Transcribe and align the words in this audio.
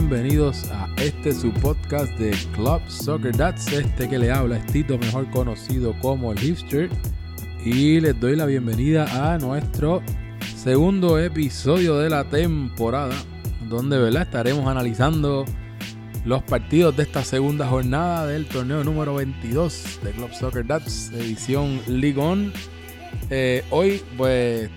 Bienvenidos 0.00 0.64
a 0.70 0.88
este 0.96 1.30
su 1.30 1.52
podcast 1.52 2.10
de 2.18 2.30
Club 2.54 2.80
Soccer 2.88 3.36
Dats. 3.36 3.70
Este 3.70 4.08
que 4.08 4.18
le 4.18 4.32
habla 4.32 4.56
es 4.56 4.64
Tito, 4.64 4.96
mejor 4.96 5.28
conocido 5.30 5.94
como 6.00 6.32
el 6.32 6.38
Hipster. 6.38 6.88
Y 7.66 8.00
les 8.00 8.18
doy 8.18 8.34
la 8.34 8.46
bienvenida 8.46 9.34
a 9.34 9.36
nuestro 9.36 10.00
segundo 10.56 11.18
episodio 11.18 11.98
de 11.98 12.08
la 12.08 12.24
temporada, 12.24 13.14
donde 13.68 13.98
¿verdad? 13.98 14.22
estaremos 14.22 14.66
analizando 14.66 15.44
los 16.24 16.42
partidos 16.44 16.96
de 16.96 17.02
esta 17.02 17.22
segunda 17.22 17.68
jornada 17.68 18.26
del 18.26 18.46
torneo 18.46 18.82
número 18.82 19.16
22 19.16 20.00
de 20.02 20.12
Club 20.12 20.32
Soccer 20.32 20.66
Dats, 20.66 21.12
edición 21.12 21.78
League. 21.86 22.52
Eh, 23.28 23.62
hoy, 23.68 24.00
pues, 24.16 24.70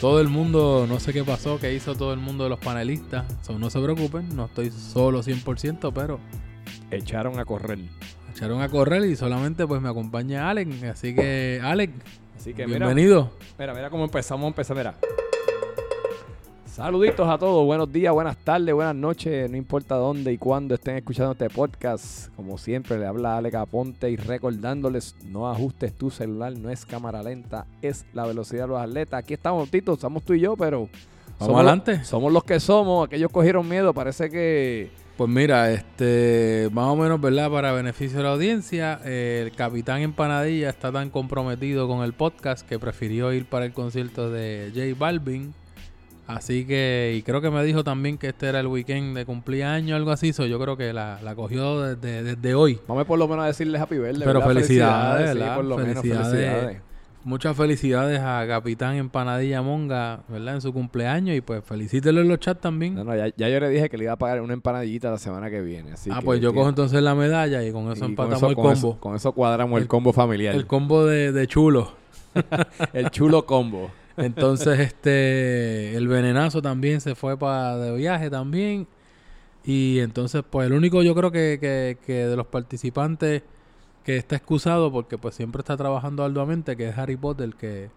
todo 0.00 0.20
el 0.20 0.28
mundo, 0.28 0.86
no 0.88 1.00
sé 1.00 1.12
qué 1.12 1.24
pasó, 1.24 1.58
que 1.58 1.74
hizo 1.74 1.94
todo 1.94 2.12
el 2.12 2.20
mundo 2.20 2.44
de 2.44 2.50
los 2.50 2.58
panelistas. 2.58 3.24
So, 3.42 3.58
no 3.58 3.68
se 3.70 3.80
preocupen, 3.80 4.34
no 4.36 4.46
estoy 4.46 4.70
solo 4.70 5.22
100%, 5.22 5.92
pero 5.94 6.20
Echaron 6.90 7.38
a 7.38 7.44
correr. 7.44 7.78
echaron 8.34 8.62
a 8.62 8.68
correr 8.68 9.04
y 9.04 9.16
solamente 9.16 9.66
pues 9.66 9.80
me 9.82 9.88
acompaña 9.88 10.48
Alec. 10.48 10.84
Así 10.84 11.14
que, 11.14 11.60
Alec, 11.62 11.90
Así 12.36 12.54
que 12.54 12.66
mira, 12.66 12.86
bienvenido. 12.86 13.32
mira, 13.58 13.74
mira 13.74 13.90
cómo 13.90 14.04
empezamos 14.04 14.44
a 14.44 14.48
empezar, 14.48 14.76
mira. 14.76 14.94
Saluditos 16.78 17.28
a 17.28 17.36
todos, 17.38 17.66
buenos 17.66 17.92
días, 17.92 18.12
buenas 18.14 18.36
tardes, 18.36 18.72
buenas 18.72 18.94
noches, 18.94 19.50
no 19.50 19.56
importa 19.56 19.96
dónde 19.96 20.32
y 20.32 20.38
cuándo 20.38 20.76
estén 20.76 20.96
escuchando 20.96 21.32
este 21.32 21.50
podcast. 21.50 22.32
Como 22.36 22.56
siempre, 22.56 22.96
le 22.96 23.04
habla 23.04 23.36
Alex 23.36 23.56
Aponte 23.56 24.08
y 24.08 24.14
recordándoles, 24.16 25.16
no 25.24 25.50
ajustes 25.50 25.92
tu 25.94 26.08
celular, 26.08 26.56
no 26.56 26.70
es 26.70 26.86
cámara 26.86 27.20
lenta, 27.20 27.66
es 27.82 28.06
la 28.12 28.26
velocidad 28.26 28.62
de 28.62 28.68
los 28.68 28.80
atletas. 28.80 29.18
Aquí 29.18 29.34
estamos, 29.34 29.68
Tito, 29.68 29.94
estamos 29.94 30.22
tú 30.22 30.34
y 30.34 30.40
yo, 30.40 30.56
pero... 30.56 30.82
Vamos 31.40 31.48
somos- 31.48 31.56
adelante. 31.56 32.04
Somos 32.04 32.32
los 32.32 32.44
que 32.44 32.60
somos, 32.60 33.08
aquellos 33.08 33.32
cogieron 33.32 33.68
miedo, 33.68 33.92
parece 33.92 34.30
que... 34.30 34.92
Pues 35.16 35.28
mira, 35.28 35.72
este, 35.72 36.68
más 36.72 36.86
o 36.86 36.94
menos, 36.94 37.20
¿verdad? 37.20 37.50
Para 37.50 37.72
beneficio 37.72 38.18
de 38.18 38.22
la 38.22 38.30
audiencia, 38.34 39.00
eh, 39.04 39.42
el 39.44 39.50
capitán 39.56 40.00
Empanadilla 40.02 40.68
está 40.70 40.92
tan 40.92 41.10
comprometido 41.10 41.88
con 41.88 42.04
el 42.04 42.12
podcast 42.12 42.64
que 42.64 42.78
prefirió 42.78 43.32
ir 43.32 43.46
para 43.46 43.64
el 43.64 43.72
concierto 43.72 44.30
de 44.30 44.70
J 44.72 44.96
Balvin. 44.96 45.52
Así 46.28 46.66
que, 46.66 47.14
y 47.16 47.22
creo 47.22 47.40
que 47.40 47.50
me 47.50 47.64
dijo 47.64 47.82
también 47.82 48.18
que 48.18 48.28
este 48.28 48.46
era 48.48 48.60
el 48.60 48.66
weekend 48.66 49.16
de 49.16 49.24
cumpleaños, 49.24 49.96
algo 49.96 50.10
así. 50.10 50.32
So, 50.32 50.44
yo 50.46 50.58
creo 50.60 50.76
que 50.76 50.92
la, 50.92 51.18
la 51.22 51.34
cogió 51.34 51.80
desde, 51.80 52.22
desde 52.22 52.54
hoy. 52.54 52.78
Vamos 52.86 53.06
por 53.06 53.18
lo 53.18 53.26
menos 53.26 53.44
a 53.44 53.46
decirles 53.48 53.80
happy 53.80 53.96
birthday, 53.96 54.24
Pero 54.26 54.40
¿verdad? 54.40 54.46
felicidades, 54.54 55.30
sí, 55.32 55.38
¿verdad? 55.38 55.56
por 55.56 55.64
lo 55.64 55.78
menos 55.78 56.02
Felicidades. 56.02 56.82
Muchas 57.24 57.56
felicidades 57.56 58.20
a 58.20 58.44
Capitán 58.46 58.94
Empanadilla 58.96 59.60
Monga, 59.60 60.20
¿verdad? 60.28 60.54
En 60.54 60.60
su 60.60 60.72
cumpleaños. 60.72 61.36
Y 61.36 61.40
pues 61.40 61.62
felicítelo 61.64 62.20
en 62.20 62.28
los 62.28 62.38
chats 62.38 62.60
también. 62.60 62.94
No, 62.94 63.04
no, 63.04 63.14
ya, 63.16 63.26
ya 63.36 63.48
yo 63.48 63.58
le 63.60 63.68
dije 63.70 63.90
que 63.90 63.98
le 63.98 64.04
iba 64.04 64.12
a 64.12 64.16
pagar 64.16 64.40
una 64.40 64.52
empanadilla 64.54 65.10
la 65.10 65.18
semana 65.18 65.50
que 65.50 65.60
viene. 65.60 65.92
Así 65.92 66.10
ah, 66.12 66.20
que 66.20 66.24
pues 66.24 66.40
yo 66.40 66.50
tiene- 66.50 66.60
cojo 66.60 66.68
entonces 66.70 67.02
la 67.02 67.14
medalla 67.14 67.62
y 67.64 67.72
con 67.72 67.84
eso 67.90 67.96
y 67.96 68.00
con 68.00 68.10
empatamos 68.10 68.38
eso- 68.38 68.48
el 68.48 68.54
con 68.54 68.64
combo. 68.64 68.72
eso- 68.90 69.00
con 69.00 69.16
eso 69.16 69.32
cuadramos 69.32 69.76
el, 69.78 69.82
El- 69.82 69.88
combo 69.88 70.12
familiar. 70.12 70.54
El 70.54 70.66
combo 70.66 71.04
de, 71.06 71.32
de 71.32 71.46
chulo. 71.48 71.92
El 72.92 73.10
chulo 73.10 73.44
combo. 73.46 73.90
Entonces, 74.18 74.80
este, 74.80 75.96
el 75.96 76.08
venenazo 76.08 76.62
también 76.62 77.00
se 77.00 77.14
fue 77.14 77.38
para 77.38 77.76
de 77.78 77.96
viaje 77.96 78.30
también. 78.30 78.88
Y 79.64 80.00
entonces, 80.00 80.42
pues 80.48 80.66
el 80.68 80.72
único 80.74 81.02
yo 81.02 81.14
creo 81.14 81.30
que, 81.32 81.58
que, 81.60 81.98
que 82.06 82.26
de 82.26 82.36
los 82.36 82.46
participantes 82.46 83.42
que 84.04 84.16
está 84.16 84.36
excusado 84.36 84.92
porque 84.92 85.18
pues 85.18 85.34
siempre 85.34 85.60
está 85.60 85.76
trabajando 85.76 86.24
arduamente, 86.24 86.76
que 86.76 86.88
es 86.90 86.98
Harry 86.98 87.16
Potter, 87.16 87.54
que 87.54 87.90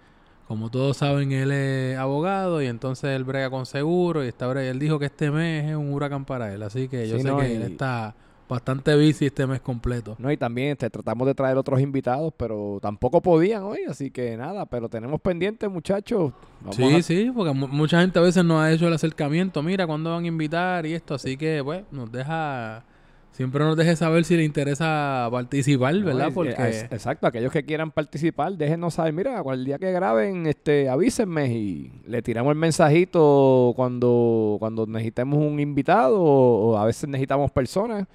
como 0.47 0.69
todos 0.71 0.97
saben, 0.97 1.31
él 1.31 1.51
es 1.51 1.97
abogado 1.97 2.61
y 2.61 2.67
entonces 2.67 3.11
él 3.11 3.23
brega 3.23 3.49
con 3.49 3.65
seguro 3.65 4.23
y 4.25 4.27
está 4.27 4.47
bre- 4.51 4.69
él 4.69 4.79
dijo 4.79 4.99
que 4.99 5.05
este 5.05 5.31
mes 5.31 5.69
es 5.71 5.75
un 5.77 5.93
huracán 5.93 6.25
para 6.25 6.53
él. 6.53 6.63
Así 6.63 6.89
que 6.89 7.07
yo 7.09 7.17
Sí, 7.17 7.19
sé 7.19 7.29
no, 7.29 7.37
que 7.37 7.47
y- 7.47 7.55
él 7.55 7.61
está 7.63 8.15
bastante 8.51 8.93
busy 8.95 9.27
este 9.27 9.47
mes 9.47 9.61
completo. 9.61 10.15
No, 10.19 10.31
y 10.31 10.35
también 10.37 10.71
este, 10.73 10.89
tratamos 10.89 11.25
de 11.25 11.33
traer 11.33 11.57
otros 11.57 11.79
invitados, 11.79 12.33
pero 12.35 12.79
tampoco 12.81 13.21
podían 13.21 13.63
hoy, 13.63 13.79
así 13.89 14.11
que 14.11 14.35
nada, 14.35 14.65
pero 14.65 14.89
tenemos 14.89 15.21
pendientes, 15.21 15.69
muchachos. 15.71 16.33
Vamos 16.59 16.75
Sí, 16.75 16.83
a- 16.83 17.01
sí, 17.01 17.31
porque 17.33 17.53
mu- 17.53 17.67
mucha 17.69 18.01
gente 18.01 18.19
a 18.19 18.21
veces 18.21 18.43
nos 18.43 18.61
ha 18.61 18.71
hecho 18.71 18.87
el 18.87 18.93
acercamiento, 18.93 19.63
mira, 19.63 19.87
cuándo 19.87 20.11
van 20.11 20.25
a 20.25 20.27
invitar 20.27 20.85
y 20.85 20.93
esto, 20.93 21.15
así 21.15 21.37
que, 21.37 21.61
pues, 21.63 21.83
nos 21.91 22.11
deja, 22.11 22.83
siempre 23.31 23.63
nos 23.63 23.77
deje 23.77 23.95
saber 23.95 24.25
si 24.25 24.35
le 24.35 24.43
interesa 24.43 25.29
participar, 25.31 25.97
¿verdad? 25.99 26.27
es- 26.27 26.33
Porque, 26.33 26.51
es- 26.69 26.83
exacto, 26.91 27.27
aquellos 27.27 27.53
que 27.53 27.63
quieran 27.63 27.89
participar, 27.91 28.51
déjenos 28.57 28.95
saber, 28.95 29.13
mira, 29.13 29.41
el 29.49 29.63
día 29.65 29.79
que 29.79 29.93
graben, 29.93 30.45
este, 30.45 30.89
avísenme 30.89 31.47
y 31.47 31.91
le 32.05 32.21
tiramos 32.21 32.51
el 32.51 32.57
mensajito 32.57 33.71
cuando, 33.77 34.57
cuando 34.59 34.85
necesitemos 34.87 35.39
un 35.39 35.59
invitado 35.61 36.21
o 36.21 36.77
a 36.77 36.83
veces 36.85 37.07
necesitamos 37.09 37.49
personas. 37.51 38.07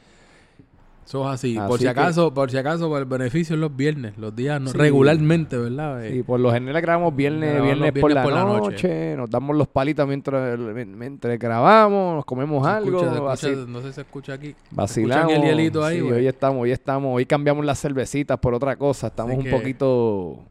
Eso 1.06 1.22
es 1.24 1.34
así. 1.34 1.56
Así 1.56 1.68
por 1.68 1.78
si 1.78 1.84
que- 1.84 1.90
acaso, 1.90 2.34
por 2.34 2.50
si 2.50 2.56
acaso, 2.58 2.88
por 2.88 2.98
el 2.98 3.04
beneficio 3.04 3.54
es 3.54 3.60
los 3.60 3.74
viernes, 3.74 4.18
los 4.18 4.34
días 4.34 4.60
no- 4.60 4.70
Sí. 4.70 4.76
regularmente, 4.76 5.56
¿verdad? 5.56 6.04
Eh, 6.04 6.16
Y 6.16 6.22
por 6.24 6.40
lo 6.40 6.52
general 6.52 6.82
grabamos 6.82 7.14
viernes, 7.14 7.50
Grabamos 7.52 7.64
viernes, 7.66 7.94
los 7.94 8.00
por, 8.00 8.10
la 8.12 8.22
viernes 8.24 8.42
por 8.44 8.52
la 8.52 8.58
noche, 8.58 9.16
nos 9.16 9.30
damos 9.30 9.56
los 9.56 9.68
palitos 9.68 10.06
mientras, 10.08 10.58
mientras 10.58 11.38
grabamos, 11.38 12.16
nos 12.16 12.24
comemos 12.24 12.64
se 12.66 12.70
algo, 12.72 12.98
escucha- 13.00 13.32
así, 13.32 13.46
escucha- 13.50 13.70
no 13.70 13.80
sé 13.82 13.86
si 13.88 13.92
se 13.94 14.00
escucha 14.00 14.32
aquí. 14.32 14.54
vacilamos. 14.72 15.32
el 15.32 15.42
hielito 15.42 15.84
ahí, 15.84 16.00
Sí, 16.00 16.02
hoy 16.10 16.26
estamos, 16.26 16.62
hoy 16.62 16.72
estamos, 16.72 17.14
hoy 17.16 17.24
cambiamos 17.24 17.64
las 17.64 17.80
cervecitas 17.80 18.36
por 18.38 18.52
otra 18.54 18.74
cosa, 18.76 19.06
estamos 19.06 19.30
Así 19.32 19.38
un 19.38 19.44
que- 19.44 19.50
poquito, 19.52 20.44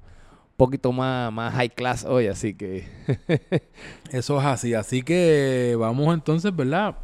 poquito 0.55 0.91
más, 0.93 1.33
más 1.33 1.53
high 1.53 1.69
class 1.69 2.05
hoy, 2.05 2.27
así 2.27 2.53
que 2.53 2.85
Eso 4.11 4.39
es 4.39 4.45
así, 4.45 4.73
así 4.73 5.01
que 5.01 5.75
vamos 5.77 6.13
entonces, 6.13 6.55
¿verdad? 6.55 6.95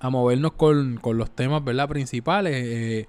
A 0.00 0.10
movernos 0.10 0.52
con, 0.52 0.96
con 0.98 1.18
los 1.18 1.30
temas, 1.30 1.64
¿verdad? 1.64 1.88
Principales. 1.88 2.54
Eh, 2.56 3.08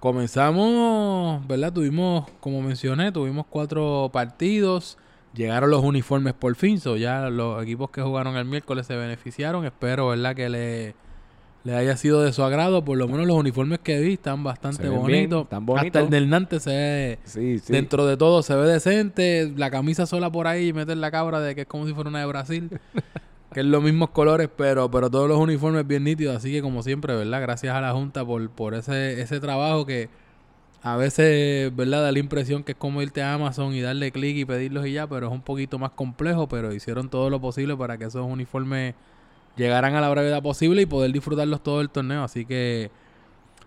comenzamos, 0.00 1.46
¿verdad? 1.46 1.72
Tuvimos, 1.72 2.30
como 2.40 2.62
mencioné, 2.62 3.12
tuvimos 3.12 3.46
cuatro 3.48 4.10
partidos. 4.12 4.98
Llegaron 5.34 5.70
los 5.70 5.82
uniformes 5.82 6.32
por 6.32 6.54
fin, 6.54 6.80
so 6.80 6.96
ya 6.96 7.28
los 7.28 7.62
equipos 7.62 7.90
que 7.90 8.00
jugaron 8.00 8.36
el 8.36 8.44
miércoles 8.46 8.86
se 8.86 8.96
beneficiaron. 8.96 9.66
Espero, 9.66 10.08
¿verdad? 10.08 10.34
Que 10.34 10.48
le, 10.48 10.94
le 11.64 11.74
haya 11.74 11.96
sido 11.96 12.22
de 12.22 12.32
su 12.32 12.42
agrado. 12.42 12.84
Por 12.84 12.96
lo 12.96 13.06
menos 13.08 13.26
los 13.26 13.36
uniformes 13.36 13.80
que 13.80 14.00
vi 14.00 14.14
están 14.14 14.44
bastante 14.44 14.88
bonitos. 14.88 15.46
Hasta 15.76 16.00
el 16.00 16.08
del 16.08 16.30
Nantes 16.30 16.62
se 16.62 16.70
ve, 16.70 17.18
sí, 17.24 17.58
sí. 17.58 17.72
Dentro 17.72 18.06
de 18.06 18.16
todo 18.16 18.42
se 18.42 18.54
ve 18.54 18.66
decente. 18.66 19.52
La 19.56 19.70
camisa 19.70 20.06
sola 20.06 20.30
por 20.30 20.46
ahí 20.46 20.68
y 20.68 20.72
meter 20.72 20.96
la 20.96 21.10
cabra 21.10 21.40
de 21.40 21.54
que 21.54 21.62
es 21.62 21.66
como 21.66 21.86
si 21.86 21.92
fuera 21.92 22.08
una 22.08 22.20
de 22.20 22.26
Brasil. 22.26 22.70
que 23.56 23.60
es 23.60 23.66
los 23.66 23.82
mismos 23.82 24.10
colores, 24.10 24.50
pero, 24.54 24.90
pero 24.90 25.08
todos 25.08 25.30
los 25.30 25.38
uniformes 25.38 25.86
bien 25.86 26.04
nítidos. 26.04 26.36
Así 26.36 26.52
que 26.52 26.60
como 26.60 26.82
siempre, 26.82 27.16
¿verdad? 27.16 27.40
Gracias 27.40 27.74
a 27.74 27.80
la 27.80 27.92
Junta 27.92 28.22
por, 28.22 28.50
por 28.50 28.74
ese, 28.74 29.18
ese 29.22 29.40
trabajo 29.40 29.86
que 29.86 30.10
a 30.82 30.98
veces, 30.98 31.74
¿verdad? 31.74 32.02
Da 32.02 32.12
la 32.12 32.18
impresión 32.18 32.64
que 32.64 32.72
es 32.72 32.78
como 32.78 33.00
irte 33.00 33.22
a 33.22 33.32
Amazon 33.32 33.72
y 33.72 33.80
darle 33.80 34.12
clic 34.12 34.36
y 34.36 34.44
pedirlos 34.44 34.86
y 34.86 34.92
ya, 34.92 35.06
pero 35.06 35.28
es 35.28 35.32
un 35.32 35.40
poquito 35.40 35.78
más 35.78 35.92
complejo, 35.92 36.50
pero 36.50 36.74
hicieron 36.74 37.08
todo 37.08 37.30
lo 37.30 37.40
posible 37.40 37.74
para 37.74 37.96
que 37.96 38.04
esos 38.04 38.26
uniformes 38.26 38.94
llegaran 39.56 39.94
a 39.94 40.02
la 40.02 40.10
brevedad 40.10 40.42
posible 40.42 40.82
y 40.82 40.86
poder 40.86 41.10
disfrutarlos 41.12 41.62
todo 41.62 41.80
el 41.80 41.88
torneo. 41.88 42.24
Así 42.24 42.44
que 42.44 42.90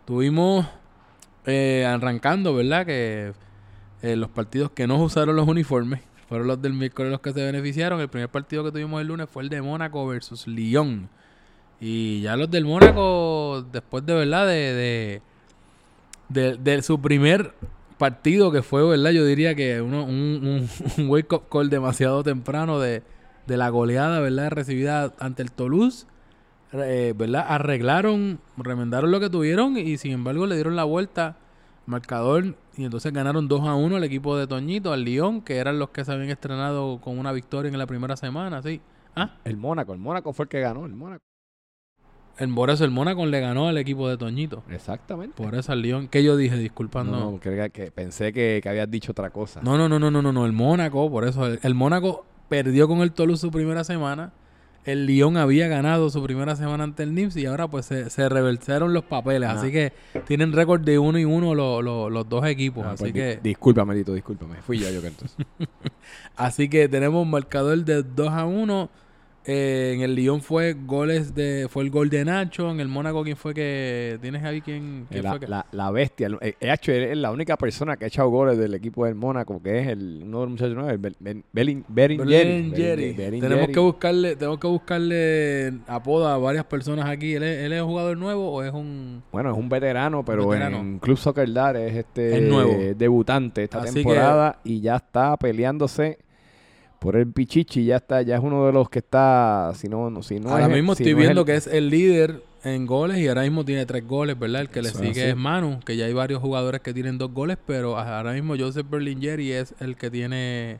tuvimos 0.05 0.67
eh, 1.47 1.83
arrancando, 1.87 2.53
¿verdad? 2.53 2.85
Que 2.85 3.33
eh, 4.03 4.15
los 4.15 4.29
partidos 4.29 4.69
que 4.69 4.85
no 4.85 5.01
usaron 5.01 5.35
los 5.35 5.47
uniformes 5.47 6.01
fueron 6.29 6.47
los 6.47 6.61
del 6.61 6.73
miércoles 6.73 7.11
los 7.11 7.21
que 7.21 7.33
se 7.33 7.43
beneficiaron. 7.43 7.99
El 7.99 8.09
primer 8.09 8.29
partido 8.29 8.63
que 8.63 8.71
tuvimos 8.71 9.01
el 9.01 9.07
lunes 9.07 9.27
fue 9.29 9.43
el 9.43 9.49
de 9.49 9.61
Mónaco 9.61 10.07
versus 10.07 10.47
Lyon. 10.47 11.09
Y 11.81 12.21
ya 12.21 12.37
los 12.37 12.49
del 12.51 12.65
Mónaco, 12.65 13.65
después 13.71 14.05
de 14.05 14.13
verdad, 14.13 14.47
de, 14.47 15.21
de, 16.29 16.57
de, 16.57 16.81
su 16.83 17.01
primer 17.01 17.53
partido 17.97 18.51
que 18.51 18.61
fue, 18.61 18.83
¿verdad? 18.87 19.11
Yo 19.11 19.25
diría 19.25 19.55
que 19.55 19.81
uno, 19.81 20.03
un, 20.05 20.09
un, 20.09 20.69
un 21.03 21.09
wake 21.09 21.33
up 21.33 21.43
call 21.51 21.69
demasiado 21.69 22.23
temprano 22.23 22.79
de, 22.79 23.03
de 23.47 23.57
la 23.57 23.69
goleada, 23.69 24.19
¿verdad? 24.19 24.51
Recibida 24.51 25.13
ante 25.19 25.41
el 25.41 25.51
Toulouse. 25.51 26.05
eh, 26.73 27.13
¿Verdad? 27.17 27.45
Arreglaron, 27.47 28.39
remendaron 28.57 29.11
lo 29.11 29.19
que 29.19 29.29
tuvieron 29.29 29.77
y 29.77 29.97
sin 29.97 30.11
embargo 30.11 30.45
le 30.47 30.55
dieron 30.55 30.75
la 30.75 30.83
vuelta 30.83 31.37
marcador 31.89 32.55
y 32.77 32.85
entonces 32.85 33.11
ganaron 33.11 33.47
2 33.47 33.67
a 33.67 33.75
1 33.75 33.95
al 33.97 34.03
equipo 34.03 34.37
de 34.37 34.47
Toñito, 34.47 34.93
al 34.93 35.03
Lyon, 35.03 35.41
que 35.41 35.57
eran 35.57 35.79
los 35.79 35.89
que 35.89 36.05
se 36.05 36.11
habían 36.11 36.29
estrenado 36.29 36.99
con 37.01 37.17
una 37.19 37.31
victoria 37.31 37.69
en 37.71 37.77
la 37.77 37.87
primera 37.87 38.15
semana, 38.15 38.61
sí. 38.61 38.81
Ah, 39.15 39.35
El 39.43 39.57
Mónaco, 39.57 39.91
el 39.93 39.99
Mónaco 39.99 40.31
fue 40.33 40.43
el 40.43 40.49
que 40.49 40.61
ganó, 40.61 40.85
el 40.85 40.93
Mónaco. 40.95 41.21
el, 42.37 42.53
por 42.53 42.69
eso 42.69 42.85
el 42.85 42.91
Mónaco 42.91 43.25
le 43.25 43.39
ganó 43.41 43.67
al 43.67 43.77
equipo 43.77 44.07
de 44.07 44.17
Toñito. 44.17 44.63
Exactamente. 44.69 45.41
Por 45.43 45.55
eso 45.55 45.71
al 45.73 45.81
Lyon, 45.81 46.07
que 46.07 46.23
yo 46.23 46.37
dije, 46.37 46.55
disculpando. 46.57 47.11
no, 47.19 47.31
no, 47.31 47.39
que, 47.39 47.69
que 47.73 47.91
pensé 47.91 48.31
que, 48.31 48.59
que 48.63 48.69
habías 48.69 48.89
dicho 48.89 49.11
otra 49.11 49.29
cosa. 49.31 49.59
No, 49.61 49.77
no, 49.77 49.89
no, 49.89 49.99
no, 49.99 50.09
no, 50.11 50.21
no, 50.21 50.31
no. 50.31 50.45
El 50.45 50.53
Mónaco, 50.53 51.09
por 51.11 51.27
eso. 51.27 51.45
El, 51.47 51.59
el 51.61 51.75
Mónaco 51.75 52.25
perdió 52.47 52.87
con 52.87 52.99
el 52.99 53.11
Toulouse 53.11 53.41
su 53.41 53.51
primera 53.51 53.83
semana. 53.83 54.31
El 54.91 55.05
Lyon 55.05 55.37
había 55.37 55.67
ganado 55.67 56.09
su 56.09 56.21
primera 56.23 56.55
semana 56.55 56.83
ante 56.83 57.03
el 57.03 57.13
Nims 57.13 57.35
y 57.37 57.45
ahora 57.45 57.67
pues 57.67 57.85
se, 57.85 58.09
se 58.09 58.27
reversaron 58.29 58.93
los 58.93 59.03
papeles. 59.03 59.49
Ah. 59.49 59.53
Así 59.59 59.71
que 59.71 59.93
tienen 60.27 60.51
récord 60.53 60.81
de 60.81 60.97
uno 60.99 61.17
y 61.19 61.25
uno 61.25 61.53
lo- 61.55 61.81
lo- 61.81 62.09
los 62.09 62.27
dos 62.29 62.45
equipos. 62.45 62.85
Ah, 62.85 62.91
así 62.91 63.03
pues, 63.03 63.13
que 63.13 63.39
Discúlpame, 63.43 63.95
Tito, 63.95 64.13
discúlpame. 64.13 64.55
Fui 64.61 64.79
yo, 64.79 64.89
yo 64.89 65.01
que 65.01 65.07
entonces. 65.07 65.37
así 66.35 66.69
que 66.69 66.87
tenemos 66.87 67.21
un 67.23 67.29
marcador 67.31 67.77
de 67.85 68.03
2 68.03 68.29
a 68.29 68.45
1. 68.45 68.89
Eh, 69.45 69.93
en 69.95 70.01
el 70.01 70.15
Lyon 70.15 70.41
fue 70.41 70.73
goles 70.73 71.33
de 71.33 71.67
fue 71.69 71.83
el 71.83 71.89
gol 71.89 72.09
de 72.09 72.23
Nacho. 72.25 72.69
En 72.69 72.79
el 72.79 72.87
Mónaco, 72.87 73.23
¿quién 73.23 73.37
fue 73.37 73.53
que 73.53 74.19
tienes 74.21 74.43
ahí? 74.43 74.61
¿Quién, 74.61 75.07
quién 75.09 75.23
la, 75.23 75.29
fue 75.31 75.39
que- 75.39 75.47
la- 75.47 75.65
la 75.71 75.89
bestia. 75.91 76.27
el- 76.27 76.37
eh, 76.41 76.55
hecho, 76.59 76.91
es 76.91 77.17
la 77.17 77.31
única 77.31 77.57
persona 77.57 77.97
que 77.97 78.05
ha 78.05 78.07
echado 78.09 78.29
goles 78.29 78.57
del 78.57 78.73
equipo 78.75 79.05
del 79.05 79.15
Mónaco, 79.15 79.61
que 79.63 79.79
es 79.79 79.87
el, 79.87 80.21
uno 80.23 80.39
de 80.41 80.43
los 80.45 80.51
muchachos 80.51 80.75
nuevos, 80.75 80.93
el. 80.93 81.83
Berringeri. 81.87 83.13
Tenemos 83.39 83.69
que 83.69 83.79
buscarle, 83.79 84.35
tenemos 84.35 84.59
que 84.59 84.67
buscarle 84.67 85.73
apodo 85.87 86.27
a 86.27 86.37
varias 86.37 86.65
personas 86.65 87.05
aquí. 87.09 87.33
¿Él 87.35 87.43
es, 87.43 87.59
él 87.65 87.73
es 87.73 87.81
un 87.81 87.87
jugador 87.87 88.17
nuevo 88.17 88.51
o 88.51 88.63
es 88.63 88.73
un 88.73 89.23
Bueno, 89.31 89.51
es 89.51 89.57
un 89.57 89.69
veterano, 89.69 90.23
pero 90.23 90.47
Veterano. 90.47 90.77
en 90.77 90.99
Club 90.99 91.17
Soccer 91.17 91.51
Dar 91.53 91.75
es 91.77 91.95
este 91.95 92.37
Es 92.37 92.43
nuevo. 92.43 92.73
debutante 92.95 93.63
esta 93.63 93.81
Así 93.81 93.95
temporada 93.95 94.59
y 94.63 94.81
ya 94.81 94.97
está 94.97 95.35
peleándose 95.37 96.19
por 96.99 97.15
el 97.15 97.27
Pichichi, 97.31 97.85
ya 97.85 97.95
está, 97.97 98.21
ya 98.21 98.35
es 98.35 98.41
uno 98.43 98.65
de 98.65 98.73
los 98.73 98.89
que 98.89 98.99
está, 98.99 99.71
si 99.75 99.87
no, 99.87 100.09
no- 100.09 100.21
si 100.21 100.39
no 100.39 100.49
ahora 100.51 100.65
es- 100.67 100.71
mismo 100.73 100.95
si 100.95 101.03
estoy 101.03 101.13
no 101.13 101.19
es 101.19 101.25
viendo 101.27 101.41
el- 101.41 101.45
que 101.47 101.55
es 101.55 101.67
el 101.67 101.89
líder 101.89 102.43
en 102.63 102.85
goles 102.85 103.17
y 103.19 103.27
ahora 103.29 103.43
mismo 103.43 103.63
tiene 103.63 103.85
tres 103.85 104.05
goles, 104.05 104.37
¿verdad? 104.37 104.61
El 104.61 104.69
que 104.69 104.81
le 104.81 104.89
Eso 104.89 104.99
sigue 104.99 105.11
así. 105.21 105.29
es 105.29 105.35
Manu, 105.37 105.79
que 105.85 105.95
ya 105.95 106.05
hay 106.05 106.13
varios 106.13 106.41
jugadores 106.41 106.81
que 106.81 106.93
tienen 106.93 107.17
dos 107.17 107.31
goles, 107.33 107.57
pero 107.65 107.97
ahora 107.97 108.33
mismo 108.33 108.55
Joseph 108.59 108.85
Berlingeri 108.89 109.53
es 109.53 109.73
el 109.79 109.95
que 109.95 110.11
tiene 110.11 110.79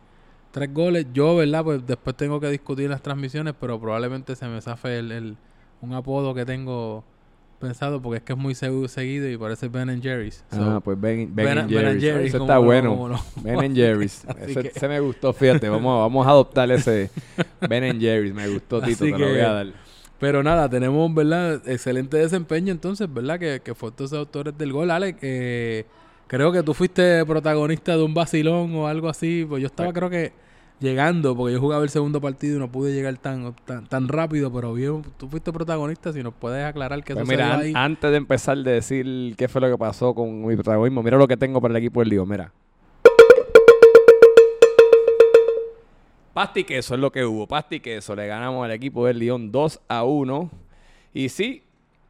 tres 0.52 0.74
goles. 0.74 1.06
Yo, 1.14 1.38
¿verdad? 1.38 1.64
Pues 1.64 1.88
después 1.88 2.18
tengo 2.18 2.40
que 2.42 2.50
discutir 2.50 2.90
las 2.90 3.02
transmisiones, 3.02 3.54
pero 3.60 3.80
probablemente 3.80 4.36
se 4.36 4.46
me 4.48 4.60
zafe 4.62 5.00
el, 5.00 5.12
el- 5.14 5.38
un 5.82 5.94
apodo 5.94 6.34
que 6.34 6.46
tengo 6.46 7.06
pensado 7.60 8.02
porque 8.02 8.18
es 8.18 8.24
que 8.24 8.34
es 8.34 8.40
muy 8.40 8.54
segu- 8.54 8.88
seguido 8.88 9.30
y 9.30 9.38
parece 9.38 9.68
Ben 9.68 9.90
and 9.90 10.02
Jerry's. 10.02 10.44
So, 10.52 10.64
Ah, 10.64 10.80
pues 10.80 11.00
Ben, 11.00 11.34
ben, 11.36 11.46
Ben- 11.46 11.58
and 11.60 11.70
Ben 11.72 11.86
and 11.86 12.00
Jerry's. 12.02 12.32
Como 12.32 12.46
está 12.46 12.56
lo- 12.56 12.64
bueno. 12.64 13.20
Ben 13.44 13.60
and 13.60 13.76
Jerry's. 13.76 14.24
Ese, 14.42 14.62
que- 14.62 14.68
ese 14.76 14.88
me 14.88 15.00
gustó, 15.00 15.34
fíjate. 15.34 15.70
Vamos, 15.70 16.00
vamos 16.00 16.26
a 16.26 16.30
adoptar 16.32 16.72
ese 16.72 17.10
Ben 17.68 17.84
and 17.84 18.02
Jerry's. 18.02 18.34
Me 18.34 18.48
gustó, 18.48 18.82
Tito, 18.82 19.04
Así 19.04 19.12
te 19.12 19.18
lo 19.20 19.30
voy 19.30 19.40
a 19.40 19.52
dar. 19.54 19.68
Pero 20.20 20.44
nada, 20.44 20.70
tenemos, 20.70 21.14
¿verdad? 21.14 21.62
Excelente 21.66 22.18
desempeño 22.18 22.72
entonces, 22.74 23.08
¿verdad? 23.14 23.40
Que, 23.40 23.62
que 23.64 23.74
fue 23.74 23.90
estos 23.90 24.12
autores 24.14 24.58
del 24.58 24.74
gol. 24.74 24.92
Alex, 24.92 25.18
eh, 25.22 25.86
creo 26.28 26.52
que 26.52 26.62
tú 26.62 26.74
fuiste 26.74 27.26
protagonista 27.26 27.96
de 27.96 28.04
un 28.04 28.14
vacilón 28.14 28.76
o 28.76 28.88
algo 28.88 29.08
así. 29.08 29.46
Pues 29.48 29.62
yo 29.62 29.68
estaba 29.68 29.94
creo 29.94 30.10
que 30.10 30.34
llegando, 30.80 31.36
porque 31.36 31.54
yo 31.54 31.60
jugaba 31.60 31.84
el 31.84 31.90
segundo 31.90 32.22
partido 32.22 32.58
y 32.58 32.60
no 32.60 32.72
pude 32.72 32.94
llegar 32.94 33.18
tan, 33.18 33.54
tan, 33.66 33.86
tan 33.88 34.08
rápido, 34.08 34.52
pero 34.52 34.74
bien, 34.74 35.04
tú 35.18 35.28
fuiste 35.28 35.52
protagonista, 35.52 36.14
si 36.14 36.24
nos 36.24 36.34
puedes 36.34 36.64
aclarar 36.66 37.04
qué 37.04 37.14
Pues 37.14 37.28
sucedió 37.28 37.46
mira, 37.46 37.60
ahí. 37.60 37.74
antes 37.76 38.12
de 38.12 38.18
empezar 38.18 38.58
de 38.58 38.72
decir 38.72 39.36
qué 39.36 39.48
fue 39.48 39.62
lo 39.62 39.70
que 39.70 39.78
pasó 39.78 40.14
con 40.14 40.46
mi 40.46 40.56
protagonismo, 40.56 41.04
mira 41.04 41.18
lo 41.18 41.28
que 41.28 41.38
tengo 41.38 41.62
para 41.62 41.74
el 41.74 41.78
equipo 41.78 42.00
del 42.00 42.10
Lío, 42.10 42.26
mira. 42.26 42.52
Pasti 46.34 46.64
queso 46.64 46.94
es 46.94 47.02
lo 47.02 47.12
que 47.12 47.26
hubo. 47.26 47.48
Pasti 47.48 47.82
queso. 47.82 48.16
Le 48.16 48.26
ganamos 48.28 48.64
al 48.64 48.72
equipo 48.72 49.06
del 49.06 49.20
León 49.20 49.52
2 49.52 49.82
a 49.90 50.04
1. 50.06 50.50
Y 51.14 51.28
sí, 51.28 51.64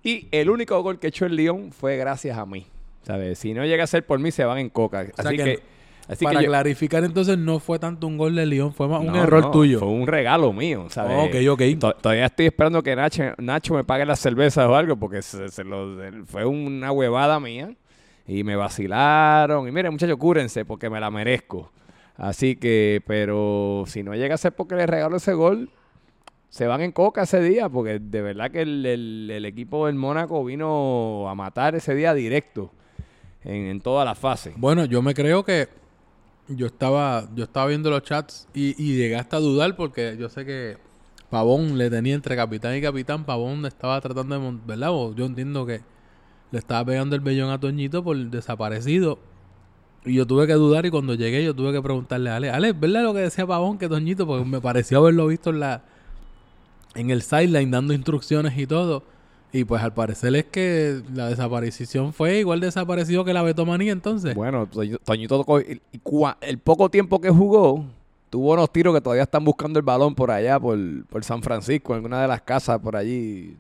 y 0.04 0.28
el 0.32 0.52
único 0.52 0.80
gol 0.84 1.00
que 1.00 1.08
echó 1.08 1.26
el 1.26 1.36
León 1.36 1.72
fue 1.72 1.98
gracias 1.98 2.38
a 2.38 2.46
mí. 2.46 2.68
¿Sabes? 3.02 3.40
Si 3.40 3.54
no 3.54 3.66
llega 3.66 3.86
a 3.86 3.88
ser 3.88 4.06
por 4.06 4.20
mí, 4.20 4.30
se 4.30 4.46
van 4.46 4.60
en 4.60 4.70
coca. 4.70 5.06
sea 5.06 5.14
así 5.18 5.38
que 5.38 5.44
que, 5.44 5.60
así 6.10 6.26
Para 6.26 6.40
que 6.40 6.46
yo- 6.46 6.52
clarificar 6.52 7.04
entonces, 7.06 7.38
no 7.38 7.60
fue 7.60 7.80
tanto 7.80 8.08
un 8.08 8.18
gol 8.18 8.36
de 8.36 8.46
León, 8.46 8.74
fue 8.74 8.88
más 8.90 9.02
un 9.02 9.16
error 9.16 9.44
no, 9.44 9.52
tuyo. 9.52 9.80
Fue 9.80 9.88
un 9.88 10.08
regalo 10.08 10.52
mío, 10.52 10.88
¿sabes? 10.90 11.18
ok, 11.18 11.36
ok. 11.52 11.80
To- 11.80 11.94
Todavía 11.94 12.26
estoy 12.26 12.48
esperando 12.48 12.84
que 12.84 12.96
Nacho, 12.96 13.24
Nacho 13.38 13.74
me 13.76 13.84
pague 13.86 14.06
las 14.06 14.20
cervezas 14.20 14.68
o 14.68 14.76
algo, 14.76 14.98
porque 14.98 15.22
se, 15.22 15.48
se 15.50 15.64
lo- 15.64 15.98
fue 16.26 16.44
una 16.46 16.92
huevada 16.92 17.40
mía. 17.40 17.74
Y 18.28 18.44
me 18.44 18.56
vacilaron. 18.56 19.68
Y 19.68 19.72
miren, 19.72 19.92
muchachos, 19.92 20.18
cúrense, 20.18 20.64
porque 20.64 20.88
me 20.88 21.00
la 21.00 21.10
merezco. 21.10 21.72
Así 22.16 22.58
que, 22.58 23.02
pero 23.08 23.86
si 23.88 24.04
no 24.04 24.14
llega 24.14 24.36
a 24.36 24.38
ser 24.38 24.52
porque 24.52 24.76
le 24.76 24.86
regalo 24.86 25.18
ese 25.18 25.34
gol, 25.34 25.72
se 26.50 26.68
van 26.68 26.82
en 26.82 26.92
coca 26.92 27.24
ese 27.24 27.42
día, 27.42 27.70
porque 27.70 27.98
de 28.00 28.22
verdad 28.22 28.52
que 28.52 28.62
el, 28.62 28.86
el- 28.86 29.32
el 29.34 29.46
equipo 29.46 29.88
del 29.88 29.96
Mónaco 29.96 30.44
vino 30.46 31.28
a 31.28 31.34
matar 31.34 31.74
ese 31.76 31.96
día 31.96 32.14
directo 32.14 32.72
en, 33.44 33.66
en 33.68 33.82
todas 33.82 34.06
las 34.06 34.20
fases. 34.20 34.54
Bueno, 34.58 34.86
yo 34.86 35.02
me 35.02 35.16
creo 35.16 35.44
que 35.44 35.68
yo 36.50 36.68
estaba, 36.68 37.28
yo 37.36 37.44
estaba 37.44 37.68
viendo 37.68 37.90
los 37.90 38.04
chats 38.04 38.48
y, 38.54 38.70
y 38.82 38.96
llegué 38.96 39.16
hasta 39.16 39.38
a 39.38 39.40
dudar 39.40 39.76
porque 39.76 40.18
yo 40.20 40.30
sé 40.30 40.46
que 40.46 40.78
Pavón 41.30 41.78
le 41.78 41.90
tenía 41.90 42.16
entre 42.16 42.36
capitán 42.36 42.76
y 42.76 42.82
capitán. 42.82 43.24
Pavón 43.24 43.66
estaba 43.66 44.02
tratando 44.02 44.40
de, 44.40 44.58
¿verdad? 44.66 44.90
Yo 45.16 45.26
entiendo 45.26 45.66
que 45.66 45.82
le 46.52 46.60
estaba 46.60 46.84
pegando 46.86 47.16
el 47.16 47.22
vellón 47.22 47.52
a 47.52 47.60
Toñito 47.60 48.04
por 48.04 48.18
desaparecido. 48.18 49.20
Y 50.06 50.16
yo 50.16 50.26
tuve 50.26 50.48
que 50.48 50.54
dudar 50.54 50.86
y 50.86 50.92
cuando 50.92 51.14
llegué 51.14 51.44
yo 51.44 51.54
tuve 51.54 51.72
que 51.72 51.82
preguntarle 51.82 52.30
a 52.30 52.38
Ale, 52.38 52.50
Ale, 52.50 52.74
¿verdad 52.74 53.04
lo 53.04 53.14
que 53.14 53.20
decía 53.20 53.46
Pavón 53.46 53.78
que 53.78 53.88
Toñito? 53.88 54.26
Porque 54.26 54.46
me 54.46 54.62
pareció 54.62 55.00
haberlo 55.00 55.28
visto 55.28 55.52
en 55.52 55.60
la 55.60 55.84
en 56.96 57.12
el 57.12 57.22
sideline 57.22 57.70
dando 57.70 57.94
instrucciones 57.94 58.58
y 58.58 58.66
todo. 58.66 59.04
Y 59.52 59.64
pues 59.64 59.82
al 59.82 59.94
parecer 59.94 60.36
es 60.36 60.46
que 60.46 61.02
la 61.14 61.28
desaparición 61.30 62.14
fue 62.14 62.38
igual 62.40 62.60
desaparecido 62.60 63.26
que 63.26 63.34
la 63.34 63.42
Betomanía 63.42 63.92
entonces. 63.92 64.36
Bueno, 64.36 64.68
Toñito, 65.04 65.38
tocó- 65.44 65.62
cua- 66.04 66.38
el 66.42 66.60
poco 66.60 66.90
tiempo 66.90 67.20
que 67.20 67.30
jugó, 67.32 67.84
tuvo 68.30 68.54
unos 68.54 68.72
tiros 68.72 68.94
que 68.94 69.02
todavía 69.02 69.24
están 69.24 69.44
buscando 69.44 69.80
el 69.80 69.86
balón 69.86 70.14
por 70.14 70.30
allá, 70.30 70.60
por, 70.60 70.78
por 71.08 71.24
San 71.24 71.42
Francisco, 71.42 71.94
en 71.94 71.98
alguna 71.98 72.22
de 72.22 72.28
las 72.28 72.42
casas 72.44 72.78
por 72.80 72.96
allí. 72.96 73.58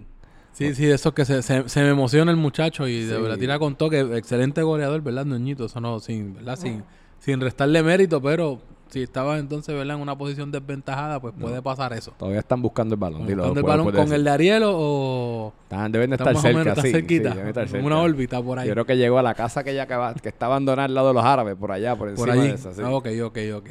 Sí, 0.54 0.76
sí, 0.76 0.86
de 0.86 0.94
esos 0.96 1.14
que 1.14 1.26
se, 1.26 1.42
se, 1.42 1.68
se 1.68 1.82
me 1.82 1.90
emociona 1.90 2.30
el 2.32 2.38
muchacho 2.38 2.88
y 2.88 3.06
de 3.06 3.16
Sí. 3.16 3.22
verdad 3.22 3.38
tira 3.38 3.58
con 3.58 3.76
toque. 3.76 4.00
Excelente 4.16 4.62
goleador, 4.62 5.02
¿verdad, 5.02 5.26
Noñito? 5.26 5.66
Eso 5.66 5.80
no, 5.80 6.00
sin, 6.00 6.36
¿verdad? 6.36 6.56
Sin, 6.58 6.84
sin 7.20 7.40
restarle 7.42 7.82
mérito, 7.82 8.22
pero 8.22 8.60
si 8.90 9.04
estaba 9.04 9.38
entonces, 9.38 9.76
¿verdad? 9.76 9.96
En 9.96 10.02
una 10.02 10.18
posición 10.18 10.52
desventajada, 10.52 11.20
pues 11.20 11.34
puede 11.40 11.62
pasar 11.62 11.94
eso. 11.94 12.12
Todavía 12.18 12.40
están 12.40 12.62
buscando 12.62 12.96
el 12.96 13.00
balón. 13.00 13.26
dilo, 13.28 13.44
Buscando 13.44 13.60
el 13.60 13.66
balón 13.66 13.92
con 13.96 14.14
el 14.14 14.24
de 14.24 14.30
Arielo 14.30 14.72
o 14.76 15.54
Están- 15.64 15.92
deben 15.92 16.10
de 16.10 16.16
estar 16.16 16.34
más 16.34 16.44
o 16.44 16.48
menos 16.48 16.64
cerca, 16.64 16.82
sí, 16.82 16.88
sí, 16.88 16.94
cerquita, 16.94 17.30
deben 17.32 17.48
estar 17.50 17.68
cerca. 17.68 17.86
una 17.86 18.02
órbita 18.02 18.42
por 18.42 18.60
ahí. 18.60 18.68
Yo 18.68 18.74
creo 18.74 18.86
que 18.86 18.98
llegó 18.98 19.20
a 19.20 19.24
la 19.24 19.34
casa 19.36 19.64
que 19.64 19.72
ella 19.72 19.84
acaba, 19.84 20.14
que 20.16 20.30
está 20.30 20.48
abandonada 20.48 20.86
al 20.86 20.94
lado 20.96 21.10
de 21.10 21.14
los 21.14 21.24
árabes, 21.24 21.56
por 21.56 21.72
allá, 21.72 21.96
por 21.96 22.10
encima 22.10 22.26
por 22.28 22.36
allí. 22.38 22.48
de 22.50 22.54
esa. 22.56 22.74
sí. 22.74 22.82
Ah, 22.84 22.90
ok, 22.92 23.08
ok, 23.26 23.38
ok. 23.56 23.70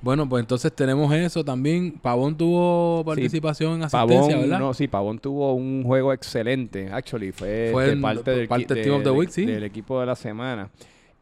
Bueno, 0.00 0.28
pues 0.28 0.40
entonces 0.42 0.72
tenemos 0.74 1.14
eso 1.14 1.44
también. 1.44 1.92
Pavón 1.92 2.36
tuvo 2.36 3.04
participación 3.04 3.74
en 3.74 3.82
asistencia, 3.84 4.18
Pavón, 4.32 4.40
¿verdad? 4.42 4.58
no, 4.58 4.74
sí, 4.74 4.88
Pavón 4.88 5.18
tuvo 5.20 5.54
un 5.54 5.84
juego 5.84 6.12
excelente, 6.12 6.90
actually, 6.92 7.30
fue, 7.30 7.68
Fue 7.72 7.94
de 7.94 7.96
parte, 7.96 8.30
del, 8.32 8.48
parte 8.48 8.74
Team 8.82 8.96
of 8.96 9.02
the 9.04 9.10
Week, 9.10 9.30
sí. 9.30 9.46
del 9.46 9.62
equipo 9.62 10.00
de 10.00 10.06
la 10.06 10.16
semana. 10.16 10.70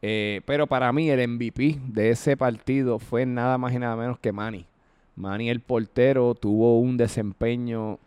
Eh, 0.01 0.41
pero 0.45 0.65
para 0.67 0.91
mí 0.91 1.09
el 1.09 1.27
MVP 1.27 1.79
de 1.87 2.09
ese 2.09 2.35
partido 2.35 2.97
fue 2.97 3.25
nada 3.25 3.57
más 3.57 3.73
y 3.73 3.79
nada 3.79 3.95
menos 3.95 4.17
que 4.19 4.31
Manny. 4.31 4.65
Manny, 5.15 5.49
el 5.49 5.59
portero, 5.59 6.33
tuvo 6.33 6.79
un 6.79 6.97
desempeño 6.97 7.99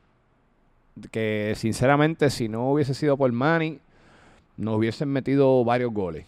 que 1.10 1.52
sinceramente 1.56 2.30
si 2.30 2.48
no 2.48 2.70
hubiese 2.70 2.94
sido 2.94 3.16
por 3.16 3.30
Manny, 3.30 3.78
nos 4.56 4.76
hubiesen 4.76 5.08
metido 5.08 5.64
varios 5.64 5.92
goles. 5.92 6.26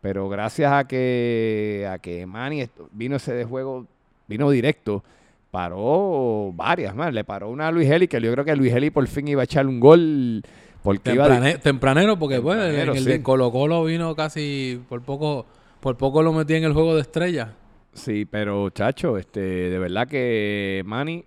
Pero 0.00 0.28
gracias 0.28 0.72
a 0.72 0.86
que, 0.86 1.88
a 1.90 1.98
que 1.98 2.26
Manny 2.26 2.68
vino 2.92 3.16
ese 3.16 3.34
de 3.34 3.44
juego, 3.44 3.86
vino 4.28 4.50
directo, 4.50 5.02
paró 5.50 6.52
varias 6.54 6.94
más. 6.94 7.12
Le 7.12 7.24
paró 7.24 7.50
una 7.50 7.68
a 7.68 7.72
Luis 7.72 7.90
Heli, 7.90 8.08
que 8.08 8.20
yo 8.20 8.32
creo 8.32 8.44
que 8.44 8.56
Luis 8.56 8.72
Heli 8.72 8.90
por 8.90 9.06
fin 9.06 9.28
iba 9.28 9.42
a 9.42 9.44
echar 9.44 9.66
un 9.66 9.80
gol 9.80 10.42
porque 10.86 11.12
iba 11.14 11.58
tempranero, 11.58 12.18
porque 12.18 12.38
bueno, 12.38 12.62
en 12.62 12.68
Tempranero, 12.70 12.92
el 12.94 13.04
sí. 13.04 13.10
de 13.10 13.22
Colo 13.22 13.52
Colo 13.52 13.84
vino 13.84 14.14
casi 14.16 14.80
por 14.88 15.02
poco, 15.02 15.44
por 15.80 15.96
poco 15.96 16.22
lo 16.22 16.32
metí 16.32 16.54
en 16.54 16.64
el 16.64 16.72
juego 16.72 16.94
de 16.94 17.02
estrella. 17.02 17.52
Sí, 17.92 18.24
pero 18.24 18.70
chacho, 18.70 19.18
este, 19.18 19.40
de 19.40 19.78
verdad 19.78 20.06
que 20.08 20.82
Manny 20.86 21.24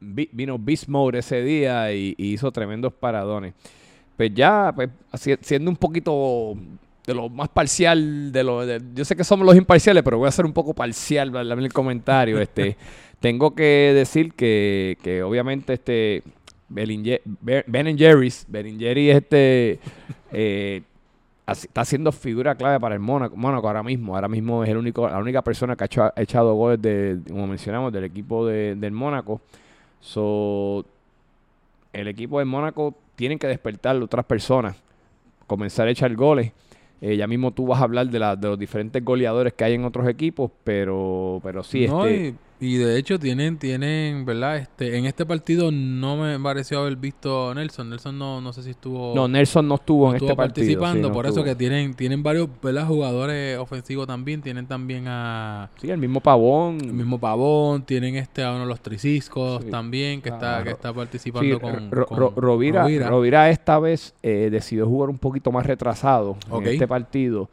vi- 0.00 0.28
vino 0.32 0.58
beast 0.58 0.88
mode 0.88 1.18
ese 1.18 1.42
día 1.42 1.92
y, 1.92 2.14
y 2.16 2.32
hizo 2.32 2.50
tremendos 2.52 2.92
paradones. 2.92 3.54
Pues 4.16 4.32
ya, 4.34 4.72
pues, 4.74 4.90
siendo 5.40 5.70
un 5.70 5.76
poquito 5.76 6.54
de 7.06 7.14
lo 7.14 7.28
más 7.30 7.48
parcial, 7.48 8.30
de 8.32 8.44
lo, 8.44 8.64
de- 8.66 8.80
yo 8.94 9.04
sé 9.04 9.16
que 9.16 9.24
somos 9.24 9.46
los 9.46 9.56
imparciales, 9.56 10.02
pero 10.02 10.18
voy 10.18 10.28
a 10.28 10.30
ser 10.30 10.44
un 10.44 10.52
poco 10.52 10.74
parcial 10.74 11.34
en 11.34 11.58
el 11.58 11.72
comentario. 11.72 12.38
Este, 12.38 12.76
tengo 13.20 13.54
que 13.54 13.92
decir 13.94 14.34
que, 14.34 14.98
que 15.02 15.22
obviamente 15.22 15.72
este 15.72 16.22
Ben 16.70 17.98
Jerry's, 17.98 18.46
Ben 18.48 18.66
and 18.66 18.78
Jerry 18.80 19.10
este 19.10 19.78
eh, 20.32 20.82
está 21.46 21.84
siendo 21.84 22.12
figura 22.12 22.54
clave 22.54 22.78
para 22.80 22.94
el 22.94 23.00
Mónaco. 23.00 23.36
Mónaco 23.36 23.66
ahora 23.66 23.82
mismo. 23.82 24.14
Ahora 24.14 24.28
mismo 24.28 24.62
es 24.62 24.70
el 24.70 24.76
único, 24.76 25.08
la 25.08 25.18
única 25.18 25.42
persona 25.42 25.74
que 25.76 25.84
ha, 25.84 25.86
hecho- 25.86 26.04
ha 26.04 26.12
echado 26.16 26.54
goles, 26.54 26.80
de, 26.80 27.18
como 27.28 27.46
mencionamos, 27.48 27.92
del 27.92 28.04
equipo 28.04 28.46
de- 28.46 28.76
del 28.76 28.92
Mónaco. 28.92 29.40
So, 30.00 30.84
el 31.92 32.08
equipo 32.08 32.38
del 32.38 32.46
Mónaco 32.46 32.94
tienen 33.16 33.38
que 33.38 33.46
despertar 33.48 33.96
a 33.96 34.04
otras 34.04 34.24
personas, 34.24 34.76
comenzar 35.46 35.88
a 35.88 35.90
echar 35.90 36.14
goles. 36.14 36.52
Eh, 37.02 37.16
ya 37.16 37.26
mismo 37.26 37.50
tú 37.50 37.66
vas 37.66 37.80
a 37.80 37.84
hablar 37.84 38.06
de, 38.08 38.18
la- 38.18 38.36
de 38.36 38.46
los 38.48 38.58
diferentes 38.58 39.04
goleadores 39.04 39.52
que 39.54 39.64
hay 39.64 39.74
en 39.74 39.84
otros 39.84 40.06
equipos, 40.06 40.50
pero, 40.64 41.40
pero 41.42 41.62
sí, 41.62 41.86
No, 41.88 42.06
este, 42.06 42.28
y 42.28 42.34
Y 42.62 42.76
de 42.76 42.98
hecho 42.98 43.18
tienen, 43.18 43.56
tienen, 43.56 44.26
¿verdad? 44.26 44.58
Este, 44.58 44.98
en 44.98 45.06
este 45.06 45.24
partido 45.24 45.70
no 45.72 46.18
me 46.18 46.38
pareció 46.38 46.80
haber 46.80 46.96
visto 46.96 47.48
a 47.50 47.54
Nelson. 47.54 47.88
Nelson 47.88 48.18
no, 48.18 48.42
no 48.42 48.52
sé 48.52 48.62
si 48.62 48.70
estuvo. 48.70 49.14
No, 49.14 49.26
Nelson 49.28 49.66
no 49.66 49.76
estuvo 49.76 50.04
no 50.04 50.10
en 50.10 50.16
estuvo 50.16 50.28
este 50.32 50.36
partido. 50.36 50.66
sí, 50.66 50.74
participando, 50.76 51.08
no 51.08 51.14
por 51.14 51.24
eso 51.24 51.42
que 51.42 51.54
tienen, 51.54 51.94
tienen 51.94 52.22
varios, 52.22 52.48
¿verdad? 52.62 52.86
Jugadores 52.86 53.56
ofensivos 53.58 54.06
también. 54.06 54.42
Tienen 54.42 54.66
también 54.66 55.04
a 55.08 55.70
Sí, 55.80 55.88
el 55.90 55.96
mismo 55.96 56.20
Pavón. 56.20 56.78
el 56.82 56.92
mismo 56.92 57.18
Pavón, 57.18 57.82
tienen 57.86 58.16
este 58.16 58.42
a 58.44 58.50
uno 58.50 58.60
de 58.60 58.66
los 58.66 58.80
Triciscos 58.80 59.62
Sí, 59.64 59.70
también, 59.70 60.20
que 60.20 60.28
está, 60.28 60.62
que 60.62 60.70
está 60.70 60.90
Sí, 60.90 60.94
participando 60.96 61.60
con, 61.60 61.90
Ro- 61.90 62.06
con 62.06 62.18
Ro- 62.18 62.34
Rovira, 62.36 62.82
Rovira. 62.82 63.08
Rovira 63.08 63.48
esta 63.48 63.78
vez 63.78 64.12
eh, 64.22 64.48
decidió 64.52 64.86
jugar 64.86 65.08
un 65.08 65.16
poquito 65.18 65.50
más 65.50 65.64
retrasado 65.64 66.36
en 66.52 66.66
este 66.66 66.86
partido. 66.86 67.48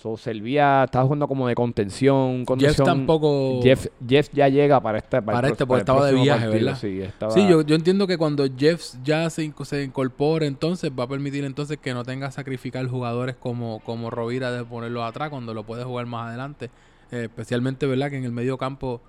So, 0.00 0.16
Servía 0.16 0.84
estaba 0.84 1.04
jugando 1.04 1.26
como 1.26 1.48
de 1.48 1.56
contención. 1.56 2.44
Jeff 2.56 2.76
tampoco. 2.84 3.60
Jeff, 3.62 3.86
Jeff 4.06 4.28
ya 4.32 4.48
llega 4.48 4.80
para 4.80 4.98
este 4.98 5.20
Para 5.20 5.48
este, 5.48 5.66
porque 5.66 5.80
estaba 5.80 6.06
de 6.06 6.12
viaje, 6.14 6.44
partido, 6.46 6.52
¿verdad? 6.66 6.78
Sí, 6.80 7.00
estaba- 7.00 7.32
Sí, 7.32 7.48
yo, 7.48 7.62
yo 7.62 7.74
entiendo 7.74 8.06
que 8.06 8.16
cuando 8.16 8.44
Jeff 8.56 8.94
ya 9.02 9.28
se, 9.28 9.52
se 9.64 9.82
incorpore, 9.82 10.46
entonces 10.46 10.92
va 10.96 11.04
a 11.04 11.08
permitir 11.08 11.44
entonces 11.44 11.78
que 11.78 11.92
no 11.94 12.04
tenga 12.04 12.28
que 12.28 12.32
sacrificar 12.32 12.86
jugadores 12.86 13.34
como, 13.34 13.80
como 13.80 14.08
Rovira 14.10 14.52
de 14.52 14.64
ponerlos 14.64 15.02
atrás 15.02 15.30
cuando 15.30 15.52
lo 15.52 15.64
puede 15.64 15.82
jugar 15.82 16.06
más 16.06 16.28
adelante. 16.28 16.70
Eh, 17.10 17.24
especialmente, 17.24 17.86
¿verdad? 17.86 18.10
Que 18.10 18.18
en 18.18 18.24
el 18.24 18.32
medio 18.32 18.56
campo 18.56 19.00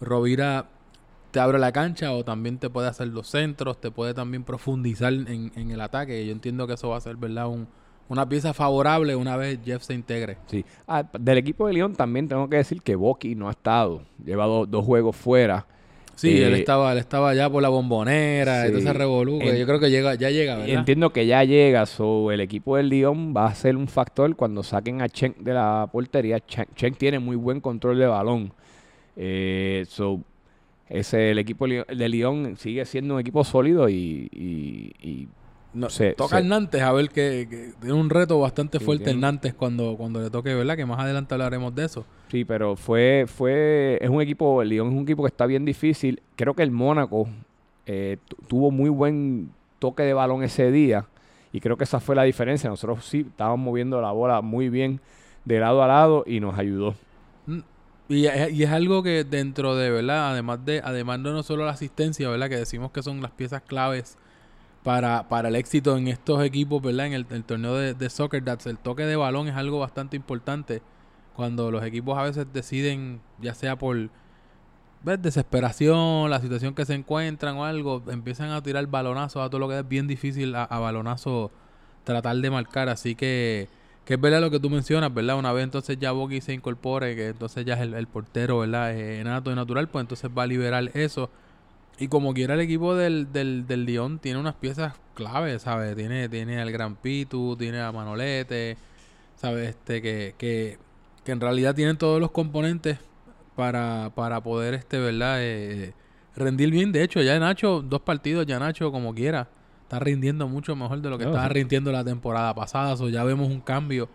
Rovira 0.00 0.70
te 1.32 1.38
abre 1.40 1.58
la 1.58 1.70
cancha 1.72 2.12
o 2.12 2.24
también 2.24 2.58
te 2.58 2.70
puede 2.70 2.88
hacer 2.88 3.08
los 3.08 3.28
centros, 3.28 3.80
te 3.80 3.90
puede 3.90 4.14
también 4.14 4.42
profundizar 4.44 5.12
en, 5.12 5.52
en 5.54 5.70
el 5.70 5.80
ataque. 5.80 6.24
Yo 6.26 6.32
entiendo 6.32 6.66
que 6.66 6.74
eso 6.74 6.88
va 6.88 6.96
a 6.96 7.00
ser, 7.00 7.16
¿verdad? 7.16 7.46
Un, 7.48 7.68
una 8.10 8.28
pieza 8.28 8.52
favorable 8.52 9.16
una 9.16 9.36
vez 9.38 9.58
Jeff 9.64 9.82
se 9.82 9.94
integre. 9.94 10.36
Sí. 10.46 10.64
Ah, 10.86 11.02
del 11.18 11.38
equipo 11.38 11.66
de 11.66 11.72
León 11.72 11.94
también 11.94 12.28
tengo 12.28 12.48
que 12.50 12.56
decir 12.58 12.82
que 12.82 12.94
Boki 12.96 13.34
no 13.34 13.48
ha 13.48 13.52
estado. 13.52 14.02
Lleva 14.22 14.44
do- 14.44 14.66
dos 14.66 14.84
juegos 14.84 15.16
fuera. 15.16 15.66
Sí, 16.16 16.42
él 16.42 16.52
Eh, 16.52 16.58
estaba, 16.58 16.92
él 16.92 16.98
estaba 16.98 17.32
ya 17.34 17.48
por 17.48 17.62
la 17.62 17.70
bombonera, 17.70 18.62
sí. 18.62 18.66
entonces 18.66 18.90
En- 18.94 19.56
yo 19.56 19.66
creo 19.66 19.80
que 19.80 19.88
llega, 19.90 20.16
ya 20.16 20.28
llega, 20.28 20.56
¿verdad? 20.56 20.68
Entiendo 20.80 21.14
que 21.14 21.24
ya 21.26 21.42
llega. 21.44 21.86
So, 21.86 22.30
el 22.30 22.40
equipo 22.40 22.76
del 22.76 22.90
León 22.90 23.32
va 23.34 23.46
a 23.46 23.54
ser 23.54 23.74
un 23.74 23.88
factor 23.88 24.36
cuando 24.36 24.62
saquen 24.62 25.00
a 25.00 25.08
Chen 25.08 25.34
de 25.40 25.54
la 25.54 25.88
portería. 25.90 26.38
Chen, 26.40 26.66
Chen 26.74 26.94
tiene 26.94 27.18
muy 27.20 27.36
buen 27.36 27.60
control 27.62 27.98
de 27.98 28.06
balón. 28.06 28.52
Eh, 29.16 29.86
so, 29.88 30.20
ese, 30.90 31.30
el 31.30 31.38
equipo 31.38 31.66
de 31.66 32.08
León 32.08 32.56
sigue 32.58 32.84
siendo 32.84 33.14
un 33.14 33.20
equipo 33.20 33.42
sólido 33.44 33.88
y, 33.88 34.28
y- 34.32 34.92
y 35.00 35.28
No, 35.72 35.88
Se- 35.88 36.14
toca 36.14 36.36
se- 36.36 36.42
el 36.42 36.48
Nantes 36.48 36.82
a 36.82 36.90
ver 36.92 37.08
que, 37.10 37.46
que 37.48 37.72
tiene 37.80 37.94
un 37.94 38.10
reto 38.10 38.40
bastante 38.40 38.78
Sí, 38.80 38.84
fuerte 38.84 39.10
el 39.10 39.20
Nantes 39.20 39.54
cuando, 39.54 39.96
cuando 39.96 40.20
le 40.20 40.28
toque, 40.30 40.52
¿verdad? 40.54 40.76
Que 40.76 40.84
más 40.84 40.98
adelante 40.98 41.32
hablaremos 41.34 41.72
de 41.74 41.84
eso. 41.84 42.04
Sí, 42.28 42.44
pero 42.44 42.74
fue, 42.76 43.26
fue, 43.28 43.98
es 44.00 44.10
un 44.10 44.20
equipo, 44.20 44.62
el 44.62 44.68
Lyon 44.68 44.88
es 44.88 44.94
un 44.94 45.02
equipo 45.04 45.22
que 45.22 45.28
está 45.28 45.46
bien 45.46 45.64
difícil. 45.64 46.20
Creo 46.36 46.54
que 46.54 46.62
el 46.64 46.70
Mónaco 46.72 47.28
eh, 47.86 48.16
tu- 48.26 48.36
tuvo 48.48 48.70
muy 48.72 48.90
buen 48.90 49.50
toque 49.78 50.02
de 50.02 50.12
balón 50.12 50.42
ese 50.42 50.70
día 50.72 51.06
y 51.52 51.60
creo 51.60 51.76
que 51.76 51.84
esa 51.84 52.00
fue 52.00 52.14
la 52.16 52.24
diferencia. 52.24 52.68
Nosotros 52.68 53.04
sí 53.04 53.26
estábamos 53.28 53.64
moviendo 53.64 54.00
la 54.00 54.10
bola 54.10 54.40
muy 54.40 54.68
bien 54.70 55.00
de 55.44 55.60
lado 55.60 55.82
a 55.82 55.86
lado 55.88 56.24
y 56.26 56.40
nos 56.40 56.58
ayudó. 56.58 56.94
Y, 58.08 58.26
es- 58.26 58.52
y 58.52 58.64
es 58.64 58.70
algo 58.70 59.02
que 59.04 59.22
dentro 59.24 59.76
de, 59.76 59.90
¿verdad? 59.90 60.32
Además 60.32 60.64
de, 60.64 60.80
además 60.84 61.22
de 61.22 61.30
no 61.30 61.42
solo 61.44 61.64
la 61.64 61.72
asistencia, 61.72 62.28
¿verdad? 62.28 62.48
Que 62.48 62.56
decimos 62.56 62.90
que 62.90 63.02
son 63.02 63.22
las 63.22 63.30
piezas 63.30 63.62
claves 63.62 64.18
para, 64.82 65.28
para 65.28 65.48
el 65.48 65.56
éxito 65.56 65.96
en 65.96 66.08
estos 66.08 66.42
equipos, 66.42 66.82
¿verdad? 66.82 67.06
En 67.06 67.12
el, 67.12 67.26
torneo 67.44 67.74
de, 67.74 68.10
Soccer 68.10 68.42
el 68.64 68.78
toque 68.78 69.04
de 69.04 69.16
balón 69.16 69.48
es 69.48 69.56
algo 69.56 69.78
bastante 69.78 70.16
importante 70.16 70.82
cuando 71.34 71.70
los 71.70 71.84
equipos 71.84 72.18
a 72.18 72.22
veces 72.22 72.46
deciden, 72.52 73.20
ya 73.40 73.54
sea 73.54 73.76
por 73.76 74.10
¿ves? 75.02 75.22
desesperación, 75.22 76.30
la 76.30 76.40
situación 76.40 76.74
que 76.74 76.84
se 76.84 76.94
encuentran 76.94 77.56
o 77.56 77.64
algo, 77.64 78.02
empiezan 78.08 78.50
a 78.50 78.62
tirar 78.62 78.86
balonazos 78.86 79.42
a 79.44 79.48
todo 79.48 79.58
lo 79.58 79.68
que 79.68 79.78
es 79.78 79.88
bien 79.88 80.06
difícil 80.06 80.54
a, 80.54 80.66
balonazo 80.66 81.50
tratar 82.04 82.36
de 82.36 82.50
marcar. 82.50 82.88
Así 82.88 83.14
que, 83.14 83.68
que 84.04 84.14
es 84.14 84.20
verdad 84.20 84.40
lo 84.40 84.50
que 84.50 84.60
tú 84.60 84.70
mencionas, 84.70 85.12
¿verdad? 85.12 85.38
Una 85.38 85.52
vez 85.52 85.64
entonces 85.64 85.98
ya 85.98 86.12
Boki 86.12 86.40
se 86.40 86.52
incorpore, 86.52 87.14
que 87.16 87.28
entonces 87.28 87.64
ya 87.64 87.74
es 87.74 87.80
el, 87.80 88.06
portero, 88.06 88.60
¿verdad? 88.60 88.96
Eh, 88.96 89.22
nato 89.24 89.52
y 89.52 89.54
natural, 89.54 89.88
pues 89.88 90.02
entonces 90.02 90.30
va 90.36 90.44
a 90.44 90.46
liberar 90.46 90.90
eso. 90.94 91.30
Y 92.00 92.08
como 92.08 92.32
quiera 92.34 92.54
el 92.54 92.60
equipo 92.60 92.94
del, 92.96 93.30
del, 93.32 93.66
del 93.66 93.84
Lyon 93.84 94.18
tiene 94.18 94.40
unas 94.40 94.54
piezas 94.54 94.94
claves, 95.14 95.62
¿sabes? 95.62 95.94
Tiene, 95.94 96.28
tiene 96.30 96.58
al 96.60 96.72
Gran 96.72 96.96
Pitu, 96.96 97.56
tiene 97.58 97.80
a 97.80 97.92
Manolete, 97.92 98.78
¿sabes? 99.36 99.68
Este, 99.70 100.00
que, 100.00 100.34
que, 100.38 100.78
que 101.24 101.32
en 101.32 101.40
realidad 101.40 101.74
tienen 101.74 101.98
todos 101.98 102.18
los 102.18 102.30
componentes 102.30 102.98
para, 103.54 104.10
para 104.14 104.40
poder, 104.42 104.72
este, 104.72 104.98
¿verdad? 104.98 105.36
Eh, 105.40 105.92
rendir 106.34 106.70
bien. 106.70 106.90
De 106.90 107.02
hecho, 107.02 107.20
ya 107.20 107.38
Nacho, 107.38 107.82
dos 107.82 108.00
partidos, 108.00 108.46
ya 108.46 108.58
Nacho, 108.58 108.90
como 108.90 109.14
quiera, 109.14 109.48
está 109.82 109.98
rindiendo 109.98 110.48
mucho 110.48 110.74
mejor 110.74 111.02
de 111.02 111.10
lo 111.10 111.18
que 111.18 111.24
No, 111.24 111.30
estaba 111.32 111.48
sí. 111.48 111.54
rindiendo 111.54 111.92
la 111.92 112.02
temporada 112.02 112.54
pasada. 112.54 112.96
So, 112.96 113.10
ya 113.10 113.24
vemos 113.24 113.48
un 113.48 113.60
cambio 113.60 114.08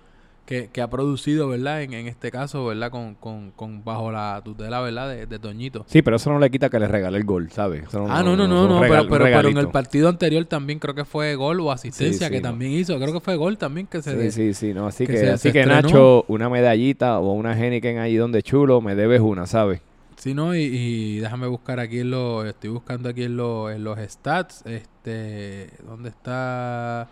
que, 0.45 0.69
que 0.71 0.81
ha 0.81 0.87
producido, 0.89 1.47
¿verdad? 1.47 1.81
En, 1.81 1.93
en 1.93 2.07
este 2.07 2.29
caso, 2.29 2.65
¿verdad? 2.65 2.91
Con, 2.91 3.15
con, 3.15 3.49
con 3.51 3.83
bajo 3.83 4.11
la 4.11 4.41
tutela, 4.45 4.79
¿verdad? 4.81 5.09
De, 5.09 5.25
de 5.25 5.39
Toñito. 5.39 5.85
Sí, 5.87 6.01
pero 6.03 6.17
eso 6.17 6.31
no 6.31 6.37
le 6.39 6.51
quita 6.51 6.69
que 6.69 6.79
le 6.79 6.87
regale 6.87 7.17
el 7.17 7.23
gol, 7.23 7.49
¿sabes? 7.51 7.83
Eso 7.87 8.05
Ah, 8.07 8.21
no, 8.21 8.35
no, 8.35 8.47
no, 8.47 8.67
no, 8.67 8.79
regal- 8.81 9.07
pero, 9.07 9.09
pero, 9.09 9.25
pero 9.25 9.49
en 9.49 9.57
el 9.57 9.69
partido 9.69 10.07
anterior 10.07 10.45
también 10.45 10.77
creo 10.79 10.93
que 10.93 11.03
fue 11.05 11.33
gol 11.35 11.59
o 11.61 11.71
asistencia 11.71 12.27
Sí, 12.27 12.31
que 12.33 12.41
no. 12.41 12.49
también 12.49 12.71
hizo. 12.73 12.95
Creo 12.99 13.11
que 13.13 13.19
fue 13.21 13.35
gol 13.35 13.57
también 13.57 13.87
que 13.87 14.01
se... 14.03 14.11
Sí, 14.11 14.17
de- 14.17 14.31
sí, 14.31 14.53
sí, 14.53 14.73
no, 14.73 14.85
así 14.87 15.07
que 15.07 15.13
que, 15.13 15.19
se- 15.19 15.31
así 15.31 15.47
se 15.49 15.53
que 15.53 15.61
estrenó. 15.61 15.81
Nacho, 15.81 16.25
una 16.27 16.47
medallita 16.49 17.17
o 17.19 17.33
una 17.33 17.57
Henneken 17.59 17.97
ahí 17.97 18.15
donde 18.15 18.43
chulo, 18.43 18.81
me 18.81 18.93
debes 18.95 19.21
una, 19.21 19.47
¿sabes? 19.47 19.81
Sí, 20.17 20.33
no, 20.33 20.55
y, 20.55 20.59
y 20.61 21.17
déjame 21.19 21.47
buscar 21.47 21.79
aquí 21.79 21.99
en 21.99 22.11
los, 22.11 22.45
estoy 22.45 22.69
buscando 22.69 23.09
aquí 23.09 23.23
en 23.23 23.35
los, 23.35 23.71
en 23.71 23.83
los 23.83 23.99
stats, 23.99 24.63
este, 24.65 25.69
¿dónde 25.85 26.09
está? 26.09 27.07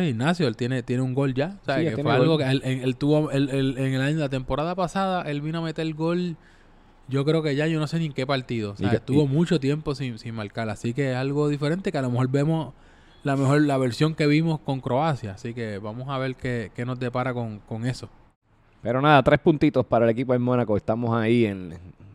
Ignacio, 0.00 0.48
él 0.48 0.56
tiene, 0.56 0.82
tiene 0.82 1.02
un 1.02 1.14
gol 1.14 1.34
ya, 1.34 1.58
¿sabes? 1.66 1.88
Sí, 1.88 1.94
que 1.96 2.02
fue 2.02 2.12
algo 2.22 2.38
que 2.38 2.44
él, 2.44 2.62
él- 2.64 2.80
él 2.82 2.96
tuvo, 2.96 3.30
él- 3.30 3.50
en 3.50 3.94
el 3.94 4.00
año, 4.00 4.18
la 4.18 4.28
temporada 4.28 4.74
pasada, 4.74 5.22
él 5.22 5.40
vino 5.40 5.58
a 5.58 5.62
meter 5.62 5.86
el 5.86 5.94
gol, 5.94 6.36
yo 7.08 7.24
creo 7.24 7.42
que 7.42 7.54
ya, 7.56 7.66
yo 7.66 7.78
no 7.80 7.86
sé 7.86 7.98
ni 7.98 8.06
en 8.06 8.12
qué 8.12 8.26
partido, 8.26 8.72
o 8.72 8.76
sea, 8.76 8.92
estuvo 8.94 9.24
y- 9.24 9.28
mucho 9.28 9.60
tiempo 9.60 9.94
sin, 9.94 10.18
sin 10.18 10.34
marcar, 10.34 10.68
así 10.70 10.94
que 10.94 11.10
es 11.12 11.16
algo 11.16 11.48
diferente 11.48 11.92
que 11.92 11.98
a 11.98 12.02
lo 12.02 12.10
mejor 12.10 12.28
vemos 12.28 12.72
la 13.24 13.36
mejor, 13.36 13.62
la 13.62 13.78
versión 13.78 14.14
que 14.14 14.26
vimos 14.26 14.58
con 14.60 14.80
Croacia, 14.80 15.32
así 15.32 15.54
que 15.54 15.78
vamos 15.78 16.08
a 16.08 16.18
ver 16.18 16.34
qué, 16.36 16.70
qué 16.74 16.84
nos 16.84 16.98
depara 16.98 17.32
con, 17.34 17.58
con 17.60 17.86
eso. 17.86 18.08
Pero 18.82 19.00
nada, 19.00 19.22
tres 19.22 19.38
puntitos 19.38 19.86
para 19.86 20.04
el 20.06 20.10
equipo 20.10 20.32
del 20.32 20.40
Mónaco. 20.42 20.76
Estamos 20.76 21.14
ahí 21.16 21.44
en, 21.46 21.72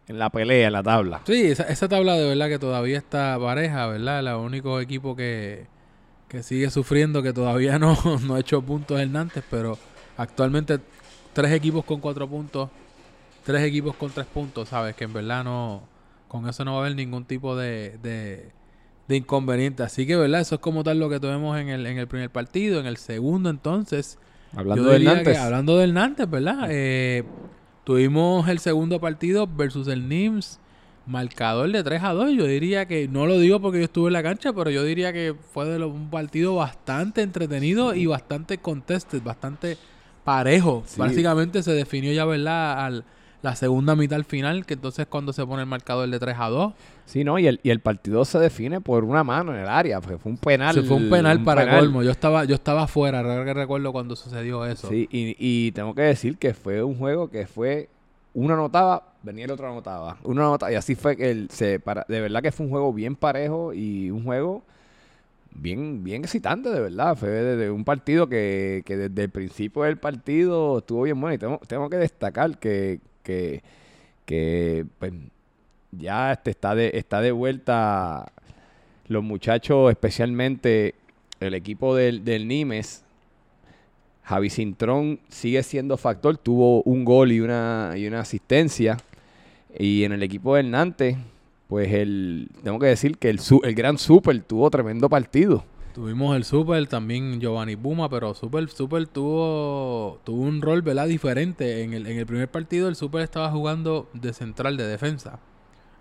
en 0.09 0.19
la 0.19 0.29
pelea, 0.29 0.67
en 0.67 0.73
la 0.73 0.83
tabla. 0.83 1.21
Sí, 1.25 1.43
esa, 1.45 1.63
esa 1.63 1.87
tabla 1.87 2.15
de 2.15 2.27
verdad 2.27 2.49
que 2.49 2.59
todavía 2.59 2.97
está 2.97 3.39
pareja, 3.39 3.87
¿verdad? 3.87 4.19
El 4.19 4.27
único 4.35 4.81
equipo 4.81 5.15
que, 5.15 5.65
que 6.27 6.43
sigue 6.43 6.69
sufriendo, 6.69 7.21
que 7.23 7.33
todavía 7.33 7.79
no, 7.79 7.97
no 8.25 8.35
ha 8.35 8.39
hecho 8.39 8.61
puntos 8.61 8.99
el 8.99 9.11
Nantes, 9.11 9.43
pero 9.49 9.77
actualmente 10.17 10.79
tres 11.33 11.51
equipos 11.51 11.85
con 11.85 11.99
cuatro 11.99 12.27
puntos, 12.27 12.69
tres 13.45 13.63
equipos 13.63 13.95
con 13.95 14.11
tres 14.11 14.25
puntos, 14.25 14.69
¿sabes? 14.69 14.95
Que 14.95 15.05
en 15.05 15.13
verdad 15.13 15.43
no, 15.43 15.83
con 16.27 16.47
eso 16.49 16.65
no 16.65 16.73
va 16.73 16.79
a 16.79 16.81
haber 16.85 16.95
ningún 16.95 17.25
tipo 17.25 17.55
de, 17.55 17.97
de, 18.03 18.51
de 19.07 19.15
inconveniente. 19.15 19.83
Así 19.83 20.05
que, 20.05 20.15
¿verdad? 20.15 20.41
Eso 20.41 20.55
es 20.55 20.61
como 20.61 20.83
tal 20.83 20.99
lo 20.99 21.09
que 21.09 21.19
tuvimos 21.19 21.57
en 21.59 21.69
el, 21.69 21.85
en 21.85 21.97
el 21.97 22.07
primer 22.07 22.29
partido. 22.29 22.79
En 22.79 22.85
el 22.87 22.97
segundo, 22.97 23.49
entonces, 23.49 24.17
Hablando 24.55 24.91
diría 24.91 25.15
Nantes. 25.15 25.33
que 25.33 25.37
hablando 25.37 25.77
del 25.77 25.93
Nantes, 25.93 26.29
¿verdad? 26.29 26.67
Eh, 26.69 27.23
tuvimos 27.83 28.47
el 28.49 28.59
segundo 28.59 28.99
partido 28.99 29.47
versus 29.47 29.87
el 29.87 30.09
NIMS, 30.09 30.59
marcador 31.07 31.71
de 31.71 31.83
3 31.83 32.03
a 32.03 32.13
2. 32.13 32.31
Yo 32.33 32.45
diría 32.45 32.85
que, 32.85 33.07
no 33.07 33.25
lo 33.25 33.39
digo 33.39 33.59
porque 33.59 33.79
yo 33.79 33.85
estuve 33.85 34.07
en 34.07 34.13
la 34.13 34.23
cancha, 34.23 34.53
pero 34.53 34.69
yo 34.69 34.83
diría 34.83 35.13
que 35.13 35.33
fue 35.53 35.65
de 35.65 35.79
lo- 35.79 35.87
un 35.89 36.09
partido 36.09 36.55
bastante 36.55 37.21
entretenido 37.21 37.95
y 37.95 38.05
bastante 38.05 38.57
contested, 38.57 39.21
bastante 39.23 39.77
parejo. 40.23 40.83
Sí. 40.85 40.99
Básicamente 40.99 41.63
se 41.63 41.71
definió 41.71 42.11
ya, 42.13 42.25
¿verdad? 42.25 42.85
Al, 42.85 43.03
la 43.41 43.55
segunda 43.55 43.95
mitad 43.95 44.17
al 44.17 44.25
final, 44.25 44.65
que 44.65 44.73
entonces 44.73 45.05
cuando 45.07 45.31
se 45.31 45.45
pone 45.45 45.61
el 45.61 45.67
marcador 45.69 46.09
de 46.09 46.19
3 46.19 46.35
a 46.39 46.49
2, 46.49 46.73
Sí, 47.05 47.23
¿no? 47.23 47.39
Y 47.39 47.47
el, 47.47 47.61
y 47.63 47.69
el 47.69 47.79
partido 47.79 48.25
se 48.25 48.37
define 48.37 48.81
por 48.81 49.05
una 49.05 49.23
mano 49.23 49.53
en 49.55 49.61
el 49.61 49.67
área. 49.69 50.01
Fue, 50.01 50.17
fue 50.17 50.29
un 50.33 50.37
penal. 50.37 50.73
se 50.75 50.81
fue 50.83 50.97
un 50.97 51.09
penal 51.09 51.41
para 51.41 51.61
penal. 51.61 51.79
colmo. 51.79 52.03
Yo 52.03 52.11
estaba, 52.11 52.43
yo 52.43 52.55
estaba 52.55 52.83
afuera, 52.83 53.23
recuerdo 53.53 53.93
cuando 53.93 54.17
sucedió 54.17 54.65
eso. 54.65 54.89
Sí, 54.89 55.07
y, 55.09 55.33
y 55.39 55.71
tengo 55.71 55.95
que 55.95 56.01
decir 56.01 56.37
que 56.37 56.53
fue 56.53 56.83
un 56.83 56.97
juego 56.97 57.29
que 57.29 57.47
fue. 57.47 57.87
Uno 58.33 58.55
anotaba, 58.55 59.03
venía 59.27 59.45
el 59.45 59.51
otro 59.51 59.69
anotaba. 59.69 60.17
Uno 60.23 60.41
anotaba. 60.47 60.71
Y 60.71 60.75
así 60.75 60.95
fue 60.95 61.15
que 61.15 61.29
el, 61.29 61.49
se 61.51 61.79
para, 61.79 62.05
de 62.07 62.21
verdad 62.21 62.41
que 62.41 62.51
fue 62.51 62.65
un 62.65 62.71
juego 62.71 62.91
bien 62.91 63.15
parejo 63.15 63.73
y 63.73 64.09
un 64.09 64.23
juego 64.23 64.63
bien, 65.53 66.03
bien 66.03 66.23
excitante, 66.23 66.69
de 66.69 66.79
verdad. 66.79 67.15
Fue 67.15 67.29
desde 67.29 67.69
un 67.69 67.83
partido 67.83 68.27
que, 68.27 68.81
que 68.85 68.97
desde 68.97 69.23
el 69.23 69.29
principio 69.29 69.83
del 69.83 69.97
partido 69.97 70.79
estuvo 70.79 71.03
bien 71.03 71.19
bueno. 71.19 71.35
Y 71.35 71.37
tengo, 71.37 71.59
tengo 71.67 71.89
que 71.89 71.97
destacar 71.97 72.57
que, 72.57 72.99
que, 73.23 73.61
que 74.25 74.85
pues, 74.97 75.13
ya 75.91 76.31
este, 76.31 76.51
está, 76.51 76.73
de, 76.73 76.91
está 76.93 77.21
de 77.21 77.31
vuelta 77.31 78.31
los 79.07 79.23
muchachos, 79.23 79.89
especialmente 79.91 80.95
el 81.39 81.53
equipo 81.53 81.95
del, 81.95 82.23
del 82.23 82.47
Nimes. 82.47 83.03
Javi 84.23 84.49
Cintrón 84.49 85.21
sigue 85.29 85.63
siendo 85.63 85.95
factor, 85.95 86.37
tuvo 86.37 86.83
un 86.83 87.05
gol 87.05 87.31
y 87.31 87.39
una, 87.39 87.93
y 87.95 88.07
una 88.07 88.19
asistencia. 88.19 88.97
Y 89.77 90.03
en 90.03 90.11
el 90.11 90.23
equipo 90.23 90.55
del 90.55 90.71
Nantes, 90.71 91.17
pues 91.67 91.91
el, 91.93 92.49
tengo 92.63 92.79
que 92.79 92.87
decir 92.87 93.17
que 93.17 93.29
el, 93.29 93.39
el 93.63 93.75
gran 93.75 93.97
Super 93.97 94.41
tuvo 94.41 94.69
tremendo 94.69 95.09
partido. 95.09 95.63
Tuvimos 95.93 96.35
el 96.35 96.43
Super, 96.43 96.87
también 96.87 97.41
Giovanni 97.41 97.75
Puma, 97.75 98.07
pero 98.09 98.33
Super, 98.33 98.69
Super 98.69 99.07
tuvo, 99.07 100.19
tuvo 100.23 100.41
un 100.43 100.61
rol 100.61 100.81
¿verdad? 100.81 101.07
diferente. 101.07 101.83
En 101.83 101.93
el, 101.93 102.05
en 102.07 102.17
el 102.17 102.25
primer 102.25 102.49
partido 102.49 102.87
el 102.87 102.95
Super 102.95 103.21
estaba 103.21 103.49
jugando 103.51 104.07
de 104.13 104.33
central 104.33 104.77
de 104.77 104.85
defensa. 104.85 105.39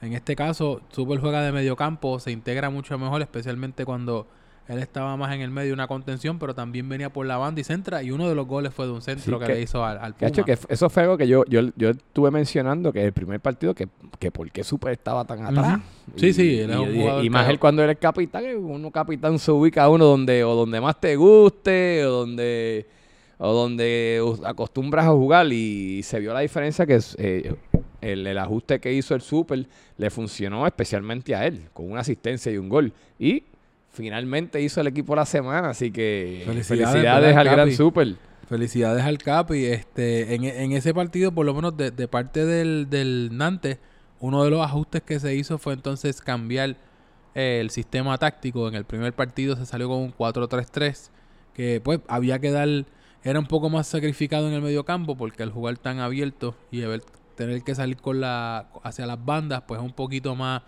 En 0.03 0.13
este 0.13 0.37
caso, 0.37 0.83
Super 0.91 1.19
juega 1.19 1.43
de 1.43 1.53
medio 1.53 1.77
campo, 1.77 2.21
se 2.21 2.31
integra 2.31 2.69
mucho 2.69 2.99
mejor, 2.99 3.23
especialmente 3.23 3.85
cuando 3.87 4.27
él 4.69 4.79
estaba 4.79 5.17
más 5.17 5.33
en 5.33 5.43
el 5.43 5.51
medio 5.51 5.69
de 5.69 5.75
una 5.75 5.87
contención, 5.87 6.39
pero 6.39 6.55
también 6.55 6.89
venía 6.89 7.13
por 7.13 7.25
la 7.25 7.37
banda 7.37 7.61
y 7.61 7.65
centra. 7.65 8.03
Y 8.03 8.11
uno 8.11 8.29
de 8.29 8.35
los 8.35 8.47
goles 8.47 8.75
fue 8.75 8.87
de 8.87 8.93
un 8.93 9.01
centro 9.01 9.39
que, 9.39 9.47
le 9.47 9.63
hizo 9.63 9.85
al, 9.85 9.99
al 9.99 10.15
Puma. 10.15 10.31
que 10.33 10.59
eso 10.69 10.91
fue 10.91 11.05
algo 11.05 11.17
que 11.17 11.29
yo, 11.29 11.45
yo, 11.47 11.61
yo 11.77 11.91
estuve 11.91 12.33
mencionando, 12.33 12.93
que 12.93 13.05
el 13.05 13.13
primer 13.13 13.39
partido, 13.39 13.75
que, 13.75 13.89
que 14.19 14.33
por 14.33 14.51
qué 14.51 14.65
Super 14.65 14.93
estaba 14.93 15.25
tan 15.25 15.45
atrás. 15.45 15.81
Sí, 16.17 16.33
sí, 16.33 16.59
él 16.59 16.71
es 16.71 16.77
un 16.77 16.95
jugador 16.95 17.25
y, 17.25 17.31
más 17.31 17.49
él 17.49 17.61
cuando 17.61 17.83
eres 17.83 17.99
capitán, 17.99 18.45
uno 18.57 18.91
capitán 18.91 19.39
se 19.39 19.53
ubica 19.53 19.85
a 19.85 19.89
uno 19.89 20.05
donde, 20.05 20.43
o 20.43 20.55
donde 20.57 20.81
más 20.81 21.01
te 21.01 21.15
guste, 21.15 22.05
o 22.05 22.11
donde 22.11 22.87
o 23.39 23.53
donde 23.53 24.23
acostumbras 24.45 25.07
a 25.07 25.11
jugar 25.11 25.47
y 25.53 26.03
se 26.03 26.19
vio 26.21 26.33
la 26.33 26.41
diferencia 26.41 26.87
que 26.87 26.99
eh, 27.19 27.55
el, 28.01 28.27
el, 28.27 28.39
ajuste 28.39 28.81
que 28.81 28.93
hizo 28.95 29.15
el 29.15 29.21
Super 29.21 29.67
le 29.99 30.11
funcionó 30.11 30.67
especialmente 30.67 31.35
a 31.35 31.47
él, 31.47 31.69
con 31.75 31.91
una 31.91 32.01
asistencia 32.01 32.51
y 32.51 32.57
un 32.57 32.71
gol. 32.71 32.95
Y 33.19 33.45
finalmente 33.97 34.61
hizo 34.61 34.81
el 34.83 34.89
equipo 34.89 35.17
la 35.17 35.25
semana, 35.25 35.71
así 35.71 35.91
que 35.91 36.43
felicidades, 36.45 37.35
al 37.37 37.49
Gran 37.49 37.73
Super. 37.73 38.15
Felicidades 38.47 39.03
al 39.03 39.19
Capi. 39.19 39.65
Este, 39.65 40.35
en, 40.35 40.45
en, 40.45 40.73
ese 40.73 40.95
partido, 40.95 41.33
por 41.33 41.47
lo 41.47 41.55
menos 41.55 41.77
de, 41.77 42.09
parte 42.09 42.45
del, 42.45 42.89
del, 42.91 43.31
Nantes, 43.33 43.79
uno 44.21 44.45
de 44.45 44.51
los 44.51 44.61
ajustes 44.61 45.03
que 45.03 45.19
se 45.19 45.35
hizo 45.35 45.59
fue 45.59 45.73
entonces 45.73 46.21
cambiar 46.21 46.77
eh, 47.35 47.59
el 47.61 47.71
sistema 47.71 48.17
táctico. 48.19 48.69
En 48.69 48.75
el 48.75 48.85
primer 48.85 49.15
partido 49.15 49.57
se 49.57 49.65
salió 49.65 49.89
con 49.89 49.99
un 49.99 50.15
4-3-3, 50.15 51.11
que 51.55 51.81
pues 51.83 52.01
había 52.07 52.39
que 52.39 52.51
dar, 52.51 52.69
era 53.25 53.41
un 53.41 53.47
poco 53.47 53.71
más 53.71 53.89
sacrificado 53.89 54.47
en 54.47 54.55
el 54.55 54.63
medio 54.63 54.85
campo, 54.85 55.17
porque 55.17 55.43
al 55.43 55.51
jugar 55.51 55.79
tan 55.79 55.99
abierto 56.01 56.55
y 56.71 56.83
tener 57.35 57.63
que 57.63 57.75
salir 57.75 57.97
con 57.97 58.21
la 58.21 58.69
hacia 58.83 59.07
las 59.07 59.25
bandas, 59.25 59.63
pues 59.67 59.81
es 59.81 59.85
un 59.85 59.93
poquito 59.93 60.37
más 60.37 60.63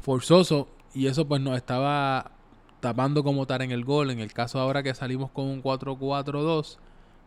forzoso 0.00 0.68
y 0.94 1.06
eso 1.06 1.26
pues 1.26 1.40
nos 1.40 1.56
estaba 1.56 2.32
tapando 2.80 3.22
como 3.22 3.46
tal 3.46 3.62
en 3.62 3.70
el 3.70 3.84
gol. 3.84 4.10
En 4.10 4.18
el 4.18 4.32
caso 4.32 4.58
ahora 4.58 4.82
que 4.82 4.92
salimos 4.94 5.30
con 5.30 5.46
un 5.46 5.62
4-4-2, 5.62 6.78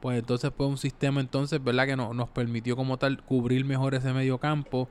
pues 0.02 0.20
entonces 0.20 0.52
fue 0.56 0.68
un 0.68 0.78
sistema 0.78 1.22
entonces, 1.22 1.64
¿verdad? 1.64 1.88
Que 1.88 1.96
no, 1.96 2.14
nos 2.14 2.30
permitió 2.30 2.76
como 2.76 2.98
tal 2.98 3.24
cubrir 3.24 3.66
mejor 3.66 3.96
ese 3.96 4.14
medio 4.14 4.38
campo, 4.38 4.90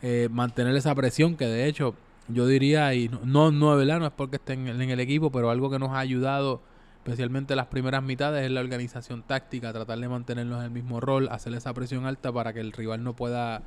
eh, 0.00 0.28
mantener 0.30 0.74
esa 0.76 0.94
presión 0.94 1.36
que 1.36 1.46
de 1.46 1.66
hecho 1.66 1.94
yo 2.28 2.46
diría, 2.46 2.94
y 2.94 3.10
no, 3.24 3.50
no, 3.50 3.76
¿verdad? 3.76 3.98
No 3.98 4.06
es 4.06 4.12
porque 4.12 4.36
estén 4.36 4.68
en, 4.68 4.80
el 4.80 5.00
equipo, 5.00 5.30
pero 5.30 5.50
algo 5.50 5.68
que 5.68 5.78
nos 5.78 5.90
ha 5.90 5.98
ayudado 5.98 6.62
especialmente 6.96 7.54
las 7.54 7.66
primeras 7.66 8.02
mitades 8.02 8.46
es 8.46 8.50
la 8.50 8.60
organización 8.60 9.22
táctica, 9.24 9.74
tratar 9.74 9.98
de 9.98 10.08
mantenernos 10.08 10.60
en 10.60 10.64
el 10.64 10.70
mismo 10.70 11.00
rol, 11.00 11.28
hacer 11.30 11.52
esa 11.52 11.74
presión 11.74 12.06
alta 12.06 12.32
para 12.32 12.54
que 12.54 12.60
el 12.60 12.72
rival 12.72 13.04
no 13.04 13.14
pueda 13.14 13.62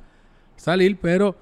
salir, 0.56 0.98
pero 0.98 1.36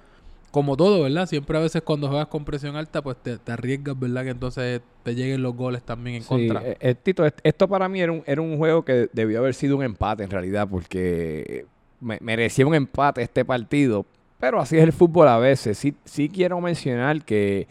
como 0.57 0.75
todo, 0.75 1.03
¿verdad? 1.03 1.27
Siempre 1.27 1.59
a 1.59 1.61
veces 1.61 1.83
cuando 1.83 2.09
juegas 2.09 2.29
con 2.29 2.47
presión 2.47 2.77
alta, 2.77 3.03
pues 3.03 3.19
te, 3.19 3.39
arriesgas, 3.53 4.01
¿verdad? 4.01 4.25
Que 4.25 4.31
entonces 4.31 4.81
te 5.03 5.15
lleguen 5.15 5.43
los 5.43 5.55
goles 5.55 5.83
también 5.83 6.17
en 6.17 6.23
contra. 6.23 6.67
Eh, 6.67 6.79
eh, 6.81 6.95
Tito, 6.95 7.27
esto 7.43 7.69
para 7.69 7.91
mí 7.91 8.01
era 8.01 8.11
un, 8.11 8.23
era 8.25 8.41
un 8.41 8.57
juego 8.57 8.83
que 8.83 9.11
debió 9.13 9.41
haber 9.41 9.53
sido 9.53 9.77
un 9.77 9.83
empate 9.83 10.25
en 10.25 10.31
realidad, 10.31 10.67
porque 10.67 11.67
merecía 12.01 12.67
un 12.67 12.75
empate 12.75 13.21
este 13.21 13.45
partido. 13.45 14.07
Pero 14.41 14.59
así 14.59 14.79
es 14.79 14.83
el 14.83 14.95
fútbol 14.95 15.29
a 15.29 15.37
veces. 15.37 15.77
Sí, 15.77 15.95
sí 16.07 16.31
quiero 16.31 16.59
mencionar 16.59 17.23
que 17.23 17.69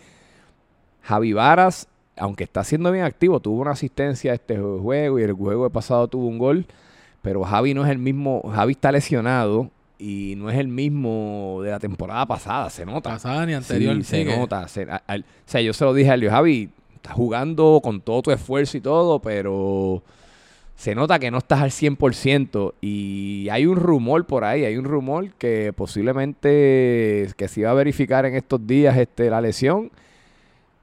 Javi 1.02 1.34
Varas, 1.34 1.88
aunque 2.16 2.44
está 2.44 2.64
siendo 2.64 2.92
bien 2.92 3.04
activo, 3.04 3.40
tuvo 3.40 3.62
una 3.62 3.72
asistencia 3.72 4.32
a 4.32 4.36
este 4.36 4.60
juego 4.60 5.18
y 5.18 5.24
el 5.24 5.34
juego 5.34 5.64
de 5.64 5.72
pasado 5.72 6.08
tuvo 6.08 6.28
un 6.28 6.38
gol. 6.38 6.68
Pero 7.24 7.44
Javi 7.46 7.74
no 7.74 7.84
es 7.84 7.90
el 7.90 7.98
mismo. 7.98 8.44
Javi 8.54 8.74
está 8.74 8.92
lesionado 8.92 9.72
y 9.98 10.36
no 10.38 10.50
es 10.50 10.58
el 10.58 10.68
mismo 10.68 11.60
de 11.64 11.72
la 11.72 11.80
temporada 11.80 12.26
pasada, 12.26 12.70
se 12.70 12.86
nota. 12.86 13.12
Pasada 13.12 13.46
ni 13.46 13.54
anterior. 13.54 14.04
se 14.04 14.26
nota. 14.26 14.66
o 14.66 14.68
sea, 15.46 15.62
yo 15.62 15.74
se 15.74 15.86
lo 15.86 15.94
dije 15.94 16.12
a 16.12 16.18
Leo 16.18 16.32
Javi, 16.32 16.70
estás 16.96 17.14
jugando 17.14 17.80
con 17.84 18.02
todo 18.02 18.22
tu 18.22 18.32
esfuerzo 18.32 18.78
y 18.78 18.82
todo, 18.82 19.20
pero 19.20 20.04
se 20.76 20.94
nota 20.94 21.20
que 21.20 21.32
no 21.32 21.38
estás 21.38 21.62
al 21.62 21.72
100% 21.72 22.74
y 22.82 23.48
hay 23.50 23.66
un 23.66 23.78
rumor 23.78 24.26
por 24.26 24.44
ahí, 24.44 24.66
hay 24.66 24.78
un 24.78 24.86
rumor 24.86 25.32
que 25.38 25.72
posiblemente 25.74 27.30
que 27.38 27.48
se 27.48 27.62
iba 27.62 27.72
a 27.72 27.74
verificar 27.74 28.26
en 28.26 28.36
estos 28.36 28.66
días 28.68 28.98
este, 28.98 29.30
la 29.30 29.40
lesión 29.40 29.92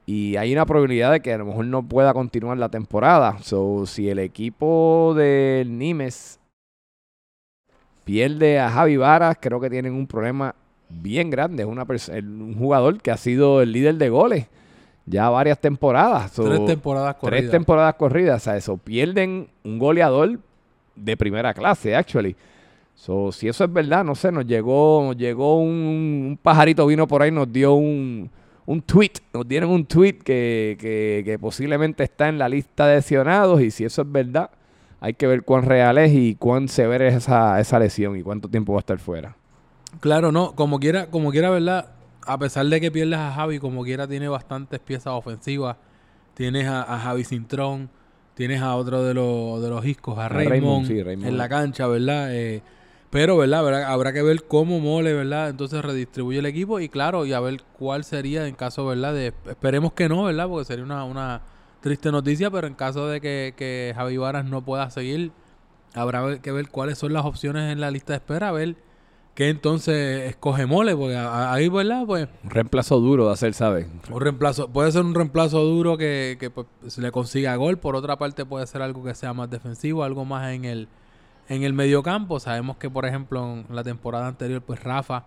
y 0.05 0.35
hay 0.35 0.51
una 0.51 0.65
probabilidad 0.65 1.11
de 1.11 1.21
que 1.21 1.33
a 1.33 1.37
lo 1.37 1.45
mejor 1.45 1.65
no 1.65 1.83
pueda 1.83 2.13
continuar 2.13 2.57
la 2.57 2.69
temporada. 2.69 3.37
So, 3.41 3.85
si 3.85 4.09
el 4.09 4.19
equipo 4.19 5.13
del 5.15 5.77
Nimes 5.77 6.39
pierde 8.03 8.59
a 8.59 8.69
Javi 8.69 8.97
Varas, 8.97 9.37
creo 9.39 9.59
que 9.59 9.69
tienen 9.69 9.93
un 9.93 10.07
problema 10.07 10.55
bien 10.89 11.29
grande. 11.29 11.63
Es 11.63 11.69
una 11.69 11.83
un 11.83 12.55
jugador 12.57 13.01
que 13.01 13.11
ha 13.11 13.17
sido 13.17 13.61
el 13.61 13.71
líder 13.71 13.95
de 13.95 14.09
goles 14.09 14.47
ya 15.05 15.29
varias 15.29 15.59
temporadas. 15.59 16.31
tres 16.31 16.65
temporadas 16.65 17.15
corridas. 17.15 17.41
Tres 17.41 17.51
temporadas 17.51 17.95
corridas. 17.95 18.41
O 18.41 18.43
sea, 18.43 18.57
eso 18.57 18.77
pierden 18.77 19.47
un 19.63 19.79
goleador 19.79 20.39
de 20.95 21.17
primera 21.17 21.53
clase, 21.53 21.95
actually. 21.95 22.35
So, 22.95 23.31
si 23.31 23.47
eso 23.47 23.63
es 23.63 23.73
verdad, 23.73 24.03
no 24.03 24.15
sé, 24.15 24.31
nos 24.31 24.45
llegó, 24.45 25.13
llegó 25.13 25.57
un, 25.57 26.37
pajarito 26.41 26.85
vino 26.85 27.07
por 27.07 27.23
ahí, 27.23 27.31
nos 27.31 27.51
dio 27.51 27.73
un, 27.73 28.29
un 28.67 28.81
tweet, 28.83 29.13
nos 29.33 29.47
dieron 29.47 29.71
un 29.71 29.85
tweet 29.85 30.19
que, 30.19 30.77
que, 30.79 31.23
que 31.25 31.39
posiblemente 31.39 32.03
está 32.03 32.29
en 32.29 32.37
la 32.37 32.47
lista 32.47 32.85
de 32.85 32.97
lesionados 32.97 33.61
y 33.61 33.71
si 33.71 33.83
eso 33.83 34.03
es 34.03 34.11
verdad, 34.11 34.51
hay 35.03 35.15
que 35.15 35.27
ver 35.27 35.43
cuán 35.43 35.63
real 35.63 35.97
es 35.97 36.13
y 36.13 36.35
cuán 36.35 36.69
severa 36.69 37.05
es 37.05 37.15
esa, 37.15 37.59
esa 37.59 37.77
lesión 37.77 38.17
y 38.17 38.23
cuánto 38.23 38.47
tiempo 38.47 38.71
va 38.71 38.79
a 38.79 38.87
estar 38.87 38.99
fuera. 38.99 39.35
Claro, 39.99 40.31
no, 40.31 40.55
como 40.55 40.79
quiera, 40.79 41.07
como 41.07 41.29
quiera, 41.29 41.49
¿verdad? 41.49 41.89
A 42.25 42.37
pesar 42.37 42.65
de 42.67 42.79
que 42.79 42.89
pierdes 42.89 43.19
a 43.19 43.33
Javi, 43.33 43.59
como 43.59 43.83
quiera, 43.83 44.07
tiene 44.07 44.29
bastantes 44.29 44.79
piezas 44.79 45.07
ofensivas. 45.07 45.75
Tienes 46.35 46.69
a, 46.69 46.85
Javi 46.99 47.25
Cintrón, 47.25 47.89
tienes 48.33 48.61
a 48.61 48.77
otro 48.77 49.03
de 49.03 49.13
los, 49.13 49.61
de 49.61 49.69
los 49.69 49.85
iscos, 49.85 50.17
a, 50.17 50.29
Raymond, 50.29 50.89
en 50.89 51.37
la 51.37 51.49
cancha, 51.49 51.85
¿verdad? 51.87 52.33
Eh, 52.33 52.61
pero, 53.09 53.35
¿verdad? 53.35 53.83
Habrá 53.83 54.13
que 54.13 54.21
ver 54.21 54.45
cómo 54.45 54.79
Mole, 54.79 55.11
¿verdad? 55.11 55.49
Entonces 55.49 55.83
redistribuye 55.83 56.39
el 56.39 56.45
equipo 56.45 56.79
y, 56.79 56.87
claro, 56.87 57.25
y 57.25 57.33
a 57.33 57.41
ver 57.41 57.61
cuál 57.77 58.05
sería 58.05 58.47
en 58.47 58.55
caso, 58.55 58.85
¿verdad? 58.85 59.13
De, 59.13 59.33
esperemos 59.49 59.91
que 59.91 60.07
no, 60.07 60.23
¿verdad? 60.23 60.47
Porque 60.47 60.63
sería 60.63 60.85
una, 60.85 61.03
una 61.03 61.41
triste 61.83 62.13
noticia, 62.13 62.49
pero 62.49 62.65
en 62.65 62.75
caso 62.75 63.07
de 63.07 63.19
que, 63.19 63.53
que 63.57 63.91
Javi 63.93 64.15
Varas 64.15 64.45
no 64.45 64.63
pueda 64.63 64.89
seguir, 64.89 65.33
habrá 65.93 66.39
que 66.39 66.51
ver 66.53 66.69
cuáles 66.69 66.97
son 66.97 67.11
las 67.11 67.25
opciones 67.25 67.73
en 67.73 67.81
la 67.81 67.91
lista 67.91 68.13
de 68.13 68.17
espera, 68.17 68.47
a 68.47 68.51
ver 68.53 68.77
qué 69.35 69.49
entonces 69.49 70.29
escoge 70.29 70.65
Mole, 70.65 70.95
porque 70.95 71.17
ahí, 71.17 71.67
¿verdad? 71.67 72.05
Pues, 72.07 72.29
un 72.41 72.49
reemplazo 72.51 73.01
duro 73.01 73.27
de 73.27 73.33
hacer, 73.33 73.53
¿sabes? 73.53 73.87
Un 74.09 74.21
reemplazo, 74.21 74.69
puede 74.69 74.93
ser 74.93 75.03
un 75.03 75.13
reemplazo 75.13 75.61
duro 75.61 75.97
que, 75.97 76.37
que 76.39 76.49
pues, 76.49 76.67
se 76.87 77.01
le 77.01 77.11
consiga 77.11 77.53
gol, 77.57 77.77
por 77.77 77.97
otra 77.97 78.17
parte 78.17 78.45
puede 78.45 78.65
ser 78.65 78.81
algo 78.81 79.03
que 79.03 79.13
sea 79.13 79.33
más 79.33 79.49
defensivo, 79.49 80.05
algo 80.05 80.23
más 80.23 80.53
en 80.53 80.63
el, 80.63 80.87
en 81.49 81.63
el 81.63 81.73
mediocampo. 81.73 82.39
Sabemos 82.39 82.77
que, 82.77 82.89
por 82.89 83.05
ejemplo, 83.05 83.43
en 83.43 83.65
la 83.69 83.83
temporada 83.83 84.27
anterior, 84.27 84.61
pues 84.61 84.81
Rafa 84.81 85.25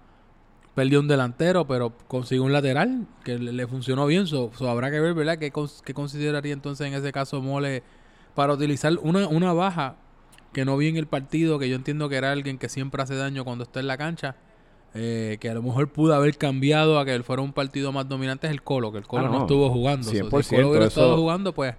perdió 0.76 1.00
un 1.00 1.08
delantero, 1.08 1.66
pero 1.66 1.94
consiguió 2.06 2.44
un 2.44 2.52
lateral 2.52 3.06
que 3.24 3.38
le, 3.38 3.66
funcionó 3.66 4.04
bien. 4.06 4.26
So, 4.26 4.52
habrá 4.68 4.90
que 4.90 5.00
ver, 5.00 5.14
¿verdad? 5.14 5.38
¿Qué, 5.38 5.50
consideraría 5.50 6.52
entonces 6.52 6.86
en 6.86 6.92
ese 6.92 7.12
caso 7.12 7.40
Mole 7.40 7.82
para 8.34 8.52
utilizar 8.52 8.92
una, 9.00 9.26
una 9.26 9.54
baja 9.54 9.96
que 10.52 10.66
no 10.66 10.76
vi 10.76 10.88
en 10.88 10.98
el 10.98 11.06
partido, 11.06 11.58
que 11.58 11.70
yo 11.70 11.76
entiendo 11.76 12.10
que 12.10 12.16
era 12.16 12.30
alguien 12.30 12.58
que 12.58 12.68
siempre 12.68 13.02
hace 13.02 13.16
daño 13.16 13.42
cuando 13.42 13.64
está 13.64 13.80
en 13.80 13.86
la 13.86 13.96
cancha? 13.96 14.36
Eh, 14.92 15.38
que 15.40 15.48
a 15.48 15.54
lo 15.54 15.62
mejor 15.62 15.88
pudo 15.88 16.14
haber 16.14 16.36
cambiado 16.36 16.98
a 16.98 17.06
que 17.06 17.14
él 17.14 17.24
fuera 17.24 17.40
un 17.40 17.54
partido 17.54 17.90
más 17.90 18.06
dominante 18.06 18.46
es 18.46 18.52
el 18.52 18.62
Colo, 18.62 18.92
que 18.92 18.98
el 18.98 19.06
Colo 19.06 19.26
ah, 19.26 19.30
no. 19.30 19.40
estuvo 19.40 19.70
jugando. 19.70 20.10
100%, 20.10 20.12
si 20.12 20.18
el 20.18 20.60
Colo 20.60 20.68
hubiera 20.68 20.86
estado 20.88 21.16
jugando, 21.16 21.54
pues 21.54 21.74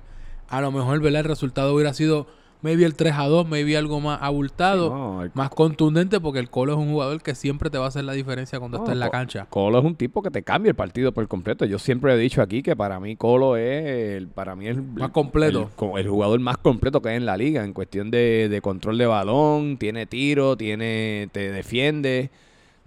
a 0.49 0.59
lo 0.59 0.71
mejor 0.71 0.99
¿verdad? 1.01 1.19
el 1.19 1.27
resultado 1.27 1.75
hubiera 1.75 1.93
sido 1.93 2.25
maybe 2.61 2.85
el 2.85 2.95
3 2.95 3.13
a 3.15 3.27
2, 3.27 3.47
maybe 3.47 3.77
algo 3.77 3.99
más 3.99 4.19
abultado, 4.21 5.29
más 5.33 5.49
contundente, 5.49 6.19
porque 6.19 6.39
el 6.39 6.49
Colo 6.49 6.73
es 6.73 6.79
un 6.79 6.91
jugador 6.91 7.21
que 7.21 7.35
siempre 7.35 7.69
te 7.69 7.77
va 7.77 7.85
a 7.85 7.87
hacer 7.89 8.03
la 8.03 8.13
diferencia 8.13 8.59
cuando 8.59 8.77
está 8.77 8.91
en 8.91 8.99
la 8.99 9.09
cancha. 9.09 9.47
Colo 9.49 9.79
es 9.79 9.85
un 9.85 9.95
tipo 9.95 10.21
que 10.21 10.31
te 10.31 10.43
cambia 10.43 10.69
el 10.69 10.75
partido 10.75 11.11
por 11.11 11.27
completo. 11.27 11.65
Yo 11.65 11.79
siempre 11.79 12.13
he 12.13 12.17
dicho 12.17 12.41
aquí 12.41 12.61
que 12.61 12.75
para 12.75 12.99
mí 12.99 13.15
Colo 13.15 13.57
es, 13.57 13.85
el, 13.85 14.27
para 14.27 14.55
mí 14.55 14.67
es 14.67 14.77
más 14.77 15.11
completo. 15.11 15.69
El, 15.95 16.07
jugador 16.07 16.39
más 16.39 16.57
completo 16.57 17.01
que 17.01 17.09
hay 17.09 17.17
en 17.17 17.25
la 17.25 17.37
liga 17.37 17.63
en 17.63 17.73
cuestión 17.73 18.11
de, 18.11 18.49
de 18.49 18.61
control 18.61 18.97
de 18.97 19.05
balón, 19.05 19.77
tiene 19.77 20.05
tiro, 20.05 20.55
tiene 20.57 21.29
te 21.31 21.51
defiende 21.51 22.31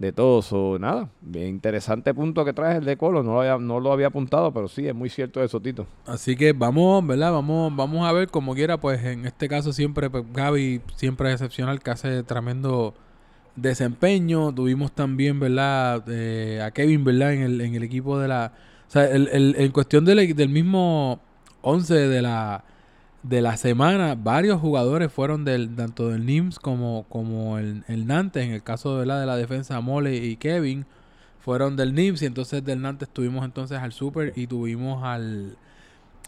de 0.01 0.11
todo. 0.11 0.39
eso 0.39 0.77
nada, 0.79 1.09
bien 1.21 1.47
interesante 1.47 2.13
punto 2.13 2.43
que 2.43 2.53
traes 2.53 2.79
el 2.79 2.85
de 2.85 2.97
Colo. 2.97 3.23
No 3.23 3.33
lo, 3.33 3.39
había, 3.41 3.57
no 3.57 3.79
lo 3.79 3.91
había 3.93 4.07
apuntado, 4.07 4.51
pero 4.53 4.67
sí, 4.67 4.87
es 4.87 4.95
muy 4.95 5.09
cierto 5.09 5.41
eso, 5.43 5.61
Tito. 5.61 5.85
Así 6.05 6.35
que 6.35 6.51
vamos, 6.53 7.05
¿verdad? 7.05 7.31
Vamos, 7.31 7.75
vamos 7.75 8.07
a 8.07 8.11
ver 8.11 8.27
como 8.29 8.53
quiera, 8.55 8.77
pues 8.79 9.03
en 9.05 9.25
este 9.25 9.47
caso 9.47 9.71
siempre, 9.73 10.09
pues, 10.09 10.23
Gaby 10.33 10.81
siempre 10.95 11.29
es 11.29 11.35
excepcional, 11.35 11.79
que 11.81 11.91
hace 11.91 12.23
tremendo 12.23 12.93
desempeño. 13.55 14.53
Tuvimos 14.53 14.91
también, 14.91 15.39
¿verdad? 15.39 16.03
Eh, 16.07 16.61
a 16.63 16.71
Kevin, 16.71 17.03
¿verdad? 17.03 17.33
En 17.33 17.41
el, 17.43 17.61
en 17.61 17.75
el 17.75 17.83
equipo 17.83 18.17
de 18.19 18.27
la... 18.27 18.53
O 18.87 18.91
sea, 18.91 19.05
el, 19.05 19.27
el- 19.29 19.55
en 19.57 19.71
cuestión 19.71 20.03
del, 20.05 20.35
del 20.35 20.49
mismo 20.49 21.19
11 21.61 21.93
de 21.95 22.21
la, 22.21 22.63
de 23.23 23.41
la 23.41 23.55
semana, 23.57 24.15
varios 24.15 24.59
jugadores 24.59 25.11
fueron 25.11 25.45
del 25.45 25.75
tanto 25.75 26.09
del 26.09 26.25
NIMS 26.25 26.59
como, 26.59 27.05
como 27.09 27.57
el, 27.59 27.83
el 27.87 28.07
Nantes. 28.07 28.45
En 28.45 28.51
el 28.51 28.63
caso 28.63 28.97
¿verdad? 28.97 29.19
de 29.19 29.25
la 29.25 29.37
defensa, 29.37 29.79
Mole 29.81 30.15
y 30.15 30.35
Kevin 30.37 30.85
fueron 31.39 31.75
del 31.75 31.93
NIMS. 31.93 32.21
Y 32.23 32.25
entonces 32.25 32.63
del 32.63 32.81
Nantes 32.81 33.09
tuvimos 33.09 33.45
entonces 33.45 33.79
al 33.79 33.91
Super 33.91 34.33
y 34.35 34.47
tuvimos 34.47 35.03
al... 35.03 35.57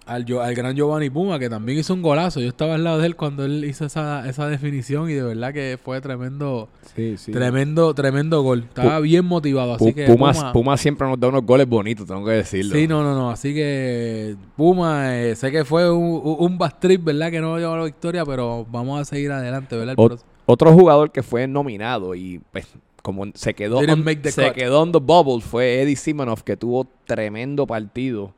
Al, 0.05 0.25
al 0.41 0.55
gran 0.55 0.75
Giovanni 0.75 1.09
Puma, 1.09 1.39
que 1.39 1.49
también 1.49 1.79
hizo 1.79 1.93
un 1.93 2.01
golazo. 2.01 2.41
Yo 2.41 2.49
estaba 2.49 2.75
al 2.75 2.83
lado 2.83 2.99
de 2.99 3.07
él 3.07 3.15
cuando 3.15 3.45
él 3.45 3.63
hizo 3.63 3.85
esa, 3.85 4.27
esa 4.27 4.47
definición 4.47 5.09
y 5.09 5.13
de 5.13 5.23
verdad 5.23 5.53
que 5.53 5.79
fue 5.81 6.01
tremendo, 6.01 6.67
Sí, 6.95 7.15
sí. 7.17 7.31
Tremendo, 7.31 7.93
tremendo 7.93 8.41
gol. 8.41 8.65
Estaba 8.67 8.99
bien 8.99 9.25
motivado, 9.25 9.75
así 9.75 9.93
que 9.93 10.05
Puma, 10.05 10.51
Pumas 10.51 10.81
siempre 10.81 11.07
nos 11.07 11.19
da 11.19 11.29
unos 11.29 11.45
goles 11.45 11.67
bonitos, 11.67 12.05
tengo 12.05 12.25
que 12.25 12.31
decirlo. 12.33 12.75
Sí, 12.75 12.87
no, 12.87 13.01
no, 13.01 13.15
no. 13.15 13.31
Así 13.31 13.53
que 13.53 14.35
Puma, 14.55 15.17
eh, 15.17 15.35
sé 15.35 15.51
que 15.51 15.65
fue 15.65 15.89
un, 15.91 16.21
un 16.39 16.57
bad 16.57 16.73
trip, 16.79 17.03
¿verdad? 17.03 17.31
Que 17.31 17.39
no 17.39 17.57
llevó 17.57 17.77
la 17.77 17.85
victoria, 17.85 18.25
pero 18.25 18.65
vamos 18.69 19.01
a 19.01 19.05
seguir 19.05 19.31
adelante, 19.31 19.75
¿verdad? 19.75 19.95
Ot-. 19.97 20.19
Otro 20.45 20.73
jugador 20.73 21.11
que 21.11 21.23
fue 21.23 21.47
nominado 21.47 22.13
y 22.15 22.41
pues 22.51 22.67
como 23.01 23.25
se 23.33 23.53
quedó 23.53 23.79
on, 23.79 24.05
se 24.23 24.47
cut. 24.47 24.53
quedó 24.53 24.81
on 24.81 24.91
the 24.91 24.99
bubble 24.99 25.41
fue 25.41 25.81
Eddie 25.81 25.95
Simonov 25.95 26.43
que 26.43 26.55
tuvo 26.55 26.87
tremendo 27.05 27.67
partido 27.67 28.33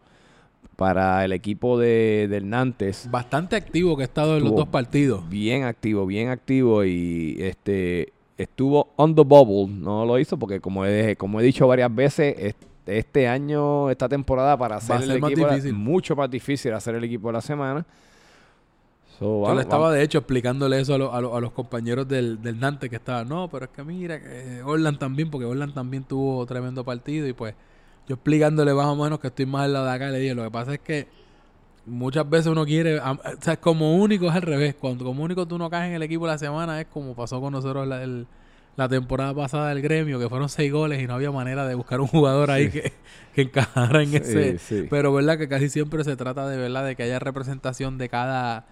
para 0.76 1.24
el 1.26 1.32
equipo 1.32 1.78
de, 1.80 2.28
del 2.30 2.50
Nantes. 2.50 3.08
Bastante 3.10 3.56
activo 3.56 3.96
que 3.96 4.04
ha 4.04 4.06
estado 4.06 4.38
en 4.38 4.44
los 4.44 4.56
dos 4.56 4.68
partidos. 4.68 5.28
Bien 5.30 5.64
activo, 5.64 6.06
bien 6.06 6.30
activo 6.30 6.84
y 6.84 7.38
este 7.40 8.12
estuvo 8.38 8.90
on 8.98 9.16
the 9.16 9.24
bubble, 9.24 9.74
no 9.74 10.06
lo 10.06 10.20
hizo 10.20 10.38
porque 10.38 10.60
como 10.60 10.86
he, 10.86 11.16
como 11.16 11.40
he 11.40 11.44
dicho 11.44 11.66
varias 11.68 11.94
veces, 11.94 12.36
es- 12.38 12.56
este 12.86 13.28
año, 13.28 13.90
esta 13.90 14.08
temporada 14.10 14.56
para 14.58 14.76
hacer 14.76 14.98
el 15.10 15.20
más 15.20 15.32
equipo 15.32 15.48
la- 15.48 15.74
mucho 15.74 16.16
más 16.16 16.30
difícil 16.30 16.72
hacer 16.74 16.94
el 16.96 17.04
equipo 17.06 17.30
de 17.30 17.34
la 17.34 17.42
semana. 17.42 17.86
So, 19.18 19.48
Yo 19.48 19.56
le 19.56 19.62
estaba 19.62 19.92
de 19.94 20.04
hecho 20.04 20.18
explicándole 20.18 20.80
eso 20.82 20.94
a, 20.94 20.98
lo- 20.98 21.14
a 21.14 21.22
lo- 21.22 21.36
a 21.36 21.40
los 21.40 21.52
compañeros 21.54 22.06
del, 22.08 22.42
del 22.42 22.60
Nantes 22.60 22.90
que 22.90 22.98
estaban, 22.98 23.30
no, 23.30 23.48
pero 23.50 23.66
es 23.66 23.72
que 23.72 23.82
mira, 23.84 24.20
que 24.20 24.62
Orland 24.64 25.00
también, 25.00 25.32
porque 25.32 25.46
Orland 25.46 25.74
también 25.74 26.04
tuvo 26.04 26.46
tremendo 26.46 26.84
partido 26.84 27.26
y 27.26 27.32
pues 27.34 27.56
yo 28.08 28.16
explicándole 28.16 28.74
más 28.74 28.86
o 28.88 28.96
menos 28.96 29.20
que 29.20 29.28
estoy 29.28 29.46
más 29.46 29.64
al 29.66 29.74
lado 29.74 29.86
de 29.86 29.92
acá, 29.94 30.10
le 30.10 30.20
dije, 30.20 30.36
lo 30.36 30.44
que 30.44 30.52
pasa 30.52 30.74
es 30.76 30.80
que 30.80 31.08
muchas 31.86 32.30
veces 32.30 32.48
uno 32.48 32.66
quiere, 32.66 33.00
o 33.00 33.18
sea, 33.42 33.58
como 33.58 33.96
único 33.98 34.28
es 34.28 34.36
al 34.36 34.42
revés, 34.42 34.76
cuando 34.76 35.06
como 35.06 35.24
único 35.24 35.48
tú 35.48 35.58
no 35.58 35.70
caes 35.70 35.90
en 35.90 35.96
el 35.96 36.04
equipo 36.04 36.26
la 36.28 36.38
semana 36.38 36.82
es 36.82 36.88
como 36.88 37.16
pasó 37.16 37.40
con 37.42 37.54
nosotros 37.54 37.88
la, 37.88 38.04
el- 38.04 38.28
la 38.76 38.90
temporada 38.90 39.34
pasada 39.34 39.70
del 39.70 39.82
gremio, 39.82 40.20
que 40.20 40.28
fueron 40.28 40.50
seis 40.50 40.70
goles 40.72 41.02
y 41.02 41.08
no 41.08 41.14
había 41.14 41.32
manera 41.32 41.66
de 41.66 41.76
buscar 41.76 42.02
un 42.02 42.08
jugador 42.08 42.52
ahí 42.52 42.70
que, 42.70 42.92
que 43.34 43.44
encajara 43.44 44.04
en 44.04 44.10
Sí, 44.10 44.18
ese, 44.18 44.58
sí. 44.60 44.88
pero 44.90 45.14
verdad 45.14 45.38
que 45.38 45.48
casi 45.48 45.70
siempre 45.70 46.04
se 46.04 46.18
trata 46.18 46.48
de 46.50 46.58
verdad 46.58 46.86
de 46.86 46.96
que 46.98 47.04
haya 47.04 47.20
representación 47.20 47.98
de 47.98 48.10
cada 48.10 48.66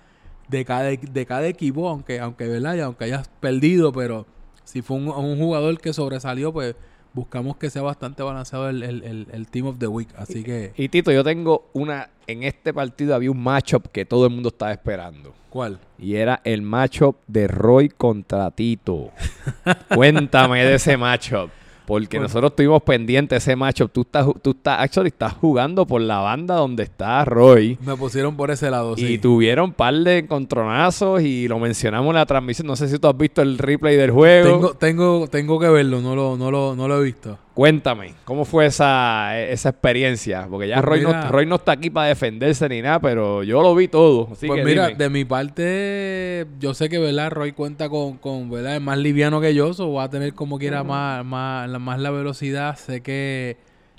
de 0.50 0.66
cada 0.66 0.84
de 0.90 1.26
cada 1.26 1.48
equipo, 1.48 1.88
aunque 1.90 2.20
aunque 2.20 2.48
verdad, 2.50 2.76
y 2.76 2.82
aunque 2.82 3.06
hayas 3.06 3.30
perdido, 3.40 3.94
pero 3.94 4.26
si 4.66 4.82
fue 4.82 4.98
un, 4.98 5.08
un 5.08 5.38
jugador 5.38 5.80
que 5.80 5.94
sobresalió, 5.94 6.52
pues 6.52 6.76
buscamos 7.14 7.58
que 7.58 7.70
sea 7.70 7.82
bastante 7.82 8.24
balanceado 8.24 8.70
el, 8.70 8.84
el, 8.84 9.04
el- 9.04 9.28
el 9.32 9.48
team 9.48 9.68
of 9.68 9.78
the 9.80 9.88
week, 9.88 10.10
así 10.18 10.44
que 10.44 10.74
Y 10.78 10.90
Tito, 10.90 11.12
yo 11.12 11.24
tengo 11.24 11.70
una. 11.74 12.10
En 12.26 12.44
este 12.44 12.74
partido 12.74 13.14
había 13.16 13.30
un 13.32 13.42
matchup 13.44 13.88
que 13.92 14.06
todo 14.06 14.26
el 14.28 14.34
mundo 14.34 14.50
estaba 14.50 14.72
esperando. 14.72 15.34
¿cuál? 15.50 15.80
Y 16.00 16.16
era 16.16 16.42
el 16.44 16.62
matchup 16.64 17.18
de 17.28 17.48
Roy 17.48 17.90
contra 17.90 18.50
Tito. 18.52 19.12
Cuéntame 19.94 20.64
de 20.66 20.76
ese 20.76 20.98
matchup. 20.98 21.50
Porque 21.86 22.18
Bueno. 22.18 22.28
nosotros 22.30 22.52
estuvimos 22.52 22.82
pendientes 22.84 23.30
de 23.30 23.38
ese 23.52 23.56
matchup. 23.56 23.92
Tú 23.92 24.02
estás, 24.02 24.26
tú 24.42 24.52
estás, 24.52 24.80
actually, 24.80 25.10
estás 25.10 25.34
jugando 25.34 25.86
por 25.86 26.02
la 26.02 26.20
banda 26.20 26.56
donde 26.56 26.84
está 26.84 27.26
Roy. 27.26 27.78
Me 27.86 27.96
pusieron 27.98 28.36
por 28.38 28.52
ese 28.52 28.70
lado, 28.72 28.94
Y 28.98 29.02
sí. 29.08 29.18
tuvieron 29.18 29.74
par 29.74 29.94
de 29.96 30.20
encontronazos 30.20 31.22
y 31.22 31.48
lo 31.48 31.60
mencionamos 31.60 32.10
en 32.10 32.16
la 32.16 32.26
transmisión. 32.26 32.68
No 32.68 32.76
sé 32.76 32.88
si 32.88 32.98
tú 33.00 33.08
has 33.08 33.18
visto 33.18 33.42
el 33.42 33.58
replay 33.58 33.96
del 33.98 34.12
juego. 34.12 34.50
Tengo, 34.50 34.74
tengo, 34.76 35.28
tengo 35.28 35.60
que 35.60 35.70
verlo, 35.70 36.00
no 36.02 36.16
lo, 36.16 36.38
no 36.38 36.50
lo, 36.52 36.76
no 36.76 36.88
lo 36.88 37.02
he 37.02 37.04
visto. 37.04 37.38
Cuéntame, 37.54 38.16
¿cómo 38.26 38.46
fue 38.46 38.66
esa, 38.66 39.40
esa 39.40 39.70
experiencia? 39.70 40.48
Porque 40.50 40.68
ya 40.68 40.76
Pues 40.78 40.86
Roy, 40.86 41.06
mira- 41.06 41.26
no, 41.26 41.32
Roy 41.32 41.46
no 41.46 41.56
está 41.56 41.74
aquí 41.74 41.92
para 41.92 42.08
defenderse 42.08 42.68
ni 42.68 42.82
nada, 42.82 43.00
pero 43.00 43.44
yo 43.44 43.62
lo 43.62 43.76
vi 43.76 43.88
todo. 43.88 44.30
Así 44.32 44.48
pues 44.48 44.60
que 44.60 44.66
mira, 44.66 44.88
dime. 44.88 44.98
de 44.98 45.10
mi 45.12 45.24
parte, 45.24 46.48
yo 46.60 46.74
sé 46.74 46.90
que 46.90 46.98
verdad 46.98 47.30
Roy 47.30 47.52
cuenta 47.52 47.90
con, 47.90 48.18
con 48.18 48.50
verdad 48.50 48.76
es 48.78 48.82
más 48.82 48.98
liviano 48.98 49.40
que 49.40 49.54
yo, 49.54 49.72
so 49.76 49.94
va 49.94 50.06
a 50.06 50.10
tener 50.10 50.34
como 50.34 50.58
quiera 50.58 50.84
más, 50.84 51.24
más, 51.24 51.70
la, 51.70 51.78
más 51.78 52.00
la 52.00 52.10
velocidad. 52.10 52.76
Sé 52.76 53.02
que 53.02 53.58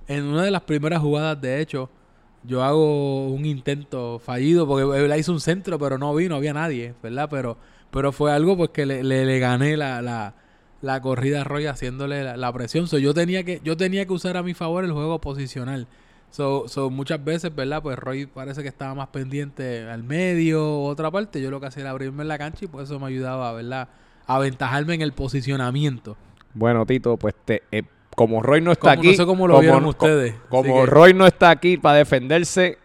en 0.09 0.25
una 0.25 0.43
de 0.43 0.51
las 0.51 0.62
primeras 0.62 1.01
jugadas, 1.01 1.40
de 1.40 1.61
hecho, 1.61 1.90
yo 2.43 2.64
hago 2.64 3.29
un 3.29 3.47
intento 3.47 4.19
fallido 4.19 4.67
porque 4.67 4.85
verdad 4.85 5.14
hizo 5.17 5.31
un 5.31 5.40
centro, 5.40 5.79
pero 5.79 5.97
no 5.97 6.12
vi, 6.12 6.29
no 6.29 6.35
había 6.35 6.53
nadie, 6.55 6.95
¿verdad? 7.05 7.29
Pero, 7.31 7.57
pero 7.93 8.11
fue 8.11 8.33
algo 8.33 8.57
pues 8.57 8.71
que 8.71 8.85
le, 8.85 9.05
le, 9.05 9.25
le 9.25 9.38
gané 9.38 9.77
la, 9.77 10.03
la, 10.03 10.35
la 10.85 11.01
corrida 11.01 11.40
a 11.40 11.44
Roy 11.44 11.66
haciéndole 11.66 12.23
la, 12.23 12.37
la 12.37 12.53
presión. 12.53 12.87
So, 12.87 12.99
yo 12.99 13.14
tenía 13.14 13.42
que, 13.44 13.61
yo 13.64 13.77
tenía 13.77 14.07
que 14.07 14.12
usar 14.12 14.37
a 14.37 14.42
mi 14.42 14.55
favor 14.55 14.85
el 14.85 14.92
juego 14.92 15.20
posicional. 15.20 15.87
So, 16.31 16.68
so, 16.68 16.90
muchas 16.90 17.25
veces, 17.25 17.55
¿verdad? 17.55 17.83
Pues 17.83 17.99
Roy 17.99 18.27
parece 18.27 18.62
que 18.62 18.68
estaba 18.68 18.94
más 18.94 19.09
pendiente 19.09 19.88
al 19.88 20.03
medio 20.03 20.81
otra 20.83 21.11
parte. 21.11 21.40
Yo 21.40 21.51
lo 21.51 21.61
que 21.61 21.66
hacía 21.66 21.83
era 21.83 21.90
abrirme 21.90 22.23
en 22.23 22.29
la 22.29 22.38
cancha 22.38 22.64
y 22.64 22.68
pues 22.68 22.85
eso 22.90 22.99
me 23.01 23.07
ayudaba, 23.07 23.53
¿verdad? 23.53 23.88
A 24.27 24.37
aventajarme 24.37 24.94
en 24.94 25.03
el 25.03 25.12
posicionamiento. 25.12 26.16
Bueno, 26.55 26.85
Tito, 26.87 27.16
pues 27.16 27.35
te, 27.44 27.62
eh, 27.73 27.83
como 28.14 28.42
Roy 28.42 28.61
no 28.61 28.73
está 28.73 28.90
Como- 28.90 29.01
aquí. 29.01 29.09
no 29.09 29.14
sé 29.14 29.27
cómo 29.27 29.47
lo 29.49 29.55
como- 29.55 29.62
vieron 29.62 29.85
ustedes. 29.87 30.35
Como 30.49 30.81
que- 30.85 30.87
Roy 30.87 31.14
no 31.14 31.27
está 31.27 31.51
aquí 31.51 31.77
para 31.77 31.99
defenderse, 31.99 32.79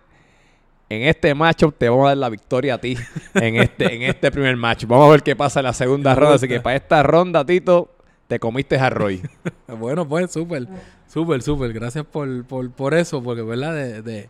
en 0.90 1.04
este 1.04 1.34
matchup 1.36 1.76
te 1.78 1.88
vamos 1.90 2.06
a 2.06 2.10
dar 2.10 2.18
la 2.18 2.30
victoria 2.30 2.76
a 2.76 2.78
ti 2.80 2.98
en 3.36 3.56
este, 3.58 3.94
en 3.96 4.02
este 4.04 4.32
primer 4.32 4.56
match. 4.58 4.86
Vamos 4.86 5.08
a 5.08 5.12
ver 5.12 5.24
qué 5.24 5.36
pasa 5.36 5.60
en 5.60 5.66
la 5.66 5.74
segunda 5.74 6.16
ronda. 6.16 6.36
Así 6.36 6.48
que 6.48 6.60
para 6.60 6.76
esta 6.76 7.04
ronda, 7.04 7.46
Tito, 7.46 7.92
te 8.28 8.40
comiste 8.40 8.78
a 8.78 8.90
Roy. 8.90 9.22
Bueno, 9.80 10.08
pues 10.08 10.32
súper, 10.32 10.68
súper, 11.08 11.42
súper. 11.44 11.74
Gracias 11.74 12.04
por, 12.06 12.44
por, 12.46 12.72
por 12.72 12.94
eso, 12.96 13.22
porque, 13.22 13.44
¿verdad? 13.44 13.74
De, 13.76 14.02
de, 14.02 14.30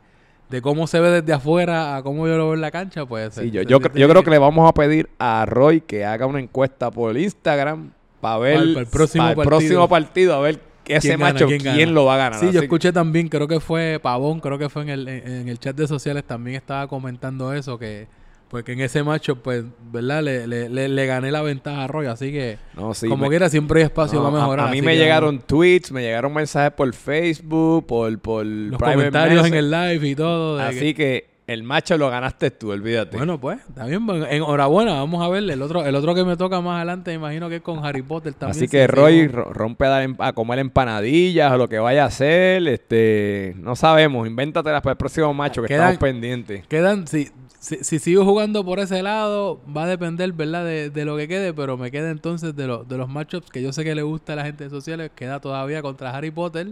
de 0.49 0.61
cómo 0.61 0.85
se 0.87 0.99
ve 0.99 1.09
desde 1.21 1.31
afuera 1.33 1.95
a 1.95 2.03
cómo 2.03 2.27
yo 2.27 2.35
lo 2.37 2.45
veo 2.47 2.53
en 2.55 2.61
la 2.61 2.71
cancha, 2.71 3.05
pues... 3.05 3.33
Sí, 3.35 3.41
se- 3.41 3.51
yo, 3.51 3.61
se 3.61 3.67
yo, 3.69 3.79
cre- 3.79 3.93
yo 3.97 4.09
creo 4.09 4.23
que 4.23 4.29
le 4.31 4.37
vamos 4.37 4.67
a 4.69 4.73
pedir 4.73 5.09
a 5.17 5.45
Roy 5.45 5.79
que 5.81 6.03
haga 6.05 6.25
una 6.25 6.39
encuesta 6.41 6.91
por 6.91 7.17
Instagram 7.17 7.91
para 8.19 8.37
ver 8.39 8.53
Para 8.55 8.63
el- 8.65 8.73
para 8.73 8.83
el 8.83 8.87
próximo 8.91 9.23
para 9.23 9.31
el 9.31 9.35
partido. 9.37 9.57
próximo 9.59 9.87
partido, 9.89 10.33
a 10.35 10.39
ver 10.41 10.59
ese 10.89 11.07
¿Quién 11.09 11.19
gana? 11.19 11.33
macho, 11.33 11.47
¿Quién 11.47 11.93
lo 11.93 12.05
va 12.05 12.15
a 12.15 12.17
ganar. 12.17 12.39
Sí, 12.39 12.47
yo 12.47 12.59
que- 12.59 12.65
escuché 12.65 12.91
también, 12.91 13.27
creo 13.29 13.47
que 13.47 13.59
fue 13.59 13.99
Pavón, 14.01 14.39
creo 14.39 14.57
que 14.57 14.69
fue 14.69 14.81
en 14.83 14.89
el, 14.89 15.07
en, 15.07 15.47
el 15.49 15.59
chat 15.59 15.75
de 15.75 15.87
sociales 15.87 16.23
también 16.25 16.55
estaba 16.57 16.87
comentando 16.87 17.53
eso, 17.53 17.77
que 17.79 18.07
porque 18.49 18.71
en 18.73 18.79
ese 18.81 19.03
macho, 19.03 19.35
pues, 19.35 19.63
¿verdad? 19.91 20.23
Le, 20.23 20.47
le, 20.47 20.69
le, 20.69 20.87
le 20.89 21.05
gané 21.05 21.29
la 21.31 21.43
ventaja 21.43 21.83
a 21.83 21.87
Roy, 21.87 22.07
así 22.07 22.31
que 22.31 22.57
no, 22.75 22.95
sí, 22.95 23.07
como 23.07 23.25
me- 23.25 23.29
quiera 23.29 23.47
siempre 23.47 23.81
hay 23.81 23.85
espacio 23.85 24.23
para 24.23 24.35
a- 24.35 24.39
mejorar. 24.39 24.67
A, 24.67 24.71
mí 24.71 24.79
así 24.79 24.85
me 24.87 24.93
que 24.93 24.97
llegaron 24.97 25.39
tweets, 25.39 25.91
me 25.91 26.01
llegaron 26.01 26.33
mensajes 26.33 26.71
por 26.71 26.91
Facebook, 26.93 27.85
por, 27.85 28.17
por 28.19 28.43
los 28.45 28.79
comentarios 28.81 29.45
en 29.45 29.53
el 29.53 29.69
live 29.69 30.07
y 30.09 30.15
todo. 30.15 30.59
Así 30.59 30.79
que- 30.79 30.95
que 30.95 31.28
el 31.49 31.63
macho 31.63 31.97
lo 31.97 32.09
ganaste 32.09 32.51
tú, 32.51 32.71
olvídate. 32.71 33.17
bueno, 33.17 33.39
pues, 33.39 33.59
también, 33.73 34.05
bueno, 34.05 34.25
enhorabuena, 34.27 34.93
vamos 34.93 35.23
a 35.23 35.29
ver. 35.29 35.43
El 35.49 35.61
otro, 35.61 35.85
el 35.85 35.95
otro 35.95 36.13
que 36.15 36.23
me 36.23 36.37
toca 36.37 36.61
más 36.61 36.77
adelante, 36.77 37.11
imagino 37.13 37.49
que 37.49 37.57
es 37.57 37.61
con 37.61 37.83
Harry 37.85 38.01
Potter 38.01 38.33
también. 38.33 38.57
Así 38.57 38.67
que 38.67 38.87
Roy 38.87 39.27
rompe 39.27 39.85
a, 39.85 39.89
dar 39.89 40.09
a 40.19 40.33
comer 40.33 40.59
empanadillas 40.59 41.51
o 41.51 41.57
lo 41.57 41.67
que 41.67 41.79
vaya 41.79 42.03
a 42.03 42.07
hacer. 42.07 42.67
Este, 42.67 43.53
no 43.57 43.75
sabemos, 43.75 44.27
invéntatelas 44.27 44.81
para 44.81 44.91
el 44.93 44.97
próximo 44.97 45.33
macho 45.33 45.61
que 45.61 45.67
Quedan- 45.69 45.91
estamos 45.93 45.97
pendientes. 45.99 46.67
Quedan, 46.67 47.07
si, 47.07 47.29
si, 47.59 47.77
si 47.83 47.99
sigo 47.99 48.23
jugando 48.25 48.63
por 48.63 48.79
ese 48.79 49.01
lado, 49.03 49.61
va 49.75 49.83
a 49.83 49.87
depender, 49.87 50.31
¿verdad? 50.33 50.63
De, 50.65 50.89
de 50.89 51.05
lo 51.05 51.17
que 51.17 51.27
quede, 51.27 51.53
pero 51.53 51.77
me 51.77 51.91
queda 51.91 52.09
entonces 52.11 52.55
de, 52.55 52.67
lo- 52.67 52.83
de 52.83 52.97
los 52.97 53.09
matchups 53.09 53.49
que 53.49 53.61
yo 53.61 53.73
sé 53.73 53.83
que 53.83 53.95
le 53.95 54.01
gusta 54.03 54.33
a 54.33 54.35
la 54.37 54.45
gente 54.45 54.63
de 54.65 54.69
sociales, 54.69 55.11
queda 55.15 55.39
todavía 55.39 55.81
contra 55.81 56.11
Harry 56.15 56.31
Potter, 56.31 56.67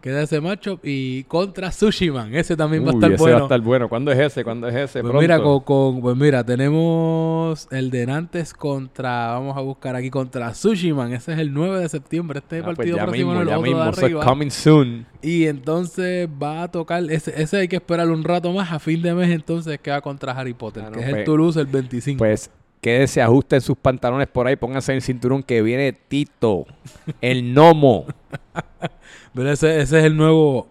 queda 0.00 0.22
ese 0.22 0.40
matchup 0.40 0.80
y 0.82 1.24
contra 1.24 1.70
Sushiman, 1.72 2.34
ese 2.34 2.56
también 2.56 2.84
va 2.86 2.90
a 2.90 2.94
estar 2.94 3.12
ese 3.12 3.18
bueno. 3.22 3.36
va 3.36 3.40
a 3.42 3.44
estar 3.44 3.60
bueno. 3.60 3.88
¿Cuándo 3.88 4.12
es 4.12 4.18
ese? 4.18 4.44
¿Cuándo 4.44 4.68
es 4.68 4.74
ese? 4.74 5.00
Pues 5.00 5.10
Pronto. 5.10 5.20
mira, 5.20 5.40
con, 5.42 5.60
con- 5.60 6.00
pues 6.00 6.16
mira, 6.16 6.42
tenemos 6.44 7.68
el 7.70 7.90
de 7.90 8.06
Nantes 8.06 8.54
contra, 8.54 9.32
vamos 9.32 9.56
a 9.56 9.60
buscar 9.60 9.94
aquí, 9.96 10.10
contra 10.10 10.52
Sushiman, 10.54 11.12
ese 11.12 11.32
es 11.32 11.38
el 11.38 11.52
9 11.52 11.80
de 11.80 11.88
septiembre, 11.88 12.38
este 12.38 12.58
Ah, 12.60 12.62
pues 12.64 12.76
partido 12.76 12.96
ya 12.96 13.02
próximo 13.04 13.32
mismo, 13.32 13.42
en 13.42 13.48
el 13.48 13.48
ya 13.48 13.58
otro 13.58 13.70
de 13.70 13.74
mismo. 13.76 13.90
Es 13.90 13.98
arriba. 14.02 14.24
coming 14.24 14.50
soon. 14.50 15.06
Y 15.22 15.46
entonces 15.46 16.28
va 16.42 16.62
a 16.62 16.70
tocar, 16.70 17.02
ese, 17.10 17.40
ese 17.40 17.56
hay 17.58 17.68
que 17.68 17.76
esperar 17.76 18.08
un 18.10 18.24
rato 18.24 18.52
más, 18.52 18.72
a 18.72 18.78
fin 18.78 19.02
de 19.02 19.12
mes 19.14 19.30
entonces 19.30 19.78
que 19.80 19.90
va 19.90 20.00
contra 20.00 20.32
Harry 20.32 20.54
Potter, 20.54 20.84
Ah, 20.86 20.90
no, 20.90 20.92
que 20.96 21.00
es 21.00 21.06
pues- 21.10 21.18
el 21.18 21.24
Toulouse 21.24 21.60
el 21.60 21.66
25. 21.66 22.18
Pues 22.18 22.50
que 22.80 23.06
se 23.06 23.20
ajusten 23.20 23.60
sus 23.60 23.76
pantalones 23.76 24.28
por 24.28 24.46
ahí, 24.46 24.56
pónganse 24.56 24.94
el 24.94 25.02
cinturón 25.02 25.42
que 25.42 25.62
viene 25.62 25.92
Tito, 25.92 26.66
el 27.20 27.52
gnomo. 27.52 28.06
Pero 29.34 29.50
ese, 29.50 29.80
ese 29.80 29.98
es 29.98 30.04
el 30.04 30.16
nuevo 30.16 30.66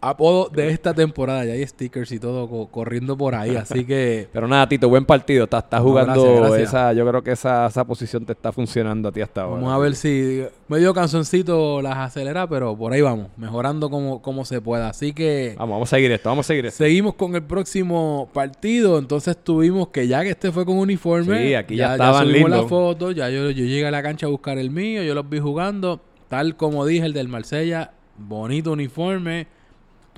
apodo 0.00 0.48
de 0.48 0.68
esta 0.70 0.94
temporada. 0.94 1.44
Ya 1.44 1.52
hay 1.54 1.66
stickers 1.66 2.12
y 2.12 2.18
todo 2.18 2.48
co- 2.48 2.68
corriendo 2.68 3.16
por 3.16 3.34
ahí. 3.34 3.56
Así 3.56 3.84
que 3.84 4.28
Pero 4.32 4.46
nada, 4.46 4.68
Tito, 4.68 4.88
buen 4.88 5.04
partido. 5.04 5.44
Estás 5.44 5.64
está 5.64 5.78
No, 5.78 5.84
jugando 5.84 6.12
gracias, 6.22 6.40
gracias. 6.40 6.68
esa. 6.68 6.92
Yo 6.92 7.06
creo 7.08 7.22
que 7.22 7.32
esa, 7.32 7.66
esa 7.66 7.84
posición 7.84 8.24
te 8.26 8.32
está 8.32 8.52
funcionando 8.52 9.08
a 9.08 9.12
ti 9.12 9.20
hasta 9.20 9.42
ahora. 9.42 9.56
vamos 9.56 9.72
a 9.74 9.78
ver 9.78 9.94
si 9.94 10.42
medio 10.68 10.92
canzoncito 10.94 11.80
las 11.82 11.96
acelera, 11.96 12.46
pero 12.48 12.76
por 12.76 12.92
ahí 12.92 13.00
vamos, 13.00 13.28
mejorando 13.36 13.90
como, 13.90 14.20
como 14.22 14.44
se 14.44 14.60
pueda. 14.60 14.88
Así 14.90 15.12
que 15.12 15.54
Vamos, 15.58 15.74
vamos 15.74 15.92
a 15.92 15.96
seguir 15.96 16.12
esto, 16.12 16.28
vamos 16.28 16.46
a 16.46 16.48
seguir 16.48 16.66
esto. 16.66 16.78
seguimos 16.84 17.14
con 17.14 17.34
el 17.34 17.42
próximo 17.42 18.28
partido. 18.32 18.98
Entonces 18.98 19.36
tuvimos 19.42 19.88
que 19.88 20.06
ya 20.06 20.22
que 20.22 20.30
este 20.30 20.52
fue 20.52 20.64
con 20.64 20.78
uniforme, 20.78 21.46
Sí, 21.48 21.54
aquí 21.54 21.76
ya 21.76 21.92
estaban 21.92 22.26
subimos 22.26 22.50
lindos. 22.50 22.60
las 22.60 22.68
fotos, 22.68 23.14
ya 23.14 23.28
yo, 23.30 23.50
yo 23.50 23.64
llegué 23.64 23.86
a 23.86 23.90
la 23.90 24.02
cancha 24.02 24.26
a 24.26 24.28
buscar 24.28 24.58
el 24.58 24.70
mío, 24.70 25.02
yo 25.02 25.14
los 25.14 25.28
vi 25.28 25.38
jugando, 25.38 26.00
tal 26.28 26.56
como 26.56 26.84
dije, 26.86 27.06
el 27.06 27.12
del 27.12 27.28
Marsella, 27.28 27.92
bonito 28.18 28.72
uniforme. 28.72 29.46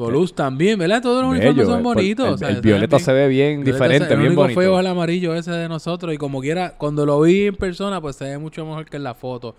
Toulouse 0.06 0.34
también, 0.34 0.78
¿verdad? 0.78 1.02
Todos 1.02 1.22
los 1.22 1.32
Bello, 1.32 1.50
uniformes 1.50 1.66
son 1.66 1.78
el- 1.78 1.82
bonitos. 1.84 2.26
El, 2.28 2.32
o 2.34 2.38
sea, 2.38 2.48
el 2.48 2.54
se 2.56 2.60
violeta 2.62 2.96
ven 2.96 3.04
se 3.04 3.12
ve 3.12 3.28
bien 3.28 3.64
diferente, 3.64 4.06
se- 4.06 4.12
el 4.14 4.18
bien 4.20 4.28
único 4.30 4.42
bonito. 4.42 4.60
feo 4.60 4.74
es 4.74 4.80
el 4.80 4.86
amarillo 4.86 5.34
ese 5.34 5.50
de 5.50 5.68
nosotros 5.68 6.14
y 6.14 6.16
como 6.16 6.40
quiera, 6.40 6.74
cuando 6.78 7.04
lo 7.04 7.20
vi 7.20 7.46
en 7.48 7.54
persona, 7.56 8.00
pues 8.00 8.16
se 8.16 8.24
ve 8.24 8.38
mucho 8.38 8.64
mejor 8.64 8.84
que 8.86 8.96
en 8.96 9.02
la 9.04 9.14
foto. 9.14 9.54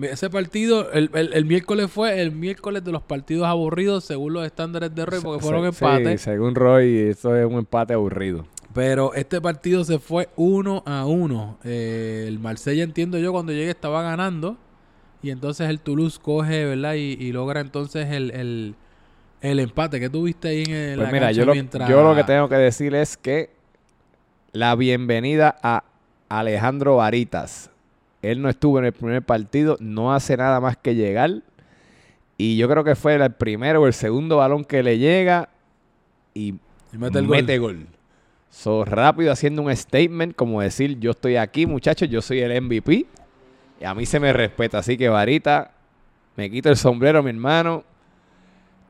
Ese 0.00 0.30
partido, 0.30 0.92
el, 0.92 1.10
el- 1.14 1.32
el 1.32 1.44
miércoles 1.44 1.90
fue 1.90 2.20
el 2.22 2.30
miércoles 2.32 2.84
de 2.84 2.92
los 2.92 3.02
partidos 3.02 3.46
aburridos 3.46 4.04
según 4.04 4.32
los 4.34 4.46
estándares 4.46 4.94
de 4.94 5.04
Roy, 5.04 5.20
porque 5.20 5.42
fueron 5.42 5.62
sí, 5.72 5.84
empates. 5.84 6.20
según 6.22 6.54
Roy, 6.54 6.96
eso 7.10 7.34
es 7.34 7.44
un 7.44 7.54
empate 7.58 7.94
aburrido. 7.94 8.46
Pero 8.72 9.14
este 9.14 9.40
partido 9.40 9.82
se 9.84 9.98
fue 9.98 10.28
uno 10.36 10.84
a 10.86 11.04
uno. 11.04 11.58
Eh, 11.64 12.24
el 12.28 12.38
Marsella, 12.38 12.84
entiendo 12.84 13.18
yo, 13.18 13.32
cuando 13.32 13.50
llegué 13.50 13.68
estaba 13.70 14.00
ganando. 14.02 14.56
Y 15.22 15.30
entonces 15.30 15.68
el 15.68 15.80
Toulouse 15.80 16.20
coge, 16.22 16.64
¿verdad? 16.64 16.94
Y, 16.94 17.16
y 17.18 17.32
logra 17.32 17.60
entonces 17.60 18.10
el, 18.12 18.30
el, 18.30 18.74
el 19.40 19.58
empate. 19.60 20.00
que 20.00 20.08
tuviste 20.10 20.48
ahí 20.48 20.62
en 20.66 20.72
el, 20.74 20.98
Pues 20.98 21.12
mira, 21.12 21.32
yo 21.32 21.44
lo, 21.44 21.52
mientras- 21.52 21.88
yo 21.88 22.02
lo 22.02 22.14
que 22.14 22.24
tengo 22.24 22.48
que 22.48 22.56
decir 22.56 22.94
es 22.94 23.16
que 23.16 23.50
la 24.52 24.74
bienvenida 24.74 25.56
a 25.62 25.84
Alejandro 26.28 26.96
Varitas. 26.96 27.70
Él 28.22 28.42
no 28.42 28.48
estuvo 28.50 28.78
en 28.78 28.84
el 28.86 28.92
primer 28.92 29.22
partido, 29.22 29.76
no 29.80 30.12
hace 30.14 30.36
nada 30.36 30.60
más 30.60 30.76
que 30.76 30.94
llegar. 30.94 31.40
Y 32.36 32.56
yo 32.56 32.68
creo 32.68 32.84
que 32.84 32.94
fue 32.94 33.14
el 33.14 33.30
primero 33.32 33.82
o 33.82 33.86
el 33.86 33.92
segundo 33.92 34.38
balón 34.38 34.64
que 34.64 34.82
le 34.82 34.98
llega 34.98 35.48
y 36.34 36.54
y 36.92 36.98
mete 36.98 37.18
el 37.18 37.26
gol. 37.26 37.36
mete 37.36 37.58
gol. 37.58 37.86
So, 38.50 38.84
rápido 38.84 39.30
haciendo 39.32 39.62
un 39.62 39.74
statement, 39.76 40.34
como 40.34 40.60
decir, 40.60 40.98
yo 40.98 41.12
estoy 41.12 41.36
aquí, 41.36 41.66
muchachos, 41.66 42.08
yo 42.08 42.20
soy 42.20 42.40
el 42.40 42.60
MVP. 42.60 43.06
Y 43.80 43.84
a 43.84 43.94
mí 43.94 44.04
se 44.06 44.18
me 44.18 44.32
respeta. 44.32 44.78
Así 44.78 44.96
que, 44.98 45.08
Varita, 45.08 45.70
me 46.36 46.50
quito 46.50 46.68
el 46.68 46.76
sombrero, 46.76 47.22
mi 47.22 47.30
hermano. 47.30 47.84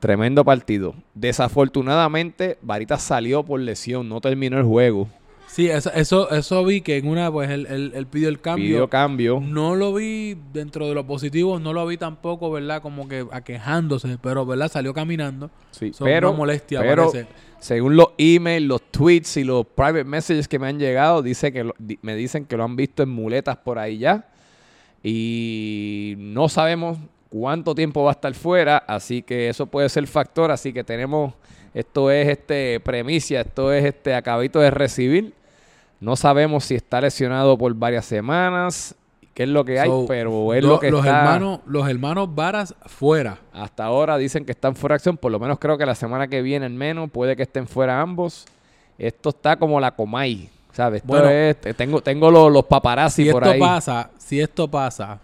Tremendo 0.01 0.45
partido. 0.45 0.95
Desafortunadamente, 1.15 2.59
Varita 2.63 2.99
salió 2.99 3.43
por 3.45 3.61
lesión, 3.61 4.09
no 4.09 4.21
terminó 4.21 4.59
el 4.59 4.65
juego. 4.65 5.09
Sí, 5.47 5.69
eso, 5.69 5.93
eso, 5.93 6.31
eso 6.31 6.65
vi 6.65 6.81
que 6.81 6.97
en 6.97 7.09
una, 7.09 7.31
pues 7.31 7.51
él, 7.51 7.67
él- 7.69 7.93
él 7.97 8.07
pidió 8.07 8.29
el 8.29 8.41
cambio. 8.41 8.65
Pidió 8.67 8.89
cambio. 8.89 9.41
No 9.45 9.75
lo 9.75 9.93
vi 9.93 10.37
dentro 10.53 10.87
de 10.89 10.95
lo 10.95 11.05
positivo, 11.05 11.59
no 11.59 11.73
lo 11.73 11.85
vi 11.87 11.97
tampoco, 11.97 12.53
¿verdad? 12.53 12.81
Como 12.81 13.09
que 13.09 13.27
aquejándose, 13.33 14.17
pero, 14.23 14.47
¿verdad? 14.47 14.71
Salió 14.71 14.95
caminando. 14.95 15.51
Sí, 15.73 15.93
Son 15.93 16.05
pero, 16.07 16.29
una 16.31 16.39
molestia, 16.39 16.81
pero 16.81 17.11
parece. 17.11 17.27
según 17.59 17.97
los 17.97 18.11
emails, 18.17 18.65
los 18.67 18.81
tweets 18.93 19.39
y 19.39 19.45
los 19.45 19.67
private 19.67 20.05
messages 20.05 20.47
que 20.47 20.61
me 20.61 20.69
han 20.69 20.79
llegado, 20.79 21.21
dice 21.21 21.53
que 21.53 21.65
lo- 21.65 21.75
di- 21.81 21.99
me 22.03 22.15
dicen 22.15 22.45
que 22.45 22.57
lo 22.57 22.63
han 22.63 22.77
visto 22.77 23.03
en 23.03 23.09
muletas 23.11 23.57
por 23.57 23.79
ahí 23.81 23.99
ya. 23.99 24.29
Y 25.03 26.15
no 26.19 26.49
sabemos 26.49 26.99
cuánto 27.31 27.75
tiempo 27.75 28.05
va 28.05 28.11
a 28.11 28.13
estar 28.13 28.35
fuera, 28.35 28.77
así 28.87 29.23
que 29.23 29.49
eso 29.49 29.65
puede 29.67 29.89
ser 29.89 30.07
factor. 30.07 30.51
Así 30.51 30.73
que 30.73 30.85
tenemos, 30.85 31.33
esto 31.73 32.11
es 32.11 32.29
este 32.29 32.79
premicia, 32.81 33.41
esto 33.41 33.73
es 33.73 33.85
este 33.85 34.15
acabito 34.15 34.61
de 34.61 34.71
recibir. 34.71 35.33
No 36.01 36.17
sabemos 36.17 36.65
si 36.65 36.75
está 36.75 37.01
lesionado 37.01 37.57
por 37.57 37.73
varias 37.75 38.05
semanas, 38.07 38.95
qué 39.35 39.45
es 39.45 39.49
lo 39.49 39.65
que 39.65 39.79
hay, 39.79 39.89
So, 39.89 40.07
pero 40.09 40.53
es 40.55 40.63
Lo- 40.63 40.71
lo 40.71 40.81
que 40.81 40.91
los, 40.91 41.05
está. 41.05 41.19
hermanos, 41.21 41.61
los 41.67 41.89
hermanos 41.89 42.35
Varas 42.35 42.75
fuera. 42.87 43.39
Hasta 43.53 43.85
ahora 43.85 44.17
dicen 44.19 44.45
que 44.45 44.53
están 44.53 44.75
fuera 44.77 44.95
de 44.95 44.97
acción. 44.97 45.17
Por 45.17 45.31
lo 45.31 45.39
menos 45.39 45.59
creo 45.59 45.79
que 45.79 45.87
la 45.87 45.95
semana 45.95 46.27
que 46.29 46.43
viene, 46.43 46.67
al 46.67 46.73
menos, 46.73 47.11
puede 47.11 47.37
que 47.37 47.43
estén 47.45 47.67
fuera 47.69 48.01
ambos. 48.01 48.47
Esto 48.99 49.29
está 49.31 49.57
como 49.57 49.79
la 49.81 49.91
Comay. 49.93 50.49
¿Sabes? 50.73 51.03
Esto 51.03 51.09
Bueno. 51.13 51.29
es- 51.29 51.57
tengo, 51.77 52.01
tengo 52.01 52.31
los, 52.31 52.51
los 52.51 52.65
paparazzi 52.65 53.25
Si 53.25 53.31
por 53.33 53.43
esto 53.43 53.53
ahí. 53.55 53.61
pasa, 53.61 54.11
si 54.19 54.41
esto 54.41 54.69
pasa, 54.71 55.19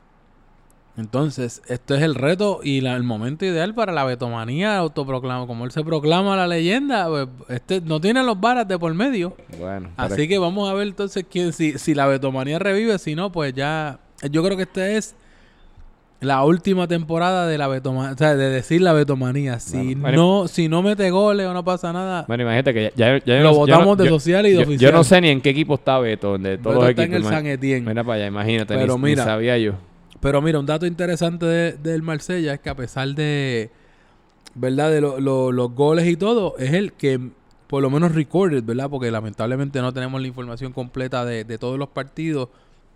entonces 0.99 1.61
esto 1.69 1.95
es 1.95 2.03
el 2.03 2.15
reto 2.15 2.61
y 2.63 2.81
la- 2.81 2.97
el 2.97 3.03
momento 3.03 3.45
ideal 3.45 3.75
para 3.75 3.93
la 3.93 4.05
betomanía 4.05 4.77
autoproclama. 4.79 5.47
Como 5.47 5.65
él 5.65 5.71
se 5.71 5.85
proclama 5.85 6.37
la 6.37 6.47
leyenda, 6.47 7.07
pues, 7.09 7.29
este 7.49 7.81
no 7.83 8.01
tiene 8.01 8.23
los 8.23 8.41
varas 8.41 8.67
de 8.67 8.79
por 8.79 8.93
medio. 8.95 9.37
Bueno, 9.59 9.91
Así 9.97 10.27
que 10.29 10.39
vamos 10.39 10.71
a 10.71 10.75
ver 10.75 10.89
entonces 10.89 11.25
quién, 11.31 11.53
si, 11.53 11.79
si 11.79 11.95
la 11.95 12.07
betomanía 12.07 12.59
revive, 12.59 12.99
si 12.99 13.15
no, 13.15 13.31
pues 13.31 13.53
ya. 13.55 13.99
Yo 14.31 14.43
creo 14.43 14.57
que 14.57 14.63
esta 14.63 14.89
es 14.89 15.15
la 16.21 16.43
última 16.45 16.89
temporada 16.89 17.47
de 17.47 17.59
la 17.59 17.69
betomanía, 17.69 18.13
o 18.15 18.17
sea, 18.17 18.35
de 18.35 18.49
decir 18.49 18.81
la 18.81 18.95
betomanía. 18.95 19.61
Si 19.61 19.95
Bueno, 19.95 20.17
no, 20.43 20.49
si 20.49 20.67
no 20.67 20.81
mete 20.83 21.11
goles 21.11 21.47
o 21.47 21.53
no 21.53 21.63
pasa 21.63 21.93
nada, 21.93 22.25
Bueno, 22.27 22.43
imagínate 22.45 22.73
que 22.73 22.93
ya, 22.97 23.19
ya- 23.19 23.25
ya 23.27 23.35
lo 23.43 23.51
no- 23.51 23.55
votamos 23.55 23.99
yo 23.99 24.05
de 24.05 24.09
social 24.09 24.47
y 24.47 24.51
de 24.53 24.55
yo- 24.57 24.63
oficial. 24.63 24.91
Yo 24.93 24.97
no 24.97 25.05
sé 25.05 25.21
ni 25.21 25.29
en 25.29 25.43
qué 25.43 25.51
equipo 25.51 25.75
está 25.75 25.99
Beto, 25.99 26.39
de 26.39 26.57
todos 26.57 26.77
Beto 26.77 26.81
los 26.81 26.89
está 26.89 27.03
en 27.03 27.13
el. 27.13 27.25
San 27.25 27.47
Etienne. 27.47 27.87
Mira 27.87 28.03
para 28.03 28.15
allá, 28.15 28.27
imagínate, 28.29 28.75
Pero 28.75 28.97
ni, 28.97 29.03
mira. 29.03 29.25
sabía 29.25 29.59
yo. 29.59 29.75
Pero 30.21 30.41
mira, 30.43 30.59
un 30.59 30.67
dato 30.67 30.87
interesante 30.87 31.47
de- 31.47 31.73
del 31.75 32.03
Marsella 32.03 32.55
es 32.55 32.61
que 32.61 32.71
a 32.71 32.75
pesar 32.77 33.09
de, 33.15 33.71
¿verdad? 34.55 34.91
De 34.91 35.01
lo- 35.01 35.21
lo- 35.21 35.53
los 35.53 35.73
goles 35.73 36.07
y 36.07 36.17
todo, 36.17 36.57
es 36.59 36.73
el 36.73 36.93
que 36.93 37.21
por 37.67 37.83
lo 37.83 37.91
menos 37.91 38.15
recorded, 38.15 38.63
¿verdad? 38.63 38.89
Porque 38.89 39.11
lamentablemente 39.11 39.81
no 39.81 39.93
tenemos 39.93 40.21
la 40.21 40.27
información 40.29 40.73
completa 40.73 41.25
de, 41.25 41.45
de 41.45 41.59
todos 41.59 41.79
los 41.79 41.89
partidos, 41.89 42.49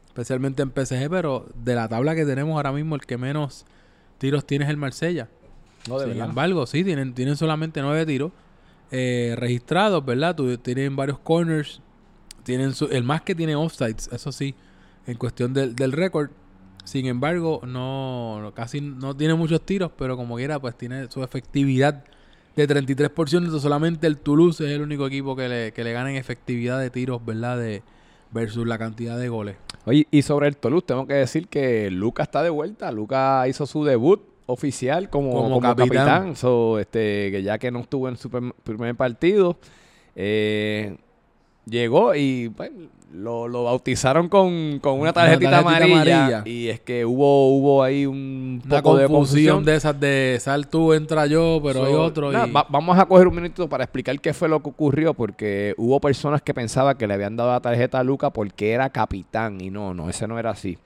especialmente 0.07 0.63
en 0.63 0.71
PSG, 0.71 1.11
pero 1.11 1.47
de 1.65 1.75
la 1.75 1.89
tabla 1.89 2.15
que 2.15 2.25
tenemos 2.25 2.55
ahora 2.57 2.73
mismo, 2.73 2.95
el 2.95 3.03
que 3.03 3.19
menos 3.19 3.65
tiros 4.19 4.45
tiene 4.47 4.65
es 4.65 4.71
el 4.71 4.77
Marsella. 4.77 5.29
No, 5.89 5.99
de 5.99 6.05
Sin 6.07 6.15
verdad. 6.15 6.29
embargo, 6.29 6.67
sí, 6.67 6.85
tienen, 6.85 7.15
tienen 7.15 7.37
solamente 7.37 7.81
nueve 7.83 8.05
tiros 8.07 8.33
eh, 8.93 9.35
registrados, 9.39 10.05
¿verdad? 10.05 10.35
Tu- 10.35 10.59
tienen 10.59 10.97
varios 10.97 11.19
corners, 11.21 11.81
tienen 12.45 12.75
su- 12.75 12.87
el 12.87 13.03
más 13.05 13.23
que 13.23 13.35
tiene 13.35 13.55
offsides, 13.57 14.09
eso 14.13 14.33
sí, 14.33 14.55
en 15.07 15.17
cuestión 15.17 15.53
del, 15.55 15.75
del 15.77 15.93
récord. 15.93 16.31
Sin 16.85 17.07
embargo, 17.07 17.61
no, 17.67 18.53
casi 18.55 18.81
no 18.81 19.15
tiene 19.17 19.35
muchos 19.35 19.61
tiros, 19.63 19.91
pero 19.97 20.17
como 20.17 20.37
quiera, 20.37 20.59
pues 20.59 20.77
tiene 20.77 21.09
su 21.11 21.23
efectividad 21.23 22.05
de 22.57 22.69
33%. 22.69 23.59
Solamente 23.61 24.07
el 24.07 24.17
Toulouse 24.19 24.65
es 24.65 24.71
el 24.73 24.83
único 24.83 25.07
equipo 25.07 25.37
que 25.37 25.49
le, 25.49 25.73
que 25.73 25.85
le 25.85 25.93
gana 25.93 26.11
en 26.11 26.17
efectividad 26.17 26.81
de 26.81 26.91
tiros, 26.91 27.25
¿verdad? 27.25 27.59
De, 27.59 27.83
versus 28.33 28.67
la 28.67 28.79
cantidad 28.79 29.19
de 29.19 29.29
goles. 29.29 29.57
Oye, 29.85 30.07
y 30.11 30.23
sobre 30.23 30.49
el 30.49 30.57
Toulouse, 30.57 30.85
tengo 30.87 31.07
que 31.07 31.15
decir 31.15 31.49
que 31.49 31.91
Lucas 31.91 32.29
está 32.29 32.43
de 32.43 32.51
vuelta. 32.51 32.91
Lucas 32.93 33.49
hizo 33.49 33.67
su 33.67 33.85
debut 33.85 34.21
oficial 34.47 35.09
como, 35.11 35.31
Como 35.31 35.43
como 35.45 35.61
capitán. 35.61 35.89
capitán. 35.89 36.37
So, 36.37 36.79
este, 36.81 37.31
que 37.31 37.43
ya 37.43 37.59
que 37.59 37.71
no 37.71 37.81
estuvo 37.81 38.09
en 38.09 38.17
su 38.17 38.31
prim- 38.31 38.53
primer 38.65 38.95
partido, 38.97 39.57
eh, 40.17 40.97
llegó 41.67 42.15
y 42.15 42.49
bueno, 42.49 42.89
lo, 43.13 43.49
lo 43.49 43.65
bautizaron 43.65 44.29
con, 44.29 44.79
con 44.81 44.93
una 44.95 45.03
Una 45.03 45.13
tarjetita, 45.13 45.51
tarjetita 45.51 45.85
amarilla, 45.85 46.25
amarilla. 46.27 46.43
Y 46.51 46.69
es 46.69 46.79
que 46.81 47.05
hubo, 47.05 47.49
hubo 47.57 47.83
ahí 47.83 48.07
un 48.07 48.63
Una 48.65 48.83
poco 48.83 48.97
de 48.97 49.07
confusión 49.09 49.57
confusión. 49.57 49.65
de 49.65 49.75
esas 49.75 49.99
de 50.01 50.39
sal 50.41 50.69
tú, 50.69 50.93
entra 50.93 51.27
yo, 51.27 51.61
pero 51.65 51.85
hay 51.85 51.93
So, 51.93 52.03
otro. 52.03 52.31
nada, 52.33 52.47
y- 52.47 52.53
va- 52.53 52.67
vamos 52.69 52.99
a 52.99 53.07
coger 53.07 53.27
un 53.27 53.35
minutito 53.35 53.69
para 53.69 53.85
explicar 53.85 54.19
qué 54.21 54.33
fue 54.33 54.49
lo 54.49 54.63
que 54.63 54.69
ocurrió, 54.71 55.13
porque 55.15 55.75
hubo 55.77 56.01
personas 56.01 56.41
que 56.43 56.55
pensaban 56.55 56.97
que 56.97 57.07
le 57.07 57.15
habían 57.15 57.37
dado 57.37 57.51
la 57.51 57.61
tarjeta 57.61 57.99
a 57.99 58.05
Luca 58.05 58.31
porque 58.31 58.71
era 58.73 58.91
capitán, 58.91 59.61
y 59.61 59.71
no, 59.71 59.93
no, 59.93 60.09
ese 60.09 60.29
no 60.29 60.39
era 60.39 60.51
así. 60.51 60.79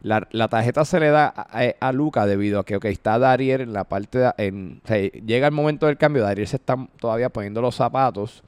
La, 0.00 0.26
la 0.30 0.46
tarjeta 0.48 0.84
se 0.84 1.00
le 1.00 1.10
da 1.10 1.26
a, 1.36 1.60
a- 1.60 1.74
a 1.88 1.92
Luca 1.92 2.26
debido 2.26 2.60
a 2.60 2.64
que 2.64 2.76
ok, 2.76 2.84
está 2.86 3.18
Dariel 3.18 3.60
en 3.60 3.72
la 3.72 3.84
parte, 3.84 4.18
de- 4.18 4.32
en, 4.38 4.80
o 4.84 4.88
sea, 4.88 4.98
llega 5.10 5.46
el 5.46 5.52
momento 5.54 5.86
del 5.86 5.96
cambio, 5.96 6.22
Dariel 6.22 6.46
se 6.48 6.56
está 6.56 6.76
todavía 7.00 7.28
poniendo 7.28 7.60
los 7.62 7.76
zapatos, 7.76 8.42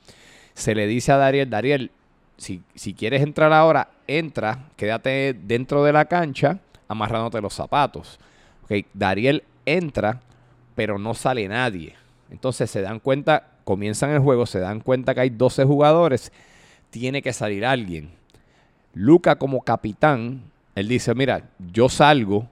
se 0.55 0.75
le 0.75 0.87
dice 0.89 1.13
a 1.13 1.17
Dariel, 1.17 1.49
Dariel, 1.49 1.91
si, 2.41 2.63
si 2.75 2.95
quieres 2.95 3.23
entrar 3.23 3.53
ahora, 3.53 3.91
entra, 4.07 4.71
quédate 4.77 5.35
dentro 5.35 5.85
de 5.85 5.93
la 5.93 6.07
cancha 6.07 6.59
amarrándote 6.89 7.41
los 7.41 7.55
zapatos. 7.55 8.19
Ok, 8.65 8.87
Dariel 8.95 9.45
entra, 9.65 10.21
pero 10.75 10.99
no 10.99 11.15
sale 11.15 11.47
nadie. 11.47 11.95
Entonces 12.31 12.71
se 12.71 12.81
dan 12.81 12.99
cuenta, 12.99 13.47
comienzan 13.65 14.11
el 14.11 14.21
juego, 14.21 14.47
se 14.47 14.59
dan 14.59 14.81
cuenta 14.81 15.15
que 15.15 15.21
hay 15.21 15.31
12 15.31 15.65
jugadores, 15.65 16.33
tiene 16.91 17.23
que 17.23 17.33
salir 17.33 17.65
alguien. 17.65 18.11
Luca 18.95 19.37
como 19.37 19.61
capitán, 19.61 20.43
él 20.75 20.89
dice, 20.89 21.15
mira, 21.15 21.43
yo 21.73 21.89
salgo, 21.89 22.49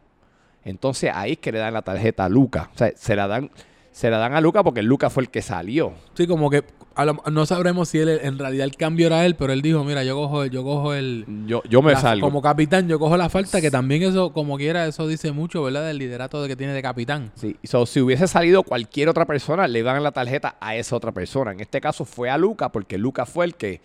entonces 0.65 1.11
ahí 1.15 1.33
es 1.33 1.39
que 1.39 1.51
le 1.51 1.59
dan 1.59 1.75
la 1.75 1.83
tarjeta 1.83 2.27
a 2.27 2.29
Luca. 2.29 2.71
O 2.75 2.79
sea, 2.79 2.93
se 2.95 3.17
la 3.17 3.27
dan, 3.27 3.51
se 3.99 4.11
la 4.11 4.19
dan 4.19 4.33
a 4.35 4.41
Luca 4.41 4.63
porque 4.63 4.81
Luca 4.81 5.11
fue 5.11 5.25
el 5.25 5.29
que 5.29 5.43
salió. 5.43 5.93
Sí, 6.15 6.29
como 6.29 6.51
que 6.51 6.63
a 6.95 7.05
lo- 7.05 7.21
no 7.33 7.47
sabremos 7.47 7.89
si 7.89 7.99
él, 7.99 8.09
en 8.23 8.39
realidad 8.39 8.65
el 8.65 8.77
cambio 8.77 9.09
era 9.09 9.27
él, 9.27 9.35
pero 9.35 9.53
él 9.53 9.61
dijo, 9.61 9.83
mira, 9.83 10.05
yo 10.05 10.15
cojo, 10.15 10.47
yo 10.47 10.63
cojo 10.63 10.95
el... 10.95 11.25
Yo, 11.49 11.63
yo 11.69 11.83
me 11.83 11.95
la- 11.95 12.01
salgo. 12.01 12.25
Como 12.25 12.41
capitán, 12.41 12.87
yo 12.87 13.01
cojo 13.01 13.17
la 13.17 13.29
falta, 13.29 13.61
que 13.61 13.73
también 13.73 14.05
eso, 14.05 14.33
como 14.33 14.57
quiera, 14.57 14.87
eso 14.87 15.09
dice 15.09 15.33
mucho, 15.33 15.65
¿verdad? 15.65 15.85
Del 15.85 15.99
liderato 15.99 16.41
de 16.41 16.47
que 16.47 16.55
tiene 16.55 16.75
de 16.75 16.81
capitán. 16.83 17.33
Sí, 17.35 17.57
so, 17.65 17.87
si 17.87 18.01
hubiese 18.01 18.29
salido 18.29 18.63
cualquier 18.63 19.09
otra 19.09 19.25
persona, 19.25 19.67
le 19.67 19.83
dan 19.83 20.01
la 20.05 20.13
tarjeta 20.13 20.55
a 20.61 20.77
esa 20.77 20.95
otra 20.95 21.11
persona. 21.11 21.51
En 21.51 21.59
este 21.59 21.81
caso 21.81 22.05
fue 22.05 22.31
a 22.31 22.39
Luca, 22.39 22.69
porque 22.71 22.99
Luca 22.99 23.27
fue 23.27 23.47
el 23.47 23.57
que, 23.57 23.81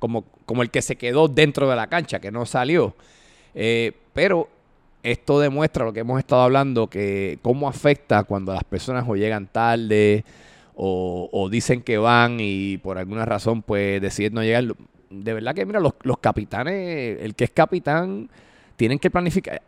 como, 0.00 0.24
como 0.44 0.62
el 0.62 0.70
que 0.70 0.82
se 0.82 0.96
quedó 0.96 1.28
dentro 1.28 1.70
de 1.70 1.76
la 1.76 1.86
cancha, 1.86 2.18
que 2.18 2.32
no 2.32 2.46
salió. 2.46 2.96
Eh, 3.54 3.92
pero 4.12 4.48
esto 5.06 5.38
demuestra 5.38 5.84
lo 5.84 5.92
que 5.92 6.00
hemos 6.00 6.18
estado 6.18 6.42
hablando, 6.42 6.88
que 6.88 7.38
cómo 7.42 7.68
afecta 7.68 8.24
cuando 8.24 8.52
las 8.52 8.64
personas 8.64 9.04
o 9.06 9.14
llegan 9.14 9.46
tarde 9.46 10.24
o, 10.74 11.48
dicen 11.50 11.80
que 11.80 11.96
van 11.96 12.38
y 12.40 12.78
por 12.78 12.98
alguna 12.98 13.24
razón 13.24 13.62
pues 13.62 14.00
deciden 14.02 14.34
no 14.34 14.42
llegar. 14.42 14.64
De 15.08 15.32
verdad 15.32 15.54
que 15.54 15.64
mira, 15.64 15.80
los, 15.80 15.94
los 16.02 16.18
capitanes, 16.18 17.18
el 17.22 17.34
que 17.34 17.44
es 17.44 17.50
capitán, 17.50 18.28
tienen 18.76 18.98
que 18.98 19.10
planificar, 19.10 19.62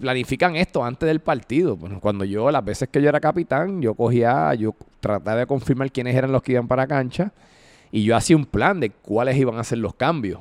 planifican 0.00 0.56
esto 0.56 0.82
antes 0.82 1.06
del 1.06 1.20
partido. 1.20 1.76
Cuando 2.00 2.24
yo, 2.24 2.50
las 2.50 2.64
veces 2.64 2.88
que 2.88 3.02
yo 3.02 3.08
era 3.08 3.20
capitán, 3.20 3.82
yo 3.82 3.94
cogía, 3.94 4.54
yo 4.54 4.74
trataba 5.00 5.40
de 5.40 5.46
confirmar 5.46 5.92
quiénes 5.92 6.16
eran 6.16 6.32
los 6.32 6.42
que 6.42 6.52
iban 6.52 6.66
para 6.66 6.86
cancha 6.86 7.32
y 7.92 8.02
yo 8.02 8.16
hacía 8.16 8.36
un 8.36 8.46
plan 8.46 8.80
de 8.80 8.90
cuáles 8.90 9.36
iban 9.36 9.58
a 9.58 9.64
ser 9.64 9.78
los 9.78 9.94
cambios. 9.94 10.40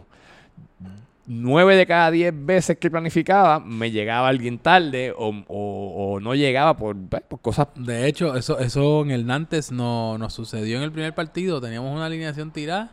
Nueve 1.31 1.75
de 1.75 1.85
cada 1.85 2.09
diez 2.09 2.33
veces 2.35 2.79
que 2.79 2.89
planificaba, 2.89 3.59
me 3.59 3.91
llegaba 3.91 4.27
alguien 4.29 4.57
tarde 4.57 5.13
o, 5.15 5.29
o- 5.47 6.19
no 6.19 6.33
llegaba 6.33 6.75
por, 6.75 6.97
pues, 7.07 7.21
por 7.21 7.39
cosas. 7.39 7.67
De 7.75 8.07
hecho, 8.07 8.35
eso, 8.35 8.57
eso 8.59 9.03
en 9.03 9.11
el 9.11 9.27
Nantes 9.27 9.71
no, 9.71 10.17
nos 10.17 10.33
sucedió 10.33 10.77
en 10.77 10.83
el 10.83 10.91
primer 10.91 11.13
partido. 11.13 11.61
Teníamos 11.61 11.95
una 11.95 12.07
alineación 12.07 12.51
tirada 12.51 12.91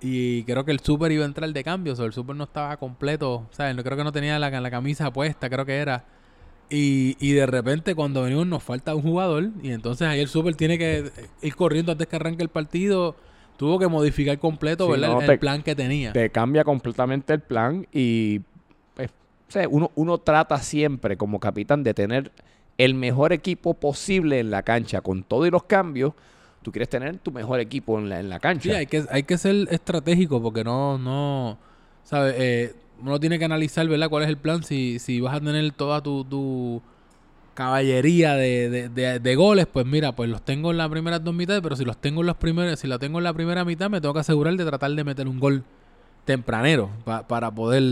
y 0.00 0.44
creo 0.44 0.64
que 0.64 0.72
el 0.72 0.80
Super 0.80 1.12
iba 1.12 1.24
a 1.24 1.26
entrar 1.26 1.52
de 1.52 1.62
cambio. 1.64 1.92
O 1.92 1.96
sea, 1.96 2.06
el 2.06 2.12
Super 2.14 2.36
no 2.36 2.44
estaba 2.44 2.76
completo. 2.78 3.46
¿sabes? 3.50 3.76
No 3.76 3.84
creo 3.84 3.98
que 3.98 4.04
no 4.04 4.12
tenía 4.12 4.38
la, 4.38 4.48
la 4.50 4.70
camisa 4.70 5.12
puesta, 5.12 5.50
creo 5.50 5.66
que 5.66 5.76
era. 5.76 6.04
Y, 6.70 7.16
y 7.20 7.32
de 7.32 7.46
repente 7.46 7.94
cuando 7.94 8.22
venimos 8.22 8.46
nos 8.46 8.62
falta 8.62 8.94
un 8.94 9.02
jugador 9.02 9.50
y 9.62 9.72
entonces 9.72 10.06
ahí 10.08 10.20
el 10.20 10.28
Super 10.28 10.54
tiene 10.54 10.78
que 10.78 11.10
ir 11.42 11.54
corriendo 11.56 11.92
antes 11.92 12.06
que 12.08 12.16
arranque 12.16 12.42
el 12.42 12.50
partido. 12.50 13.16
Tuvo 13.58 13.78
que 13.78 13.86
modificar 13.88 14.38
completo 14.38 14.86
Sí, 14.86 14.92
¿verdad? 14.92 15.08
no, 15.08 15.20
el, 15.20 15.26
te- 15.26 15.32
el 15.34 15.38
plan 15.38 15.62
que 15.62 15.74
tenía. 15.74 16.12
Te 16.14 16.30
cambia 16.30 16.64
completamente 16.64 17.34
el 17.34 17.40
plan 17.40 17.86
y 17.92 18.40
pues, 18.94 19.10
o 19.10 19.52
sea, 19.52 19.68
uno, 19.68 19.90
uno 19.96 20.16
trata 20.18 20.56
siempre 20.58 21.18
como 21.18 21.38
capitán 21.40 21.82
de 21.82 21.92
tener 21.92 22.32
el 22.78 22.94
mejor 22.94 23.32
equipo 23.32 23.74
posible 23.74 24.38
en 24.38 24.50
la 24.50 24.62
cancha. 24.62 25.00
Con 25.02 25.24
todos 25.24 25.50
los 25.50 25.64
cambios, 25.64 26.14
tú 26.62 26.70
quieres 26.70 26.88
tener 26.88 27.18
tu 27.18 27.32
mejor 27.32 27.58
equipo 27.60 27.98
en 27.98 28.08
la, 28.08 28.20
en 28.20 28.30
la 28.30 28.38
cancha. 28.38 28.70
Sí, 28.70 28.70
hay 28.70 28.86
que, 28.86 29.04
hay 29.10 29.24
que 29.24 29.36
ser 29.36 29.66
estratégico 29.72 30.40
porque 30.40 30.62
no, 30.62 30.96
no, 30.96 31.58
¿sabes? 32.04 32.34
Eh, 32.38 32.74
uno 33.02 33.18
tiene 33.18 33.38
que 33.40 33.44
analizar, 33.44 33.86
¿verdad? 33.88 34.08
¿Cuál 34.08 34.22
es 34.22 34.28
el 34.28 34.36
plan? 34.38 34.62
Si, 34.62 34.98
si 35.00 35.20
vas 35.20 35.34
a 35.34 35.40
tener 35.40 35.72
toda 35.72 36.00
tu, 36.00 36.24
tu 36.24 36.80
caballería 37.58 38.34
de, 38.34 38.70
de, 38.70 38.88
de- 38.88 39.18
de 39.18 39.34
goles, 39.34 39.66
pues 39.66 39.84
mira, 39.84 40.12
pues 40.12 40.30
los 40.30 40.42
tengo 40.42 40.70
en 40.70 40.76
las 40.76 40.88
primeras 40.88 41.24
dos 41.24 41.34
mitades, 41.34 41.60
pero 41.60 41.74
si 41.74 41.84
los 41.84 41.96
tengo 41.96 42.20
en 42.20 42.28
las 42.28 42.36
primeras, 42.36 42.78
si 42.78 42.86
la 42.86 43.00
tengo 43.00 43.18
en 43.18 43.24
la 43.24 43.32
primera 43.34 43.64
mitad, 43.64 43.90
me 43.90 44.00
tengo 44.00 44.14
que 44.14 44.20
asegurar 44.20 44.54
de 44.56 44.64
tratar 44.64 44.92
de 44.92 45.02
meter 45.02 45.26
un 45.26 45.40
gol 45.40 45.64
tempranero 46.24 46.90
pa- 47.04 47.26
para 47.26 47.50
poder. 47.50 47.82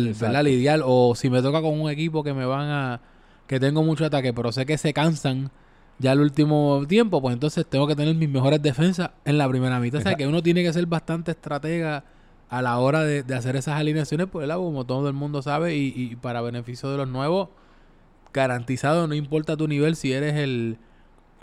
Lidiar. 0.44 0.80
O 0.84 1.14
si 1.16 1.30
me 1.30 1.42
toca 1.42 1.60
con 1.62 1.80
un 1.80 1.90
equipo 1.90 2.22
que 2.22 2.32
me 2.32 2.44
van 2.46 2.68
a, 2.68 3.00
que 3.48 3.58
tengo 3.58 3.82
mucho 3.82 4.04
ataque, 4.04 4.32
pero 4.32 4.52
sé 4.52 4.66
que 4.66 4.78
se 4.78 4.92
cansan 4.92 5.50
ya 5.98 6.12
el 6.12 6.20
último 6.20 6.84
tiempo, 6.86 7.20
pues 7.20 7.32
entonces 7.32 7.66
tengo 7.66 7.86
que 7.88 7.96
tener 7.96 8.14
mis 8.14 8.28
mejores 8.28 8.62
defensas 8.62 9.10
en 9.24 9.36
la 9.36 9.48
primera 9.48 9.80
mitad. 9.80 9.98
O 9.98 10.02
sea, 10.02 10.14
que 10.14 10.26
uno 10.28 10.42
tiene 10.44 10.62
que 10.62 10.72
ser 10.72 10.86
bastante 10.86 11.32
estratega 11.32 12.04
a 12.48 12.62
la 12.62 12.78
hora 12.78 13.02
de, 13.02 13.24
de 13.24 13.34
hacer 13.34 13.56
esas 13.56 13.74
alineaciones, 13.80 14.28
pues, 14.30 14.48
como 14.48 14.84
todo 14.84 15.08
el 15.08 15.14
mundo 15.14 15.42
sabe, 15.42 15.74
y, 15.74 15.92
y 15.96 16.14
para 16.14 16.40
beneficio 16.42 16.88
de 16.90 16.98
los 16.98 17.08
nuevos, 17.08 17.48
garantizado, 18.36 19.08
no 19.08 19.14
importa 19.16 19.56
tu 19.56 19.66
nivel, 19.66 19.96
si 19.96 20.12
eres 20.12 20.34
el 20.34 20.76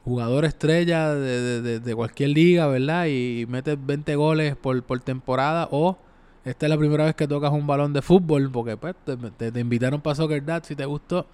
jugador 0.05 0.45
estrella 0.45 1.13
de, 1.15 1.61
de- 1.61 1.79
de- 1.79 1.95
cualquier 1.95 2.29
liga, 2.29 2.67
¿verdad? 2.67 3.07
Y 3.07 3.45
metes 3.49 3.77
20 3.85 4.15
goles 4.15 4.55
por, 4.55 4.81
por 4.83 4.99
temporada, 5.01 5.67
o 5.71 5.97
esta 6.45 6.65
es 6.65 6.69
la 6.69 6.77
primera 6.77 7.05
vez 7.05 7.15
que 7.15 7.27
tocas 7.27 7.51
un 7.51 7.65
balón 7.67 7.93
de 7.93 8.01
fútbol, 8.01 8.49
porque 8.51 8.77
pues, 8.77 8.95
te, 9.05 9.17
te- 9.17 9.51
te 9.51 9.59
invitaron 9.59 9.99
para 10.01 10.15
Soccer 10.15 10.45
Dad, 10.45 10.63
si 10.65 10.75
te 10.75 10.85
gustó, 10.85 11.25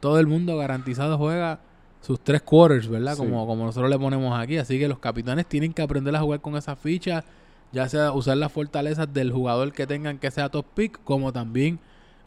todo 0.00 0.18
el 0.20 0.26
mundo 0.26 0.56
garantizado 0.56 1.18
juega 1.18 1.58
sus 2.00 2.20
tres 2.20 2.42
quarters, 2.42 2.86
¿verdad? 2.88 3.14
Sí. 3.16 3.18
Como, 3.22 3.44
como 3.46 3.64
nosotros 3.66 3.90
le 3.90 3.98
ponemos 3.98 4.38
aquí. 4.38 4.56
Así 4.58 4.78
que 4.78 4.86
los 4.86 5.00
capitanes 5.00 5.46
tienen 5.46 5.72
que 5.72 5.82
aprender 5.82 6.14
a 6.14 6.20
jugar 6.20 6.40
con 6.40 6.56
esas 6.56 6.78
fichas, 6.78 7.24
ya 7.72 7.88
sea 7.88 8.12
usar 8.12 8.36
las 8.36 8.52
fortalezas 8.52 9.12
del 9.12 9.32
jugador 9.32 9.72
que 9.72 9.86
tengan 9.86 10.18
que 10.18 10.30
sea 10.30 10.48
top 10.48 10.64
pick, 10.74 11.00
como 11.02 11.32
también 11.32 11.80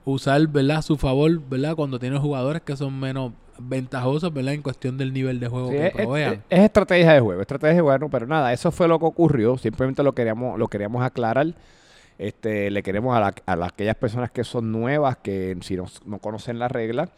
usar, 0.06 0.48
¿verdad? 0.48 0.78
A 0.78 0.82
su 0.82 0.98
favor, 0.98 1.40
¿verdad? 1.50 1.76
Cuando 1.76 2.00
tienes 2.00 2.20
jugadores 2.20 2.62
que 2.62 2.76
son 2.76 3.00
menos 3.00 3.34
ventajosos, 3.60 4.34
¿verdad? 4.34 4.54
En 4.56 4.62
cuestión 4.62 4.98
del 4.98 5.14
nivel 5.14 5.40
de 5.40 5.48
juego 5.48 5.70
Sí, 5.70 5.76
que 5.76 5.86
es, 5.88 5.96
es- 5.96 6.02
provean. 6.06 6.44
es 6.50 6.60
estrategia 6.62 7.14
de 7.14 7.20
juego, 7.20 7.42
estrategia 7.42 7.76
de 7.76 7.82
juego, 7.82 8.10
pero 8.10 8.26
nada, 8.28 8.52
eso 8.54 8.72
fue 8.72 8.88
lo 8.88 8.98
que 9.00 9.06
ocurrió. 9.06 9.58
Simplemente 9.58 10.02
lo 10.04 10.14
queríamos, 10.14 10.58
lo 10.58 10.68
queríamos 10.68 11.04
aclarar. 11.04 11.48
Este, 12.18 12.70
le 12.72 12.84
queremos 12.84 13.16
a, 13.16 13.20
la- 13.20 13.34
a 13.46 13.56
las- 13.56 13.70
aquellas 13.70 13.96
personas 13.96 14.32
que 14.32 14.44
son 14.44 14.72
nuevas, 14.72 15.18
que 15.18 15.58
si 15.62 15.76
no, 15.76 15.86
no 16.06 16.20
conocen 16.20 16.60
la 16.60 16.68
regla, 16.68 17.10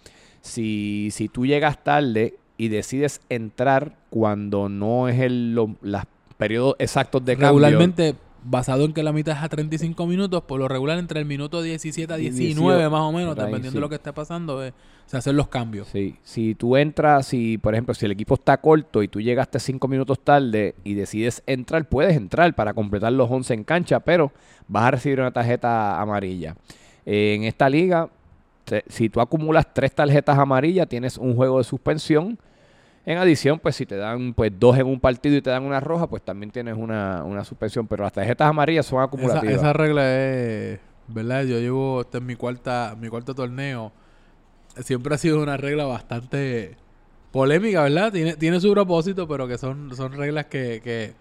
si, 0.42 1.10
si 1.12 1.30
tú 1.30 1.46
llegas 1.46 1.84
tarde 1.84 2.36
y 2.58 2.68
decides 2.70 3.22
entrar 3.30 3.96
cuando 4.10 4.70
no 4.70 5.08
es 5.10 5.20
el 5.20 5.56
lo- 5.56 5.76
los 5.82 6.04
periodos 6.38 6.76
exactos 6.80 7.24
de 7.26 7.34
cambio, 7.38 7.50
Regularmente, 7.50 8.16
basado 8.44 8.86
en 8.86 8.94
que 8.94 9.04
la 9.04 9.14
mitad 9.14 9.38
es 9.38 9.44
a 9.44 9.50
35 9.50 10.06
minutos, 10.06 10.44
por 10.44 10.60
lo 10.60 10.68
regular 10.68 11.00
entre 11.00 11.20
el 11.20 11.26
minuto 11.26 11.62
17 11.62 12.14
a 12.14 12.18
Y 12.20 12.30
19 12.30 12.78
18, 12.78 12.92
más 12.92 13.02
o 13.02 13.12
menos, 13.12 13.36
dependiendo 13.36 13.72
sí. 13.72 13.76
de 13.76 13.82
lo 13.82 13.90
que 13.90 13.96
esté 13.96 14.14
pasando, 14.14 14.64
eh, 14.64 14.74
se 15.06 15.18
hacen 15.18 15.36
los 15.36 15.48
cambios. 15.48 15.88
Sí, 15.88 16.18
si 16.24 16.56
tú 16.56 16.78
entras, 16.78 17.28
si 17.28 17.58
por 17.58 17.74
ejemplo, 17.74 17.94
si 17.94 18.06
el 18.06 18.12
equipo 18.12 18.36
está 18.36 18.58
corto 18.58 19.04
y 19.04 19.08
tú 19.08 19.22
llegaste 19.22 19.60
cinco 19.60 19.88
minutos 19.88 20.20
tarde 20.20 20.76
y 20.84 20.94
decides 20.94 21.44
entrar, 21.46 21.88
puedes 21.88 22.16
entrar 22.16 22.54
para 22.56 22.74
completar 22.74 23.14
los 23.14 23.30
11 23.30 23.54
en 23.54 23.64
cancha, 23.64 24.00
pero 24.00 24.32
vas 24.68 24.86
a 24.86 24.92
recibir 24.92 25.20
una 25.20 25.32
tarjeta 25.32 26.02
amarilla. 26.02 26.56
Eh, 27.06 27.36
en 27.36 27.44
esta 27.44 27.70
liga, 27.70 28.10
si 28.88 29.10
tú 29.10 29.22
acumulas 29.22 29.74
tres 29.74 29.94
tarjetas 29.94 30.38
amarillas, 30.38 30.88
tienes 30.88 31.18
un 31.18 31.36
juego 31.36 31.58
de 31.58 31.64
suspensión. 31.64 32.40
En 33.06 33.18
adición, 33.18 33.60
pues 33.60 33.76
si 33.76 33.86
te 33.86 33.98
dan 33.98 34.34
pues 34.34 34.52
dos 34.58 34.78
en 34.78 34.88
un 34.88 35.00
partido 35.00 35.36
y 35.36 35.42
te 35.42 35.50
dan 35.50 35.64
una 35.64 35.80
roja, 35.80 36.08
pues 36.08 36.24
también 36.24 36.52
tienes 36.52 36.78
una, 36.78 37.24
una 37.24 37.44
suspensión. 37.44 37.86
Pero 37.88 38.04
las 38.04 38.14
tarjetas 38.14 38.48
amarillas 38.48 38.86
son 38.86 39.02
acumulativas. 39.02 39.56
esa 39.56 39.74
regla 39.74 40.22
es, 40.22 40.80
¿verdad? 41.08 41.44
Yo 41.44 41.60
llevo, 41.60 42.02
este 42.02 42.20
es 42.20 42.24
mi 42.24 42.36
cuarta, 42.36 42.96
mi 43.00 43.10
cuarto 43.10 43.36
torneo. 43.36 43.92
Siempre 44.84 45.14
ha 45.14 45.18
sido 45.18 45.42
una 45.42 45.58
regla 45.58 45.86
bastante 45.86 46.78
polémica, 47.32 47.84
¿verdad? 47.84 48.12
Tiene, 48.12 48.36
tiene 48.36 48.60
su 48.62 48.72
propósito, 48.72 49.28
pero 49.28 49.48
que 49.48 49.58
son, 49.58 49.94
son 49.96 50.14
reglas 50.14 50.46
que, 50.46 50.80
que 50.82 51.14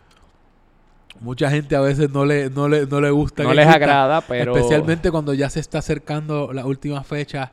mucha 1.21 1.51
gente 1.51 1.75
a 1.75 1.81
veces 1.81 2.11
no 2.11 2.25
le, 2.25 2.49
no 2.49 2.69
le, 2.69 2.87
no 2.87 3.01
le 3.01 3.11
gusta. 3.11 3.43
no 3.43 3.55
les 3.55 3.67
agrada, 3.67 4.21
pero... 4.21 4.57
Especialmente 4.57 5.11
cuando 5.11 5.35
ya 5.35 5.51
se 5.51 5.59
está 5.59 5.79
acercando 5.79 6.53
la 6.53 6.65
última 6.65 7.03
fecha 7.03 7.53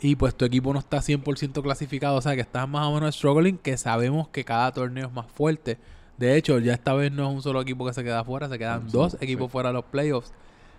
y 0.00 0.16
pues 0.16 0.34
tu 0.34 0.44
equipo 0.44 0.72
no 0.72 0.78
está 0.78 0.98
100% 0.98 1.62
clasificado, 1.62 2.16
o 2.16 2.20
sea 2.22 2.34
que 2.34 2.40
estás 2.40 2.68
más 2.68 2.86
o 2.86 2.94
menos 2.94 3.14
struggling, 3.14 3.58
que 3.58 3.76
sabemos 3.76 4.28
que 4.28 4.44
cada 4.44 4.72
torneo 4.72 5.06
es 5.08 5.12
más 5.12 5.26
fuerte. 5.26 5.78
De 6.16 6.36
hecho, 6.36 6.58
ya 6.58 6.74
esta 6.74 6.92
vez 6.94 7.12
no 7.12 7.28
es 7.28 7.34
un 7.34 7.42
solo 7.42 7.60
equipo 7.60 7.86
que 7.86 7.92
se 7.92 8.02
queda 8.04 8.24
fuera, 8.24 8.48
se 8.48 8.58
quedan 8.58 8.82
Sí, 8.86 8.92
dos 8.92 9.12
sí. 9.12 9.18
equipos 9.20 9.50
fuera 9.50 9.70
de 9.70 9.74
los 9.74 9.84
playoffs. 9.84 10.32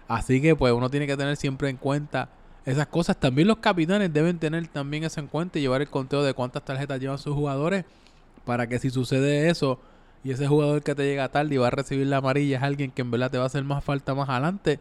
Así 0.08 0.42
que 0.42 0.56
pues 0.56 0.74
uno 0.74 0.90
tiene 0.90 1.08
que 1.08 1.18
tener 1.18 1.36
siempre 1.38 1.70
en 1.70 1.78
cuenta 1.78 2.30
esas 2.66 2.88
cosas. 2.88 3.18
También 3.18 3.48
los 3.48 3.58
capitanes 3.58 4.12
deben 4.14 4.38
tener 4.40 4.68
también 4.68 5.04
eso 5.04 5.20
en 5.20 5.28
cuenta 5.28 5.58
y 5.58 5.62
llevar 5.62 5.82
el 5.82 5.90
conteo 5.90 6.24
de 6.24 6.34
cuántas 6.34 6.64
tarjetas 6.64 7.00
llevan 7.00 7.18
sus 7.18 7.34
jugadores 7.34 7.86
para 8.46 8.68
que 8.68 8.80
si 8.80 8.90
sucede 8.90 9.50
eso 9.50 9.80
y 10.24 10.32
ese 10.32 10.48
jugador 10.48 10.84
que 10.84 10.94
te 10.94 11.04
llega 11.04 11.30
tarde 11.30 11.56
y 11.56 11.58
va 11.58 11.68
a 11.68 11.72
recibir 11.72 12.06
la 12.08 12.18
amarilla 12.18 12.58
es 12.58 12.64
alguien 12.64 12.92
que 12.92 13.02
en 13.02 13.10
verdad 13.12 13.32
te 13.32 13.38
va 13.38 13.44
a 13.46 13.48
hacer 13.48 13.64
más 13.64 13.84
falta 13.84 14.14
más 14.14 14.30
adelante. 14.30 14.80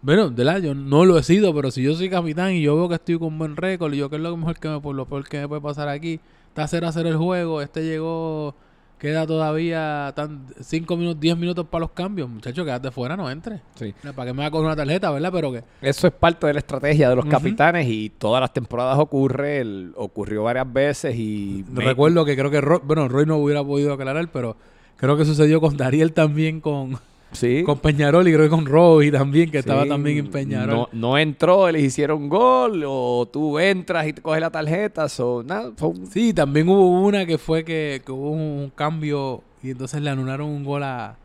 Bueno, 0.00 0.30
de 0.30 0.44
la, 0.44 0.58
yo 0.60 0.74
no 0.74 1.04
lo 1.04 1.18
he 1.18 1.22
sido, 1.22 1.52
pero 1.54 1.70
si 1.70 1.82
yo 1.82 1.94
soy 1.94 2.08
capitán 2.08 2.52
y 2.52 2.62
yo 2.62 2.76
veo 2.76 2.88
que 2.88 2.94
estoy 2.94 3.18
con 3.18 3.36
buen 3.36 3.56
récord 3.56 3.92
y 3.92 3.96
yo 3.98 4.08
que 4.08 4.16
es 4.16 4.22
lo 4.22 4.36
mejor 4.36 4.58
que 4.58 4.68
me, 4.68 4.80
por 4.80 4.94
lo 4.94 5.06
peor 5.06 5.28
que 5.28 5.40
me 5.40 5.48
puede 5.48 5.60
pasar 5.60 5.88
aquí, 5.88 6.20
está 6.48 6.62
a 6.64 6.68
0 6.68 6.86
a 6.86 6.92
0 6.92 7.08
el 7.08 7.16
juego, 7.16 7.60
este 7.62 7.84
llegó, 7.84 8.54
queda 9.00 9.26
todavía 9.26 10.12
tan 10.14 10.46
5 10.60 10.96
minutos, 10.96 11.20
10 11.20 11.36
minutos 11.36 11.66
para 11.68 11.80
los 11.80 11.90
cambios, 11.90 12.28
muchacho, 12.28 12.64
quédate 12.64 12.92
fuera, 12.92 13.16
no 13.16 13.28
entre. 13.28 13.60
Sí. 13.74 13.92
Para 14.14 14.26
que 14.30 14.32
me 14.34 14.42
va 14.42 14.46
a 14.46 14.50
coger 14.52 14.66
una 14.66 14.76
tarjeta, 14.76 15.10
¿verdad? 15.10 15.30
Pero 15.32 15.50
que 15.52 15.64
Eso 15.82 16.06
es 16.06 16.12
parte 16.12 16.46
de 16.46 16.52
la 16.54 16.58
estrategia 16.60 17.08
de 17.10 17.16
los 17.16 17.24
capitanes 17.32 17.88
y 17.88 18.10
todas 18.10 18.40
las 18.40 18.52
temporadas 18.52 18.98
ocurre, 19.00 19.58
el- 19.58 19.92
ocurrió 19.96 20.44
varias 20.44 20.72
veces 20.72 21.16
y 21.16 21.64
recuerdo 21.74 22.24
que 22.24 22.36
creo 22.36 22.52
que 22.52 22.60
Roy, 22.60 22.78
bueno, 22.84 23.08
Roy 23.08 23.26
no 23.26 23.36
hubiera 23.38 23.64
podido 23.64 23.92
aclarar, 23.92 24.28
pero 24.32 24.56
creo 24.96 25.16
que 25.16 25.24
sucedió 25.24 25.60
con 25.60 25.76
Dariel 25.76 26.12
también 26.12 26.60
con 26.60 26.96
Sí. 27.32 27.62
con 27.62 27.78
Peñarol 27.78 28.26
y 28.26 28.32
creo 28.32 28.44
que 28.44 28.50
con 28.50 28.64
Roby 28.64 29.10
también, 29.10 29.50
que 29.50 29.58
estaba 29.58 29.86
también 29.86 30.18
en 30.18 30.30
Peñarol. 30.30 30.74
No, 30.74 30.88
no 30.92 31.18
entró, 31.18 31.70
les 31.70 31.82
hicieron 31.82 32.28
gol, 32.28 32.82
o 32.86 33.28
tú 33.30 33.58
entras 33.58 34.06
y 34.06 34.12
te 34.14 34.22
coges 34.22 34.40
la 34.40 34.50
tarjeta, 34.50 35.08
so, 35.08 35.44
un- 35.82 36.06
Sí, 36.10 36.32
también 36.32 36.68
hubo 36.68 37.02
una 37.02 37.26
que 37.26 37.36
fue 37.38 37.64
que, 37.64 38.00
que 38.04 38.12
hubo 38.12 38.30
un 38.30 38.72
cambio 38.74 39.42
y 39.62 39.70
entonces 39.70 40.00
le 40.00 40.10
anularon 40.10 40.48
un 40.48 40.64
gol 40.64 40.82
a, 40.84 41.16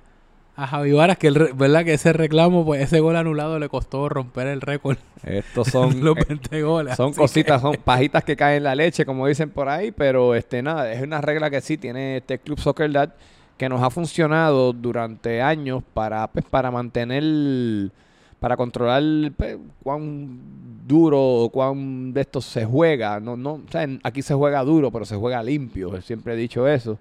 a 0.55 0.67
Javi 0.67 0.91
Varas, 0.91 1.17
que 1.17 1.27
el, 1.27 1.53
verdad 1.55 1.85
que 1.85 1.93
ese 1.93 2.11
reclamo, 2.13 2.65
pues 2.65 2.81
ese 2.81 2.99
gol 2.99 3.15
anulado 3.15 3.57
le 3.59 3.69
costó 3.69 4.09
romper 4.09 4.47
el 4.47 4.61
récord 4.61 4.97
estos 5.23 5.67
son, 5.71 6.03
los 6.03 6.17
eh, 6.17 6.25
20 6.27 6.61
goles. 6.63 6.95
son 6.97 7.13
cositas, 7.13 7.61
son 7.61 7.77
pajitas 7.83 8.23
que 8.23 8.35
caen 8.35 8.57
en 8.57 8.63
la 8.63 8.75
leche, 8.75 9.05
como 9.05 9.25
dicen 9.27 9.49
por 9.49 9.69
ahí, 9.69 9.91
pero 9.91 10.35
este 10.35 10.61
nada, 10.61 10.91
es 10.91 11.01
una 11.01 11.21
regla 11.21 11.49
que 11.49 11.61
sí 11.61 11.77
tiene 11.77 12.17
este 12.17 12.39
Club 12.39 12.59
Soccer 12.59 12.91
Dad 12.91 13.13
que 13.57 13.69
nos 13.69 13.81
ha 13.81 13.89
funcionado 13.89 14.73
durante 14.73 15.41
años 15.41 15.83
para, 15.93 16.27
pues, 16.27 16.45
para 16.45 16.71
mantener, 16.71 17.91
para 18.39 18.57
controlar 18.57 19.03
pues, 19.37 19.57
cuán 19.81 20.39
duro 20.87 21.19
o 21.21 21.49
cuán 21.49 22.13
de 22.13 22.21
esto 22.21 22.41
se 22.41 22.65
juega. 22.65 23.19
No, 23.19 23.37
no, 23.37 23.53
o 23.53 23.71
sea, 23.71 23.87
aquí 24.03 24.21
se 24.21 24.33
juega 24.33 24.63
duro, 24.63 24.91
pero 24.91 25.05
se 25.05 25.15
juega 25.15 25.41
limpio. 25.43 26.01
Siempre 26.01 26.33
he 26.33 26.37
dicho 26.37 26.67
eso. 26.67 26.97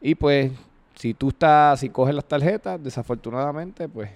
Y 0.00 0.14
pues, 0.14 0.50
si 0.94 1.14
tú 1.14 1.28
estás, 1.28 1.80
si 1.80 1.88
coges 1.88 2.14
las 2.14 2.24
tarjetas, 2.24 2.82
desafortunadamente, 2.82 3.88
pues. 3.88 4.10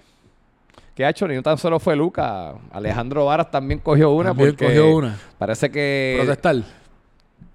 ¿Qué 0.95 1.05
ha 1.05 1.09
hecho? 1.09 1.27
Ni 1.27 1.35
no 1.35 1.43
tan 1.43 1.59
solo 1.59 1.79
fue 1.79 1.95
Luca. 1.95 2.55
Alejandro 2.71 3.25
Varas 3.25 3.51
también 3.51 3.79
cogió 3.79 4.11
una 4.13 4.29
También 4.29 4.49
porque 4.49 4.65
cogió 4.65 4.95
una. 4.95 5.15
parece 5.37 5.69
que 5.69 6.15
Protestar. 6.17 6.63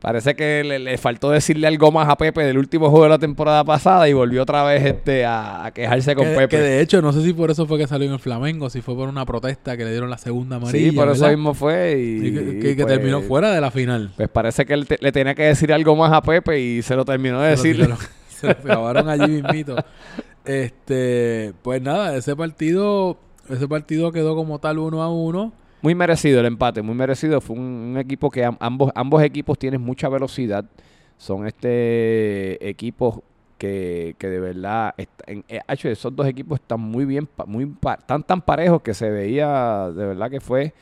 Parece 0.03 0.34
que 0.34 0.64
le, 0.64 0.80
le 0.80 0.98
faltó 0.98 1.30
decirle 1.30 1.68
algo 1.68 1.92
más 1.92 2.09
a 2.09 2.16
Pepe 2.16 2.42
del 2.42 2.59
último 2.59 2.90
juego 2.90 3.05
de 3.05 3.11
la 3.11 3.18
temporada 3.20 3.62
pasada 3.62 4.09
y 4.09 4.12
volvió 4.12 4.42
otra 4.42 4.64
vez 4.64 4.84
este 4.84 5.24
a, 5.24 5.64
a 5.64 5.70
quejarse 5.70 6.16
con 6.16 6.24
Que, 6.26 6.34
Pepe. 6.34 6.48
que 6.48 6.59
de 6.59 6.80
hecho, 6.80 7.00
no 7.00 7.12
sé 7.12 7.22
si 7.22 7.32
por 7.32 7.53
eso 7.53 7.66
fue 7.66 7.78
que 7.78 7.86
salió 7.86 8.09
en 8.09 8.14
el 8.14 8.18
Flamengo, 8.18 8.68
si 8.68 8.80
fue 8.82 8.96
por 8.96 9.09
una 9.09 9.24
protesta 9.24 9.76
que 9.76 9.84
le 9.84 9.92
dieron 9.92 10.11
la 10.11 10.18
segunda 10.18 10.57
amarilla. 10.57 10.90
sí, 10.90 10.96
por 10.96 11.09
eso 11.09 11.28
mismo 11.28 11.55
fue. 11.55 11.96
Y, 11.98 12.20
que, 12.34 12.59
que- 12.59 12.76
que 12.76 12.82
pues, 12.82 12.94
terminó 12.96 13.22
fuera 13.22 13.53
de 13.53 13.61
la 13.61 13.70
final. 13.70 14.11
Pues 14.16 14.28
parece 14.28 14.66
que 14.66 14.74
él 14.74 14.88
te- 14.88 14.98
le 15.00 15.12
tenía 15.12 15.36
que 15.36 15.44
decir 15.44 15.72
algo 15.72 15.94
más 15.94 16.12
a 16.12 16.20
Pepe 16.20 16.59
y 16.61 16.82
se 16.82 16.96
lo 16.96 17.05
terminó 17.05 17.40
de 17.40 17.50
decir. 17.50 17.76
Se 18.28 18.48
lo, 18.48 18.57
grabaron 18.64 19.09
allí 19.09 19.28
mismito. 19.40 19.76
Este, 20.44 21.53
pues 21.62 21.80
nada, 21.80 22.16
ese 22.16 22.34
partido, 22.34 23.18
ese 23.48 23.68
partido 23.68 24.11
quedó 24.12 24.34
como 24.34 24.59
tal 24.59 24.78
uno 24.78 25.03
a 25.03 25.09
uno. 25.12 25.53
Muy 25.83 25.95
merecido 25.95 26.41
el 26.41 26.47
empate, 26.47 26.80
muy 26.80 26.95
merecido. 26.95 27.41
Fue 27.41 27.57
un, 27.57 27.62
un 27.62 27.99
equipo 27.99 28.30
que 28.30 28.45
am- 28.45 28.57
ambos, 28.61 28.91
ambos 28.95 29.22
equipos 29.22 29.59
tienen 29.59 29.80
mucha 29.80 30.09
velocidad. 30.09 30.64
Son 31.18 31.47
este 31.47 32.68
equipos 32.68 33.20
que, 33.59 34.14
que 34.18 34.28
de 34.28 34.41
verdad, 34.41 34.95
est- 34.97 35.11
en- 35.26 35.45
eh, 35.49 35.61
hecho, 35.68 35.89
esos 35.89 36.14
dos 36.14 36.26
equipos 36.26 36.59
están 36.61 36.80
muy 36.80 37.05
bien, 37.05 37.28
muy 37.47 37.70
tan 38.07 38.22
tan 38.22 38.41
parejos 38.43 38.80
que 38.83 38.95
se 38.95 39.11
veía 39.11 39.91
de 39.95 40.07
verdad 40.07 40.30
que 40.30 40.41
fue 40.41 40.72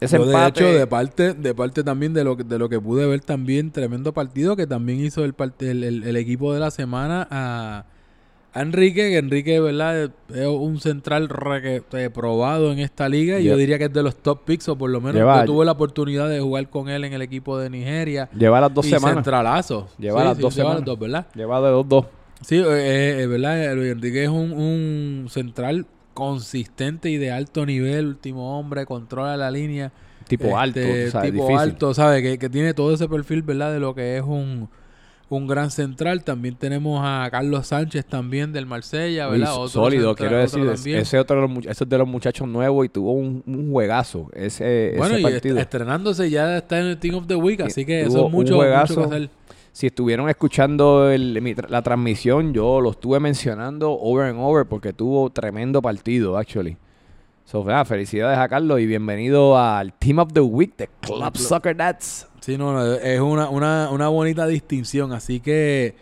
ese 0.00 0.16
Yo, 0.18 0.24
de 0.26 0.32
empate. 0.32 0.60
hecho, 0.64 0.78
de 0.78 0.86
parte, 0.86 1.34
de 1.34 1.54
parte 1.54 1.82
también 1.82 2.14
de 2.14 2.22
lo, 2.22 2.36
que- 2.36 2.44
de 2.44 2.58
lo 2.58 2.68
que 2.68 2.80
pude 2.80 3.06
ver 3.06 3.20
también, 3.20 3.72
tremendo 3.72 4.12
partido 4.12 4.54
que 4.54 4.66
también 4.68 5.00
hizo 5.00 5.24
el, 5.24 5.34
el, 5.60 5.84
el- 5.84 6.02
el 6.04 6.16
equipo 6.16 6.52
de 6.54 6.60
la 6.60 6.70
semana 6.70 7.26
a, 7.30 7.78
a 7.80 7.84
Enrique, 8.60 9.10
que 9.10 9.18
Enrique, 9.18 9.60
¿verdad? 9.60 10.10
Es 10.34 10.46
un 10.46 10.80
central 10.80 11.28
eh, 11.62 12.10
probado 12.12 12.72
en 12.72 12.78
esta 12.78 13.08
liga 13.08 13.38
y 13.40 13.44
yo 13.44 13.56
diría 13.56 13.78
que 13.78 13.84
es 13.84 13.92
de 13.92 14.02
los 14.02 14.16
top 14.16 14.44
picks, 14.44 14.68
o 14.68 14.76
por 14.76 14.90
lo 14.90 15.00
menos 15.00 15.16
Lleva- 15.16 15.40
yo 15.40 15.46
tuve 15.52 15.64
la 15.64 15.72
oportunidad 15.72 16.28
de 16.28 16.40
jugar 16.40 16.68
con 16.70 16.88
él 16.88 17.04
en 17.04 17.12
el 17.12 17.22
equipo 17.22 17.58
de 17.58 17.70
Nigeria. 17.70 18.28
Lleva 18.36 18.60
las 18.60 18.72
dos 18.74 18.86
y 18.86 18.90
semanas. 18.90 19.16
centralazo. 19.16 19.88
Lleva 19.98 20.24
las 20.24 20.38
dos 20.38 20.54
lleva 20.54 20.70
semanas. 20.70 20.76
las 20.80 20.86
dos, 20.86 20.98
¿verdad? 20.98 21.26
Lleva 21.34 21.60
de 21.60 21.68
dos 21.70 21.88
dos. 21.88 22.06
Sí, 22.42 22.56
eh, 22.56 22.62
eh, 22.68 23.22
eh, 23.22 23.26
¿verdad? 23.26 23.74
Luis 23.74 23.90
Enrique 23.92 24.22
es 24.24 24.28
un, 24.30 24.52
un 24.52 25.26
central 25.28 25.86
consistente 26.14 27.10
y 27.10 27.16
de 27.16 27.30
alto 27.30 27.64
nivel, 27.64 28.06
último 28.06 28.58
hombre, 28.58 28.84
controla 28.86 29.36
la 29.36 29.50
línea. 29.50 29.92
Tipo 30.26 30.58
alto, 30.58 30.78
Este, 30.80 31.08
o 31.08 31.10
sea, 31.10 31.22
tipo 31.22 31.34
difícil. 31.44 31.56
alto, 31.58 31.94
¿sabes? 31.94 32.22
Que, 32.22 32.38
que 32.38 32.50
tiene 32.50 32.74
todo 32.74 32.92
ese 32.92 33.08
perfil, 33.08 33.42
¿verdad? 33.42 33.72
De 33.72 33.80
lo 33.80 33.94
que 33.94 34.18
es 34.18 34.22
un, 34.22 34.68
un 35.30 35.46
gran 35.46 35.70
central. 35.70 36.24
También 36.24 36.54
tenemos 36.56 37.00
a 37.04 37.28
Carlos 37.30 37.66
Sánchez 37.66 38.06
también 38.06 38.52
del 38.52 38.66
Marsella, 38.66 39.26
¿verdad? 39.28 39.52
Otro 39.54 39.68
sólido, 39.68 40.10
central, 40.10 40.28
quiero 40.30 40.44
otro 40.44 40.64
decir. 40.70 40.96
es-. 40.96 41.02
Ese 41.08 41.18
otro 41.18 41.40
de 41.42 41.48
los, 41.54 41.66
ese 41.66 41.84
es 41.84 41.88
de 41.90 41.98
los 41.98 42.08
muchachos 42.08 42.48
nuevos 42.48 42.86
y 42.86 42.88
tuvo 42.88 43.12
un, 43.12 43.42
un 43.46 43.70
juegazo 43.70 44.30
ese, 44.34 44.94
bueno, 44.96 45.16
ese 45.16 45.20
y 45.28 45.32
partido. 45.32 45.58
estrenándose 45.58 46.30
ya 46.30 46.58
está 46.58 46.78
en 46.80 46.86
el 46.86 46.98
Team 46.98 47.16
of 47.16 47.26
the 47.26 47.34
Week, 47.36 47.60
así 47.60 47.84
que 47.84 48.04
Tuvo 48.04 48.08
eso 48.10 48.18
es 48.18 48.24
un 48.24 48.32
mucho, 48.32 48.54
mucho 48.54 48.56
juegazo. 48.56 48.94
que 49.08 49.16
hacer. 49.16 49.30
si 49.72 49.86
estuvieron 49.88 50.28
escuchando 50.28 51.10
el- 51.10 51.40
mi 51.42 51.54
tra- 51.54 51.68
la 51.68 51.82
transmisión, 51.82 52.52
yo 52.54 52.80
lo 52.80 52.90
estuve 52.92 53.20
mencionando 53.20 53.92
over 53.92 54.26
and 54.30 54.38
over 54.40 54.64
porque 54.66 54.92
tuvo 54.92 55.30
tremendo 55.30 55.82
partido, 55.82 56.36
actually. 56.38 56.76
So, 57.44 57.64
nada, 57.64 57.84
felicidades 57.86 58.38
a 58.38 58.46
Carlos 58.46 58.78
y 58.78 58.84
bienvenido 58.86 59.56
al 59.58 59.94
Team 59.94 60.18
of 60.18 60.34
the 60.34 60.40
Week 60.40 60.76
de 60.76 60.86
Club 61.00 61.34
Soccer 61.36 61.74
Dads. 61.74 62.27
Sí, 62.40 62.56
no, 62.56 62.72
no, 62.72 62.94
es 62.94 63.20
una, 63.20 63.48
una, 63.50 63.90
una 63.90 64.08
bonita 64.08 64.46
distinción. 64.46 65.12
Así 65.12 65.40
que, 65.40 65.96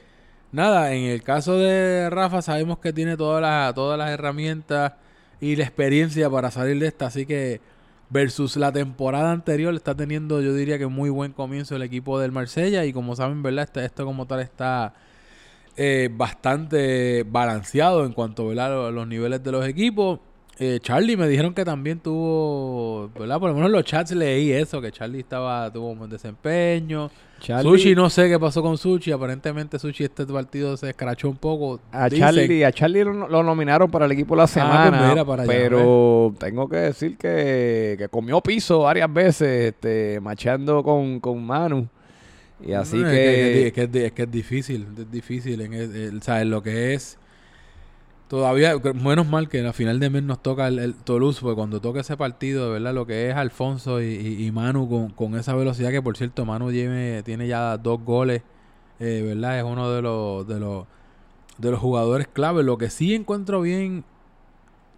nada, 0.52 0.92
en 0.94 1.04
el 1.04 1.22
caso 1.22 1.58
de 1.58 2.10
Rafa 2.10 2.42
sabemos 2.42 2.78
que 2.78 2.92
tiene 2.92 3.16
todas 3.16 3.42
las, 3.42 3.74
todas 3.74 3.98
las 3.98 4.10
herramientas 4.10 4.94
y 5.40 5.56
la 5.56 5.64
experiencia 5.64 6.30
para 6.30 6.50
salir 6.50 6.78
de 6.78 6.88
esta. 6.88 7.06
Así 7.06 7.26
que, 7.26 7.60
versus 8.10 8.56
la 8.56 8.72
temporada 8.72 9.32
anterior, 9.32 9.74
está 9.74 9.94
teniendo, 9.96 10.40
yo 10.42 10.54
diría 10.54 10.78
que 10.78 10.86
muy 10.86 11.10
buen 11.10 11.32
comienzo 11.32 11.76
el 11.76 11.82
equipo 11.82 12.18
del 12.20 12.32
Marsella. 12.32 12.84
Y 12.84 12.92
como 12.92 13.16
saben, 13.16 13.42
¿verdad? 13.42 13.64
Este- 13.64 13.84
esto 13.84 14.04
como 14.04 14.26
tal 14.26 14.40
está 14.40 14.94
eh, 15.76 16.08
bastante 16.12 17.24
balanceado 17.24 18.04
en 18.06 18.12
cuanto 18.12 18.50
a 18.50 18.90
los 18.90 19.06
niveles 19.08 19.42
de 19.42 19.52
los 19.52 19.66
equipos. 19.66 20.20
Eh, 20.58 20.78
Charlie 20.80 21.18
me 21.18 21.28
dijeron 21.28 21.52
que 21.52 21.66
también 21.66 21.98
tuvo, 22.00 23.10
¿verdad? 23.18 23.38
Por 23.38 23.50
lo 23.50 23.54
menos 23.54 23.66
en 23.68 23.72
los 23.72 23.84
chats 23.84 24.12
leí 24.12 24.52
eso, 24.52 24.80
que 24.80 24.90
Charlie 24.90 25.20
estaba, 25.20 25.70
tuvo 25.70 25.90
un 25.90 25.98
buen 25.98 26.10
desempeño. 26.10 27.10
Charlie- 27.40 27.62
Sushi, 27.70 27.94
no 27.94 28.08
sé 28.08 28.30
qué 28.30 28.38
pasó 28.38 28.62
con 28.62 28.78
Sushi. 28.78 29.12
Aparentemente 29.12 29.78
Sushi 29.78 30.04
este 30.04 30.24
partido 30.24 30.74
se 30.78 30.88
escrachó 30.88 31.28
un 31.28 31.36
poco. 31.36 31.78
A 31.92 32.08
Dicen. 32.08 32.24
Charlie, 32.24 32.64
a 32.64 32.72
Charlie 32.72 33.04
lo, 33.04 33.28
lo 33.28 33.42
nominaron 33.42 33.90
para 33.90 34.06
el 34.06 34.12
equipo 34.12 34.34
de 34.34 34.38
la 34.38 34.42
pues 34.44 34.50
semana, 34.52 35.08
mira 35.10 35.24
para 35.26 35.42
allá, 35.42 35.52
pero 35.52 36.34
tengo 36.38 36.66
que 36.70 36.76
decir 36.78 37.18
que, 37.18 37.96
que 37.98 38.08
comió 38.08 38.40
piso 38.40 38.80
varias 38.80 39.12
veces, 39.12 39.74
este, 39.74 40.18
machando 40.20 40.82
con, 40.82 41.20
con 41.20 41.44
Manu. 41.44 41.86
Y 42.66 42.72
así 42.72 42.96
No, 42.96 43.06
es 43.08 43.12
que, 43.12 43.66
es, 43.66 43.72
que, 43.74 44.06
es, 44.06 44.12
que 44.12 44.22
es 44.22 44.30
difícil, 44.30 44.86
es 44.98 45.10
difícil. 45.10 45.60
En, 45.60 45.74
el- 45.74 45.94
el- 45.94 46.20
en 46.26 46.50
lo 46.50 46.62
que 46.62 46.94
es... 46.94 47.18
Todavía, 48.28 48.72
menos 48.94 49.26
mal 49.28 49.48
que 49.48 49.58
en 49.58 49.64
la 49.64 49.72
final 49.72 50.00
de 50.00 50.10
mes 50.10 50.22
nos 50.24 50.42
toca 50.42 50.66
el, 50.66 50.80
el 50.80 50.94
Toulouse, 50.94 51.40
porque 51.40 51.54
cuando 51.54 51.80
toca 51.80 52.00
ese 52.00 52.16
partido, 52.16 52.66
de 52.66 52.72
verdad, 52.72 52.92
lo 52.92 53.06
que 53.06 53.30
es 53.30 53.36
Alfonso 53.36 54.02
y, 54.02 54.06
y- 54.06 54.46
y 54.46 54.50
Manu 54.50 54.88
con, 54.88 55.10
con 55.10 55.36
esa 55.38 55.54
velocidad, 55.54 55.90
que 55.92 56.02
por 56.02 56.16
cierto, 56.16 56.44
Manu 56.44 56.70
tiene, 56.72 57.22
tiene 57.22 57.46
ya 57.46 57.76
dos 57.78 58.02
goles, 58.02 58.42
eh, 58.98 59.22
¿verdad? 59.24 59.58
Es 59.58 59.64
uno 59.64 59.90
de 59.92 60.02
los, 60.02 60.46
de 60.48 60.58
los 60.58 60.86
de 61.58 61.70
los 61.70 61.80
jugadores 61.80 62.26
clave. 62.30 62.62
Lo 62.64 62.76
que 62.78 62.90
sí 62.90 63.14
encuentro 63.14 63.60
bien 63.62 64.04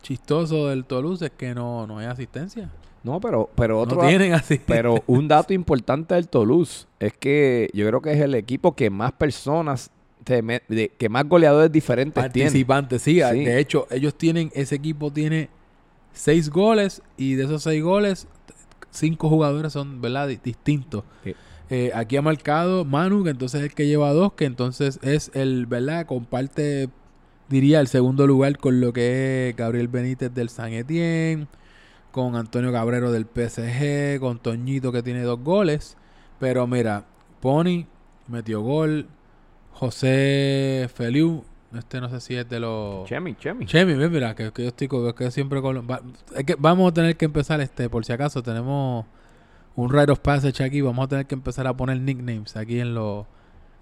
chistoso 0.03 0.69
del 0.69 0.85
Toulouse 0.87 1.25
es 1.27 1.31
que 1.33 1.55
no, 1.55 1.87
no 1.87 1.99
hay 1.99 2.07
asistencia. 2.07 2.71
no, 3.03 3.21
pero, 3.21 3.51
pero 3.55 3.79
otro, 3.81 4.03
no 4.03 4.09
tienen 4.09 4.33
así. 4.33 4.61
Pero 4.67 5.03
un 5.07 5.29
dato 5.29 5.53
importante 5.53 6.15
del 6.15 6.29
Toulouse 6.29 6.87
es 6.99 7.13
que 7.13 7.69
yo 7.75 7.87
creo 7.87 8.01
que 8.01 8.13
es 8.13 8.21
el 8.21 8.35
equipo 8.35 8.75
que 8.75 8.91
más 8.91 9.13
personas, 9.13 9.91
me- 10.43 10.63
de- 10.69 10.91
que 10.97 11.09
más 11.09 11.29
goleadores 11.29 11.71
diferentes 11.73 12.15
tiene. 12.33 12.47
participantes, 12.49 13.03
sí, 13.03 13.21
Sí. 13.33 13.45
De 13.45 13.59
hecho, 13.59 13.87
ellos 13.91 14.15
tienen, 14.17 14.51
ese 14.55 14.75
equipo 14.77 15.13
tiene 15.13 15.49
seis 16.13 16.51
goles 16.51 17.03
y 17.17 17.35
de 17.35 17.45
esos 17.45 17.63
seis 17.63 17.83
goles, 17.83 18.27
cinco 18.91 19.29
jugadores 19.29 19.73
son, 19.73 20.01
¿verdad? 20.01 20.29
Di- 20.29 20.39
distintos. 20.43 21.05
Sí. 21.25 21.35
Eh, 21.71 21.91
aquí 21.95 22.17
ha 22.17 22.23
marcado 22.23 22.85
Manu, 22.85 23.25
que 23.25 23.31
entonces 23.31 23.61
es 23.61 23.67
el 23.71 23.75
que 23.75 23.87
lleva 23.87 24.13
dos, 24.13 24.33
que 24.33 24.47
entonces 24.47 24.99
es 25.03 25.31
el, 25.35 25.67
¿verdad? 25.67 26.07
Comparte, 26.07 26.89
diría, 27.49 27.81
el 27.81 27.89
segundo 27.89 28.27
lugar 28.27 28.57
con 28.59 28.81
lo 28.81 28.93
que 28.93 29.51
es 29.51 29.57
Gabriel 29.57 29.89
Benítez 29.89 30.33
del 30.35 30.49
San 30.49 30.73
Etienne, 30.73 31.47
con 32.11 32.37
Antonio 32.37 32.73
Cabrero 32.73 33.13
del 33.13 33.27
PSG, 33.27 34.19
con 34.19 34.39
Toñito 34.39 34.93
que 34.93 35.03
tiene 35.03 35.21
dos 35.23 35.41
goles. 35.45 35.97
Pero 36.41 36.67
mira, 36.67 37.05
Pony 37.41 37.85
metió 38.29 38.63
gol, 38.63 39.07
José 39.79 40.89
Feliu, 40.93 41.45
este 41.77 42.01
no 42.01 42.09
sé 42.09 42.21
si 42.21 42.35
es 42.35 42.49
de 42.49 42.59
los... 42.59 43.09
Chemi, 43.09 43.37
Chemi. 43.37 43.65
Chemi, 43.65 43.95
mira, 44.09 44.35
que, 44.35 44.51
que 44.53 44.63
yo 44.63 44.69
estoy 44.69 44.89
con- 44.89 45.13
que 45.13 45.31
siempre 45.31 45.63
con... 45.63 45.89
va- 45.89 46.03
es 46.37 46.45
que 46.45 46.57
vamos 46.59 46.91
a 46.91 46.95
tener 46.95 47.17
que 47.17 47.27
empezar, 47.27 47.61
este 47.61 47.89
por 47.89 48.05
si 48.05 48.13
acaso, 48.13 48.43
tenemos 48.43 49.07
un 49.77 49.93
rite 49.93 50.11
of 50.11 50.19
passage 50.19 50.65
aquí, 50.65 50.81
vamos 50.81 51.05
a 51.05 51.09
tener 51.09 51.27
que 51.27 51.37
empezar 51.37 51.67
a 51.69 51.77
poner 51.77 52.01
nicknames 52.01 52.57
aquí 52.57 52.81
en 52.81 52.95
los 52.95 53.27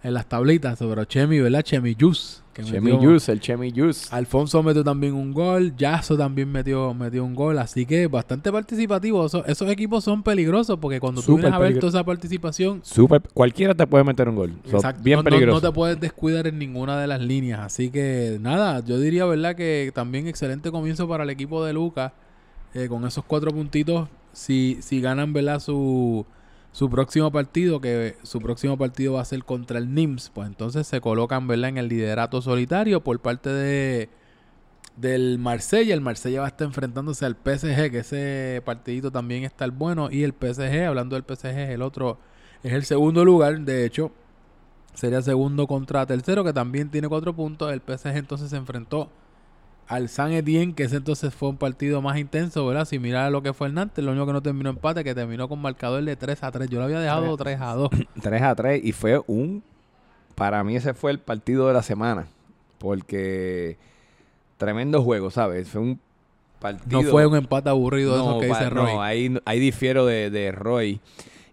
en 0.03 0.15
las 0.15 0.27
tablitas, 0.29 0.79
pero 0.79 1.05
Chemi, 1.05 1.41
¿verdad? 1.41 1.63
Chemi 1.63 1.97
Juice. 1.99 2.41
que 2.53 2.63
Chemi 2.63 2.93
metió- 2.93 3.11
Juice, 3.11 3.31
el 3.33 3.41
Chemi 3.41 3.71
Juice. 3.71 4.09
Alfonso 4.11 4.63
metió 4.63 4.83
también 4.83 5.13
un 5.13 5.35
gol, 5.35 5.77
Yaso 5.77 6.17
también 6.17 6.51
metió, 6.51 6.95
metió 6.95 7.23
un 7.23 7.35
gol, 7.35 7.59
así 7.59 7.85
que 7.85 8.07
bastante 8.07 8.51
participativo. 8.51 9.27
Eso- 9.27 9.45
esos 9.45 9.69
equipos 9.69 10.05
son 10.05 10.23
peligrosos 10.23 10.79
porque 10.81 10.99
cuando 10.99 11.21
tú 11.21 11.35
vienes 11.37 11.53
a 11.53 11.59
ver 11.59 11.79
toda 11.79 11.91
esa 11.91 12.05
participación, 12.05 12.81
Super, 12.83 13.21
cualquiera 13.35 13.75
te 13.75 13.87
puede 13.87 14.05
meter 14.05 14.27
un 14.31 14.37
gol. 14.37 14.53
Bien 15.03 15.17
no, 15.19 15.23
no- 15.23 15.31
peligroso. 15.31 15.61
No, 15.61 15.69
te 15.69 15.75
puedes 15.75 16.01
descuidar 16.01 16.47
en 16.47 16.59
ninguna 16.59 16.99
de 16.99 17.07
las 17.07 17.21
líneas. 17.21 17.61
Así 17.61 17.91
que 17.91 18.39
nada, 18.41 18.81
yo 18.83 18.99
diría, 18.99 19.27
¿verdad? 19.27 19.55
Que 19.55 19.91
también 19.95 20.27
excelente 20.27 20.71
comienzo 20.71 21.07
para 21.07 21.25
el 21.25 21.31
equipo 21.31 21.63
de 21.65 21.73
Lucas. 21.75 22.13
eh, 22.75 22.89
con 22.89 23.07
esos 23.07 23.25
cuatro 23.25 23.51
puntitos, 23.53 24.07
si, 24.35 24.77
si 24.81 25.01
ganan, 25.01 25.33
¿verdad? 25.33 25.61
Su, 25.61 26.27
su 26.77 26.91
próximo 26.91 27.33
partido, 27.33 27.81
que 27.81 28.17
su 28.23 28.39
próximo 28.39 28.77
partido 28.77 29.15
va 29.15 29.23
a 29.23 29.25
ser 29.25 29.45
contra 29.45 29.79
el 29.79 29.95
NIMS, 29.95 30.29
pues 30.29 30.47
entonces 30.47 30.87
se 30.87 31.01
colocan, 31.01 31.49
¿verdad? 31.49 31.71
En 31.71 31.79
el 31.79 31.89
liderato 31.89 32.43
solitario 32.43 33.03
por 33.03 33.19
parte 33.21 33.49
de 33.49 34.11
del 34.95 35.39
Marsella. 35.39 35.95
El 35.95 36.03
Marsella 36.03 36.41
va 36.41 36.47
a 36.47 36.49
estar 36.51 36.67
enfrentándose 36.67 37.25
al 37.25 37.35
PSG, 37.35 37.91
que 37.91 38.01
ese 38.01 38.63
partidito 38.67 39.11
también 39.11 39.45
está 39.45 39.65
el 39.65 39.71
bueno. 39.71 40.11
Y 40.11 40.23
el 40.23 40.35
PSG, 40.35 40.85
hablando 40.87 41.17
del 41.19 41.25
PSG, 41.25 41.73
el 41.73 41.81
otro 41.81 42.19
es 42.63 42.75
el 42.75 42.85
segundo 42.85 43.25
lugar, 43.25 43.59
de 43.61 43.87
hecho. 43.87 44.13
Sería 44.93 45.23
segundo 45.23 45.67
contra 45.67 46.05
tercero, 46.05 46.45
que 46.45 46.53
también 46.53 46.91
tiene 46.91 47.09
cuatro 47.09 47.35
puntos. 47.35 47.73
El 47.73 47.81
PSG 47.81 48.19
entonces 48.19 48.51
se 48.51 48.57
enfrentó 48.59 49.11
al 49.89 50.09
San 50.09 50.33
Etienne, 50.33 50.75
que 50.75 50.85
ese 50.85 50.97
entonces 50.97 51.33
fue 51.33 51.49
un 51.49 51.57
partido 51.57 52.03
más 52.03 52.19
intenso, 52.19 52.67
¿verdad? 52.67 52.87
Si 52.87 52.99
mirar 52.99 53.31
lo 53.31 53.43
que 53.43 53.53
fue 53.53 53.69
el 53.69 53.75
Nantes, 53.75 54.05
lo 54.05 54.11
único 54.11 54.27
que 54.27 54.33
no 54.33 54.43
terminó 54.43 54.71
empate, 54.71 55.05
que 55.05 55.15
terminó 55.15 55.49
con 55.49 55.61
marcador 55.61 56.03
de 56.03 56.17
3 56.17 56.43
a 56.43 56.51
3. 56.51 56.69
Yo 56.69 56.79
lo 56.79 56.87
había 56.87 56.99
dejado 56.99 57.37
3 57.37 57.61
a 57.61 57.75
2. 57.75 57.91
3 58.21 58.43
a 58.43 58.55
3 58.55 58.85
y 58.85 58.93
fue 58.93 59.23
un... 59.27 59.63
Para 60.35 60.63
mí 60.65 60.77
ese 60.77 60.93
fue 60.93 61.13
el 61.13 61.19
partido 61.19 61.69
de 61.69 61.75
la 61.75 61.83
semana. 61.83 62.27
Porque 62.79 63.79
tremendo 64.59 65.03
juego, 65.03 65.31
¿sabes? 65.31 65.69
Fue 65.69 65.81
un 65.81 66.01
partido... 66.59 67.03
No 67.03 67.09
fue 67.09 67.27
un 67.27 67.37
empate 67.37 67.69
aburrido 67.69 68.17
No, 68.17 68.25
esos 68.25 68.41
que 68.41 68.47
dice 68.49 68.71
Roy. 68.71 68.93
No, 68.93 69.03
ahí, 69.03 69.39
ahí 69.45 69.61
difiero 69.61 70.05
de, 70.05 70.31
de 70.31 70.51
Roy. 70.51 71.01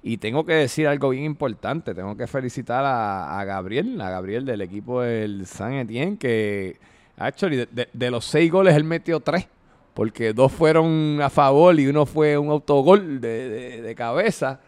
Y 0.02 0.18
tengo 0.18 0.46
que 0.46 0.54
decir 0.54 0.88
algo 0.88 1.10
bien 1.10 1.24
importante. 1.24 1.94
Tengo 1.94 2.18
que 2.18 2.28
felicitar 2.28 2.84
a, 2.84 3.40
a 3.40 3.46
Gabriel, 3.46 4.02
a 4.02 4.10
Gabriel 4.10 4.44
del 4.44 4.62
equipo 4.62 5.02
del 5.02 5.46
San 5.46 5.74
Etienne, 5.74 6.18
que 6.18 6.78
actually, 7.18 7.57
de, 7.57 7.66
de- 7.72 7.89
de 7.93 8.11
los 8.11 8.26
seis 8.26 8.51
goles 8.51 8.76
él 8.76 8.84
metió 8.84 9.20
tres. 9.20 9.47
Porque 9.93 10.34
dos 10.34 10.51
fueron 10.51 11.20
a 11.22 11.30
favor 11.30 11.80
y 11.80 11.86
uno 11.88 12.07
fue 12.07 12.36
un 12.38 12.49
autogol 12.49 13.22
de, 13.22 13.82
de- 13.82 13.95
cabeza. 13.95 14.59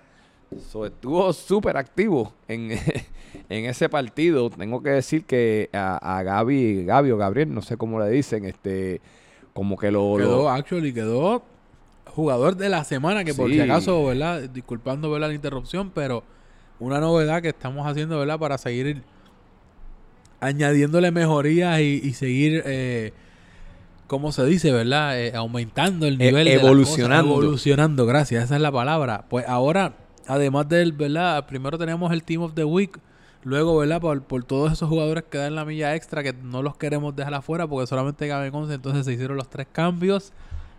So, 0.70 0.86
estuvo 0.86 1.34
súper 1.34 1.76
activo 1.78 2.32
en, 2.48 2.70
en 3.50 3.66
ese 3.66 3.90
partido. 3.90 4.52
Tengo 4.52 4.84
que 4.84 4.92
decir 4.92 5.26
que 5.26 5.70
a, 5.74 5.98
a 6.20 6.22
Gaby, 6.22 6.86
Gaby 6.86 7.10
o 7.12 7.18
Gabriel, 7.18 7.52
no 7.54 7.64
sé 7.64 7.76
cómo 7.76 8.00
le 8.00 8.08
dicen, 8.10 8.46
este, 8.46 9.02
como 9.54 9.78
que 9.78 9.90
lo, 9.90 10.18
lo- 10.20 10.24
Quedó, 10.24 10.50
actually, 10.50 10.94
quedó 10.94 11.42
jugador 12.06 12.56
de 12.56 12.70
la 12.70 12.84
semana, 12.84 13.24
que 13.24 13.34
por 13.34 13.50
si 13.50 13.60
acaso, 13.60 14.06
¿verdad? 14.06 14.42
Disculpando, 14.48 15.10
¿verdad? 15.10 15.30
La 15.30 15.34
interrupción, 15.34 15.90
pero 15.90 16.24
una 16.80 17.00
novedad 17.00 17.42
que 17.42 17.50
estamos 17.50 17.86
haciendo, 17.88 18.20
¿verdad? 18.20 18.38
Para 18.38 18.58
seguir 18.60 19.02
añadiéndole 20.40 21.12
mejorías 21.12 21.80
y, 21.80 22.02
y 22.04 22.14
seguir, 22.14 22.62
eh, 22.66 23.14
¿cómo 24.08 24.32
se 24.32 24.46
dice, 24.46 24.72
verdad? 24.72 25.20
Eh, 25.20 25.34
aumentando 25.36 26.06
el 26.08 26.16
E- 26.22 26.26
nivel. 26.28 26.46
de 26.46 26.54
evolucionando. 26.56 27.32
cosas. 27.34 27.44
Evolucionando, 27.44 28.06
gracias, 28.06 28.46
esa 28.46 28.56
es 28.56 28.62
la 28.62 28.72
palabra. 28.72 29.26
Pues 29.30 29.46
ahora, 29.48 29.94
además 30.28 30.68
del, 30.70 30.92
¿verdad? 30.92 31.46
Primero 31.48 31.78
tenemos 31.78 32.12
el 32.12 32.24
Team 32.24 32.42
of 32.44 32.54
the 32.54 32.64
Week. 32.64 32.98
Luego, 33.44 33.78
¿verdad? 33.78 34.02
Por, 34.02 34.24
por 34.24 34.44
todos 34.44 34.72
esos 34.74 34.90
jugadores 34.90 35.24
que 35.30 35.38
dan 35.38 35.54
la 35.54 35.66
milla 35.66 35.94
extra, 35.96 36.24
que 36.24 36.34
no 36.34 36.64
los 36.64 36.78
queremos 36.78 37.16
dejar 37.16 37.36
afuera 37.36 37.68
porque 37.68 37.86
solamente 37.86 38.28
caben 38.28 38.54
11, 38.54 38.74
entonces 38.74 39.06
se 39.06 39.14
hicieron 39.14 39.38
los 39.38 39.50
tres 39.50 39.68
cambios. 39.72 40.34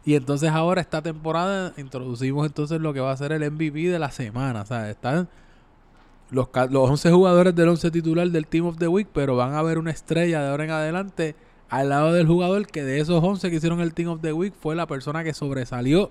Y 0.05 0.15
entonces 0.15 0.51
ahora 0.51 0.81
esta 0.81 1.01
temporada 1.03 1.73
introducimos 1.77 2.47
entonces 2.47 2.81
lo 2.81 2.93
que 2.93 3.01
va 3.01 3.13
a 3.13 3.17
ser 3.17 3.31
el 3.33 3.49
MVP 3.51 3.89
de 3.89 3.99
la 4.01 4.11
semana. 4.11 4.63
O 4.63 4.67
sea, 4.67 4.91
están 4.91 5.29
los, 6.31 6.49
los 6.71 6.91
11 6.91 7.11
jugadores 7.11 7.55
del 7.55 7.69
11 7.69 7.91
titular 7.91 8.29
del 8.29 8.47
Team 8.47 8.67
of 8.67 8.79
the 8.79 8.89
Week, 8.89 9.09
pero 9.13 9.37
van 9.37 9.55
a 9.55 9.61
haber 9.61 9.79
una 9.79 9.91
estrella 9.91 10.43
de 10.43 10.49
ahora 10.49 10.65
en 10.65 10.71
adelante 10.71 11.37
al 11.69 11.89
lado 11.89 12.13
del 12.13 12.27
jugador 12.27 12.67
que 12.67 12.85
de 12.85 13.01
esos 13.01 13.23
11 13.23 13.51
que 13.51 13.57
hicieron 13.57 13.81
el 13.81 13.93
Team 13.95 14.11
of 14.11 14.21
the 14.21 14.33
Week 14.33 14.55
fue 14.55 14.77
la 14.77 14.87
persona 14.87 15.25
que 15.25 15.35
sobresalió 15.35 16.11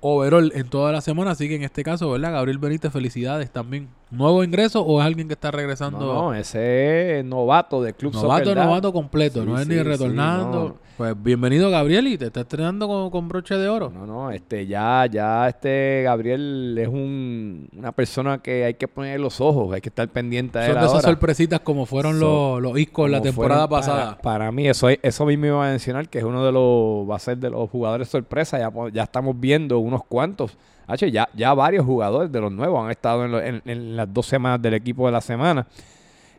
overall 0.00 0.52
en 0.54 0.68
toda 0.68 0.92
la 0.92 1.00
semana. 1.00 1.32
Así 1.32 1.48
que 1.48 1.56
en 1.56 1.62
este 1.62 1.82
caso, 1.82 2.10
¿verdad? 2.10 2.32
Gabriel 2.32 2.58
Benítez, 2.58 2.92
felicidades 2.92 3.50
también. 3.50 3.88
¿Nuevo 4.12 4.44
ingreso 4.44 4.82
o 4.82 5.00
es 5.00 5.06
alguien 5.06 5.26
que 5.26 5.32
está 5.32 5.50
regresando? 5.50 5.98
No, 5.98 6.14
no, 6.14 6.34
ese 6.34 7.20
es 7.20 7.24
novato 7.24 7.82
de 7.82 7.94
Club 7.94 8.12
Novato, 8.12 8.44
Soccer 8.44 8.62
novato 8.62 8.92
completo, 8.92 9.40
Sí, 9.40 9.46
no 9.48 9.56
es 9.58 9.62
sí, 9.64 9.70
ni 9.70 9.76
sí, 9.76 9.82
retornando. 9.82 10.68
no. 10.68 10.92
Pues 10.98 11.20
bienvenido 11.20 11.70
Gabriel 11.70 12.06
y 12.06 12.18
te 12.18 12.26
está 12.26 12.40
estrenando 12.42 12.86
con, 12.86 13.08
con 13.10 13.26
broche 13.26 13.54
de 13.56 13.70
oro. 13.70 13.90
No, 13.90 14.04
no, 14.06 14.30
este, 14.30 14.66
ya, 14.66 15.06
ya 15.06 15.48
este 15.48 16.02
Gabriel 16.04 16.76
es 16.78 16.88
un, 16.88 17.68
una 17.74 17.92
persona 17.92 18.38
que 18.42 18.66
hay 18.66 18.74
que 18.74 18.86
poner 18.86 19.18
los 19.18 19.40
ojos, 19.40 19.72
hay 19.74 19.80
que 19.80 19.88
estar 19.88 20.06
pendiente 20.08 20.58
de 20.58 20.66
él 20.66 20.72
Son 20.72 20.82
de 20.82 20.86
esas 20.88 21.02
sorpresitas 21.02 21.60
como 21.60 21.86
fueron 21.86 22.18
So, 22.18 22.60
los, 22.60 22.72
los 22.72 22.78
Iscos 22.78 23.08
la 23.10 23.22
temporada 23.22 23.66
fueron 23.66 23.80
pasada. 23.80 24.18
Para, 24.18 24.22
para 24.22 24.52
mí, 24.52 24.68
eso, 24.68 24.88
eso 24.90 25.24
mismo 25.24 25.46
iba 25.46 25.66
a 25.66 25.70
mencionar, 25.70 26.10
que 26.10 26.18
es 26.18 26.24
uno 26.24 26.44
de 26.44 26.52
los, 26.52 27.10
va 27.10 27.16
a 27.16 27.18
ser 27.18 27.38
de 27.38 27.48
los 27.48 27.70
jugadores 27.70 28.08
sorpresa. 28.08 28.58
Ya, 28.58 28.70
ya 28.92 29.04
estamos 29.04 29.40
viendo 29.40 29.78
unos 29.78 30.04
cuantos. 30.04 30.58
H, 30.92 31.10
ya, 31.10 31.28
ya 31.34 31.54
varios 31.54 31.84
jugadores 31.84 32.30
de 32.30 32.40
los 32.40 32.52
nuevos 32.52 32.84
han 32.84 32.90
estado 32.90 33.24
en, 33.24 33.32
lo- 33.32 33.40
en- 33.42 33.62
en 33.64 33.96
las 33.96 34.12
dos 34.12 34.26
semanas 34.26 34.60
del 34.62 34.74
equipo 34.74 35.06
de 35.06 35.12
la 35.12 35.20
semana. 35.20 35.66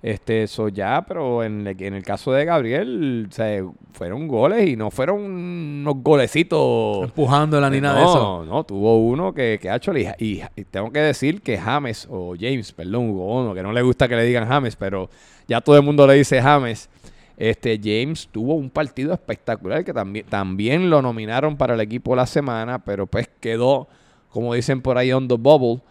Este, 0.01 0.43
eso 0.43 0.67
ya, 0.67 1.01
pero 1.07 1.45
en 1.45 1.65
el, 1.65 1.81
en 1.81 1.93
el 1.93 2.03
caso 2.03 2.33
de 2.33 2.43
Gabriel, 2.43 3.25
o 3.29 3.33
sea, 3.33 3.63
fueron 3.93 4.27
goles 4.27 4.67
y 4.67 4.75
no 4.75 4.91
fueron 4.91 5.21
unos 5.23 5.95
golecitos. 6.03 7.05
Empujando 7.05 7.61
la 7.61 7.69
nina 7.69 7.93
no, 7.93 7.99
de 7.99 8.03
eso. 8.05 8.45
No, 8.45 8.63
tuvo 8.65 8.97
uno 8.97 9.33
que, 9.33 9.57
que 9.61 9.69
ha 9.69 9.77
hecho 9.77 9.97
y, 9.97 10.05
y- 10.19 10.41
y 10.57 10.63
tengo 10.65 10.91
que 10.91 10.99
decir 10.99 11.41
que 11.41 11.57
James, 11.57 12.05
o 12.11 12.35
James, 12.37 12.73
perdón, 12.73 13.11
Hugo 13.11 13.27
Ono, 13.27 13.53
que 13.53 13.63
no 13.63 13.71
le 13.71 13.81
gusta 13.81 14.09
que 14.09 14.17
le 14.17 14.23
digan 14.25 14.45
James, 14.45 14.75
pero 14.75 15.09
ya 15.47 15.61
todo 15.61 15.77
el 15.77 15.83
mundo 15.83 16.05
le 16.05 16.15
dice 16.15 16.41
James. 16.41 16.89
Este 17.37 17.79
James 17.81 18.27
tuvo 18.29 18.55
un 18.55 18.69
partido 18.69 19.13
espectacular 19.13 19.85
que 19.85 19.93
también, 19.93 20.25
también 20.27 20.89
lo 20.89 21.01
nominaron 21.01 21.55
para 21.55 21.75
el 21.75 21.79
equipo 21.81 22.11
de 22.11 22.17
la 22.17 22.25
semana, 22.27 22.79
pero 22.83 23.07
pues 23.07 23.29
quedó, 23.39 23.87
como 24.33 24.53
dicen 24.53 24.81
por 24.81 24.97
ahí, 24.97 25.13
on 25.13 25.27
the 25.27 25.35
bubble. 25.37 25.81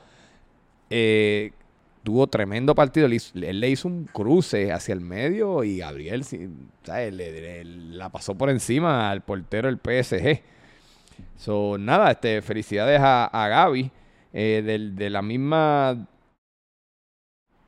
Eh, 0.90 1.52
tuvo 2.02 2.26
tremendo 2.26 2.74
partido. 2.74 3.06
Él, 3.06 3.60
le 3.60 3.70
hizo 3.70 3.88
un 3.88 4.04
cruce 4.04 4.72
hacia 4.72 4.92
el 4.92 5.00
medio 5.00 5.64
y 5.64 5.78
Gabriel 5.78 6.24
¿sabes? 6.82 7.14
Le- 7.14 7.64
la 7.64 8.10
pasó 8.10 8.34
por 8.34 8.50
encima 8.50 9.10
al 9.10 9.22
portero 9.22 9.68
del 9.68 9.78
PSG. 9.78 10.42
So, 11.38 11.78
nada, 11.78 12.10
este, 12.10 12.42
felicidades 12.42 13.00
a, 13.02 13.30
Gaby. 13.48 13.90
eh, 14.32 14.90
de 14.94 15.10
la 15.10 15.22
misma 15.22 16.08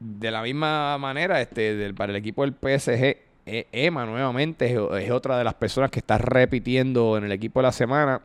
de 0.01 0.31
la 0.31 0.43
misma 0.43 0.99
manera, 0.99 1.41
este, 1.41 1.95
para 1.95 2.11
el 2.12 2.16
equipo 2.16 2.43
del 2.43 2.53
PSG, 2.53 3.16
Emma 3.47 4.05
nuevamente 4.07 4.77
es 4.99 5.11
otra 5.11 5.39
de 5.39 5.45
las 5.45 5.55
personas 5.55 5.91
que 5.91 6.01
está 6.01 6.18
repitiendo 6.18 7.16
en 7.16 7.25
el 7.25 7.33
equipo 7.33 7.61
de 7.61 7.64
la 7.64 7.72
semana. 7.72 8.20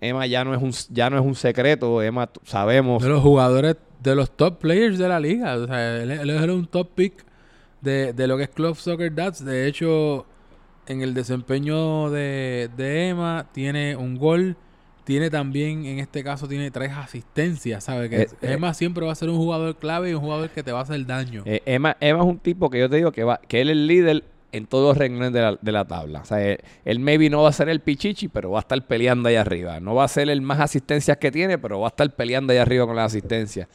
Emma 0.00 0.26
ya 0.26 0.44
no 0.44 0.54
es 0.54 0.62
un, 0.62 0.72
ya 0.94 1.08
no 1.10 1.18
es 1.18 1.24
un 1.24 1.34
secreto, 1.34 2.02
Emma 2.02 2.28
sabemos 2.44 3.02
De 3.02 3.08
los 3.08 3.22
jugadores, 3.22 3.76
de 4.02 4.14
los 4.14 4.30
top 4.30 4.58
players 4.58 4.98
de 4.98 5.08
la 5.08 5.18
liga. 5.20 5.56
O 5.56 5.66
sea, 5.66 6.02
él, 6.02 6.10
él 6.10 6.30
es 6.30 6.42
un 6.42 6.66
top 6.66 6.90
pick 6.94 7.24
de, 7.80 8.12
de 8.12 8.26
lo 8.26 8.36
que 8.36 8.44
es 8.44 8.48
Club 8.50 8.76
Soccer 8.76 9.14
Dads. 9.14 9.44
De 9.44 9.66
hecho, 9.66 10.26
en 10.86 11.02
el 11.02 11.14
desempeño 11.14 12.10
de, 12.10 12.70
de 12.76 13.08
Emma, 13.08 13.46
tiene 13.52 13.96
un 13.96 14.16
gol. 14.16 14.56
Tiene 15.04 15.28
también, 15.28 15.84
en 15.84 15.98
este 15.98 16.24
caso, 16.24 16.48
tiene 16.48 16.70
tres 16.70 16.92
asistencias, 16.92 17.84
¿sabes? 17.84 18.08
Que 18.08 18.22
Eh, 18.22 18.28
eh. 18.40 18.52
Emma 18.54 18.72
siempre 18.72 19.04
va 19.04 19.12
a 19.12 19.14
ser 19.14 19.28
un 19.28 19.36
jugador 19.36 19.76
clave 19.76 20.10
y 20.10 20.14
un 20.14 20.20
jugador 20.22 20.48
que 20.48 20.62
te 20.62 20.72
va 20.72 20.78
a 20.78 20.82
hacer 20.82 21.04
daño. 21.04 21.42
Eh, 21.44 21.60
Emma, 21.66 21.94
Emma 22.00 22.20
es 22.20 22.26
un 22.26 22.38
tipo 22.38 22.70
que 22.70 22.78
yo 22.80 22.88
te 22.88 22.96
digo 22.96 23.12
que 23.12 23.22
va, 23.22 23.38
que 23.46 23.60
él 23.60 23.68
es 23.68 23.72
el 23.72 23.86
líder 23.86 24.24
en 24.56 24.66
todos 24.66 24.88
los 24.90 24.96
renglones 24.98 25.32
de 25.32 25.40
la, 25.42 25.58
de 25.60 25.72
la 25.72 25.84
tabla. 25.84 26.20
O 26.20 26.24
sea, 26.24 26.40
él, 26.42 26.58
él 26.84 26.98
maybe 27.00 27.28
no 27.30 27.42
va 27.42 27.48
a 27.48 27.52
ser 27.52 27.68
el 27.68 27.80
pichichi, 27.80 28.28
pero 28.28 28.50
va 28.50 28.58
a 28.58 28.62
estar 28.62 28.86
peleando 28.86 29.28
ahí 29.28 29.36
arriba. 29.36 29.80
No 29.80 29.94
va 29.94 30.04
a 30.04 30.08
ser 30.08 30.28
el 30.30 30.40
más 30.42 30.60
asistencias 30.60 31.16
que 31.18 31.30
tiene, 31.32 31.58
pero 31.58 31.80
va 31.80 31.88
a 31.88 31.90
estar 31.90 32.08
peleando 32.14 32.52
ahí 32.52 32.58
arriba 32.58 32.86
con 32.86 32.96
las 32.96 33.06
asistencias. 33.12 33.68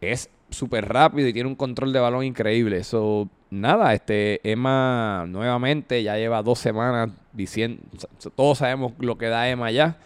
Es 0.00 0.28
súper 0.50 0.88
rápido 0.88 1.26
y 1.28 1.32
tiene 1.32 1.48
un 1.48 1.54
control 1.56 1.92
de 1.92 2.00
balón 2.00 2.24
increíble. 2.24 2.78
Eso, 2.78 3.28
nada, 3.50 3.94
este, 3.94 4.40
Emma 4.48 5.24
nuevamente 5.28 6.02
ya 6.02 6.16
lleva 6.16 6.42
dos 6.42 6.58
semanas 6.58 7.10
diciendo, 7.32 7.82
todos 8.34 8.58
sabemos 8.58 8.92
lo 8.98 9.16
que 9.18 9.26
da 9.26 9.48
Emma 9.48 9.70
ya. 9.70 9.96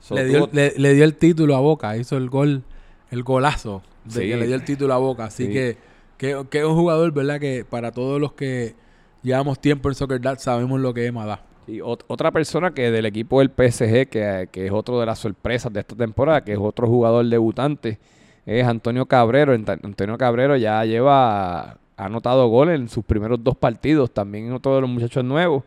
So, 0.00 0.14
le, 0.14 0.24
dio, 0.26 0.46
tuvo- 0.46 0.50
le, 0.52 0.72
le 0.76 0.94
dio 0.94 1.04
el 1.04 1.14
título 1.14 1.54
a 1.56 1.60
Boca, 1.60 1.96
hizo 1.96 2.16
el 2.16 2.28
gol, 2.30 2.62
el 3.10 3.22
golazo 3.22 3.82
de 4.04 4.12
Sí. 4.22 4.28
que 4.28 4.36
le 4.36 4.46
dio 4.46 4.54
el 4.56 4.64
título 4.64 4.94
a 4.94 4.98
Boca. 4.98 5.24
Así 5.24 5.46
Sí. 5.46 5.52
que, 5.52 5.76
que, 6.16 6.44
que 6.50 6.58
es 6.60 6.64
un 6.64 6.74
jugador, 6.76 7.12
¿verdad? 7.12 7.38
Que 7.40 7.64
para 7.68 7.90
todos 7.92 8.20
los 8.20 8.32
que 8.32 8.74
llevamos 9.22 9.58
tiempo 9.60 9.88
en 9.88 9.94
Soccer 9.94 10.20
Dad 10.20 10.38
sabemos 10.38 10.80
lo 10.80 10.92
que 10.94 11.06
Emma 11.06 11.24
da. 11.26 11.40
Y 11.66 11.78
ot- 11.78 12.04
otra 12.08 12.30
persona 12.32 12.72
que 12.72 12.90
del 12.90 13.06
equipo 13.06 13.38
del 13.38 13.50
PSG, 13.50 14.08
que, 14.08 14.48
que 14.50 14.66
es 14.66 14.72
otro 14.72 14.98
de 15.00 15.06
las 15.06 15.18
sorpresas 15.18 15.72
de 15.72 15.80
esta 15.80 15.94
temporada, 15.94 16.42
que 16.42 16.52
es 16.52 16.58
otro 16.58 16.88
jugador 16.88 17.24
debutante, 17.26 17.98
es 18.44 18.66
Antonio 18.66 19.06
Cabrero. 19.06 19.52
Antonio 19.52 20.18
Cabrero 20.18 20.56
ya 20.56 20.84
lleva 20.84 21.76
ha 21.96 22.06
anotado 22.06 22.48
goles 22.48 22.80
en 22.80 22.88
sus 22.88 23.04
primeros 23.04 23.42
dos 23.44 23.56
partidos, 23.56 24.10
también 24.12 24.52
otro 24.52 24.74
de 24.74 24.80
los 24.80 24.90
muchachos 24.90 25.24
nuevos. 25.24 25.62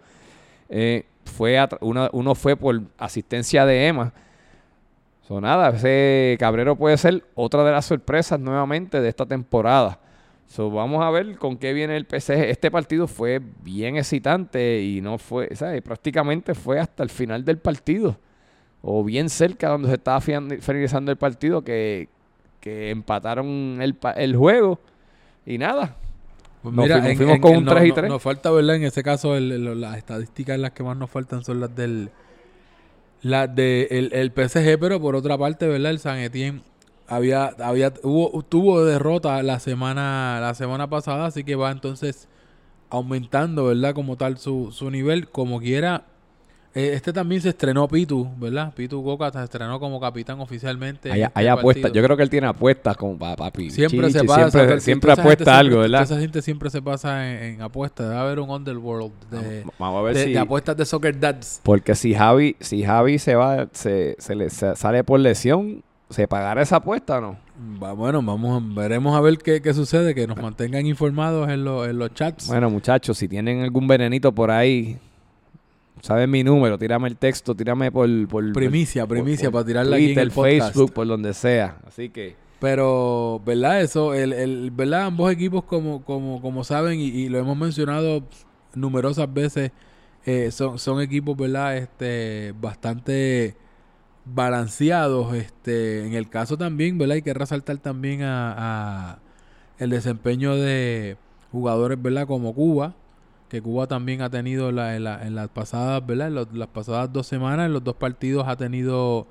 Eh, 0.70 1.06
fue 1.24 1.58
uno 1.82 2.36
fue 2.36 2.56
por 2.58 2.82
asistencia 2.98 3.66
de 3.66 3.88
Emma. 3.88 4.12
So, 5.28 5.40
nada, 5.42 5.72
Cabrero 6.38 6.76
puede 6.76 6.98
ser 6.98 7.24
otra 7.36 7.64
de 7.64 7.72
las 7.72 7.86
sorpresas 7.86 8.40
nuevamente 8.40 9.02
de 9.02 9.10
esta 9.10 9.26
temporada. 9.26 9.98
So, 10.48 10.70
vamos 10.70 11.04
a 11.04 11.10
ver 11.10 11.38
con 11.38 11.58
qué 11.58 11.74
viene 11.74 11.98
el 11.98 12.06
PSG. 12.06 12.34
Este 12.50 12.72
partido 12.72 13.08
fue 13.08 13.42
bien 13.64 13.98
excitante 13.98 14.82
y 14.82 15.02
no 15.02 15.18
fue, 15.18 15.56
¿sabes? 15.56 15.82
Prácticamente 15.82 16.54
fue 16.54 16.80
hasta 16.80 17.04
el 17.04 17.10
final 17.10 17.44
del 17.44 17.58
partido. 17.58 18.18
O 18.82 19.04
bien 19.04 19.30
cerca 19.30 19.70
donde 19.70 19.90
se 19.90 19.96
estaba 19.96 20.22
finalizando 20.22 21.12
el 21.12 21.18
partido 21.18 21.64
que, 21.64 22.10
empataron 22.62 23.80
el, 23.82 23.96
el 24.16 24.36
juego. 24.36 24.80
Y 25.46 25.58
nada, 25.58 25.96
pues 26.66 26.74
mira, 26.76 27.00
nos 27.00 27.16
fuimos, 27.16 27.40
con 27.40 27.58
un 27.58 27.66
3 27.66 27.86
y 27.86 27.92
3. 27.92 28.10
Nos 28.10 28.22
falta, 28.24 28.50
¿verdad? 28.50 28.78
En 28.78 28.84
ese 28.86 29.04
caso, 29.04 29.40
las 29.40 29.98
estadísticas 29.98 30.56
en 30.56 30.64
las 30.64 30.72
que 30.72 30.82
más 30.82 30.98
nos 30.98 31.12
faltan 31.12 31.44
son 31.44 31.60
las 31.60 31.76
del 31.76 32.10
las 33.22 33.54
de 33.56 33.88
el, 33.92 34.14
el, 34.14 34.32
PSG, 34.32 34.80
pero 34.80 35.00
por 35.00 35.16
otra 35.16 35.38
parte, 35.38 35.68
¿verdad? 35.68 35.92
El 35.92 36.00
San 36.00 36.18
Etienne 36.18 36.62
había, 37.08 37.48
había, 37.60 37.94
hubo, 38.04 38.44
tuvo 38.44 38.84
derrota 38.84 39.42
la 39.44 39.60
semana, 39.60 40.40
la 40.42 40.54
semana 40.54 40.90
pasada, 40.90 41.28
así 41.28 41.44
que 41.44 41.56
va 41.56 41.72
entonces 41.72 42.28
aumentando, 42.90 43.66
¿verdad? 43.66 43.94
Como 43.94 44.16
tal 44.18 44.38
su, 44.38 44.72
su 44.72 44.90
nivel, 44.92 45.30
como 45.30 45.60
quiera 45.60 46.06
eh, 46.76 46.92
este 46.94 47.14
también 47.14 47.40
se 47.40 47.50
estrenó 47.50 47.88
Pitu, 47.88 48.28
¿verdad? 48.38 48.74
Pitu 48.74 49.02
Coca 49.02 49.32
se 49.32 49.42
estrenó 49.42 49.80
como 49.80 49.98
capitán 49.98 50.42
oficialmente. 50.42 51.10
Hay, 51.10 51.22
este 51.22 51.50
apuestas, 51.50 51.94
yo 51.94 52.04
creo 52.04 52.18
que 52.18 52.24
él 52.24 52.30
tiene 52.30 52.48
apuestas 52.48 52.98
como 52.98 53.18
papi. 53.18 53.70
Siempre 53.70 54.12
se 54.12 54.26
pasa. 54.26 54.78
Siempre, 54.82 55.14
apuesta 55.14 55.58
algo, 55.58 55.80
¿verdad? 55.80 56.02
Esa 56.04 56.20
gente 56.20 56.42
siempre 56.42 56.70
se 56.70 56.82
pasa 56.82 57.34
en, 57.46 57.62
apuestas. 57.62 58.10
Debe 58.10 58.20
haber 58.20 58.40
un 58.42 58.50
Underworld 58.50 59.14
de, 59.32 59.64
Vamos 59.80 60.00
a 60.00 60.04
ver 60.04 60.18
si, 60.18 60.34
de 60.34 60.40
apuestas 60.40 60.76
de 60.76 60.86
Soccer 60.86 61.18
Dads. 61.18 61.62
Porque 61.64 61.96
si 61.96 62.14
Javi, 62.14 62.58
si 62.60 62.84
Javi 62.84 63.20
se 63.20 63.36
va, 63.36 63.70
se, 63.72 64.18
se 64.20 64.36
le 64.36 64.50
sale 64.50 65.06
por 65.06 65.22
lesión, 65.22 65.82
¿se 66.10 66.28
pagará 66.28 66.62
esa 66.62 66.78
apuesta 66.78 67.18
o 67.18 67.22
no? 67.22 67.46
bueno, 67.96 68.22
vamos, 68.22 68.76
veremos 68.76 69.16
a 69.16 69.22
ver 69.22 69.38
qué, 69.38 69.62
qué 69.62 69.74
sucede, 69.74 70.14
que 70.14 70.28
nos 70.28 70.38
mantengan 70.38 70.86
informados 70.86 71.48
en, 71.48 71.66
en 71.66 71.98
los 71.98 72.14
chats. 72.14 72.48
Bueno, 72.48 72.70
muchachos, 72.70 73.18
si 73.18 73.28
tienen 73.28 73.62
algún 73.62 73.88
venenito 73.88 74.34
por 74.34 74.52
ahí 74.52 75.00
sabes 76.06 76.28
mi 76.28 76.44
número, 76.44 76.78
tírame 76.78 77.08
el 77.08 77.18
texto, 77.18 77.56
tírame 77.56 77.92
por... 77.92 78.08
por 78.28 78.54
primicia, 78.54 79.08
primicia, 79.08 79.50
para 79.50 79.66
tirarla 79.66 79.96
aquí 79.96 80.12
en 80.12 80.20
el 80.20 80.32
Facebook, 80.32 80.94
por 80.94 81.08
donde 81.08 81.34
sea. 81.34 81.78
Así 81.88 82.10
que... 82.10 82.36
Pero, 82.60 83.42
¿verdad? 83.46 83.82
Eso, 83.82 84.14
el, 84.14 84.32
el, 84.32 84.72
¿verdad? 84.72 85.08
Ambos 85.08 85.32
equipos, 85.32 85.64
como, 85.66 86.04
como, 86.04 86.42
como 86.42 86.64
saben, 86.64 87.00
y, 87.00 87.28
lo 87.28 87.38
hemos 87.38 87.58
mencionado 87.58 88.24
numerosas 88.74 89.32
veces, 89.32 89.72
eh, 90.26 90.50
son, 90.52 90.80
son 90.80 91.02
equipos, 91.02 91.36
¿verdad? 91.36 91.78
Este, 91.78 92.54
bastante 92.60 93.56
balanceados. 94.26 95.34
Este, 95.36 96.06
en 96.06 96.14
el 96.14 96.30
caso 96.30 96.58
también, 96.58 96.98
¿verdad? 96.98 97.16
Hay 97.16 97.22
que 97.22 97.34
resaltar 97.34 97.78
también 97.78 98.22
a, 98.24 99.20
el 99.80 99.90
desempeño 99.90 100.56
de 100.56 101.18
jugadores, 101.52 102.02
¿verdad? 102.02 102.28
Como 102.28 102.54
Cuba, 102.54 102.96
que 103.50 103.62
Cuba 103.62 103.88
también 103.88 104.22
ha 104.22 104.30
tenido 104.30 104.72
la, 104.72 104.96
en, 104.96 105.36
las 105.36 105.50
pasadas, 105.50 106.06
¿verdad? 106.06 106.28
En 106.28 106.60
las 106.60 106.68
pasadas 106.70 107.12
dos 107.14 107.28
semanas, 107.28 107.68
en 107.68 107.74
los 107.74 107.84
dos 107.84 107.96
partidos 107.96 108.48
ha 108.48 108.56
tenido 108.56 109.28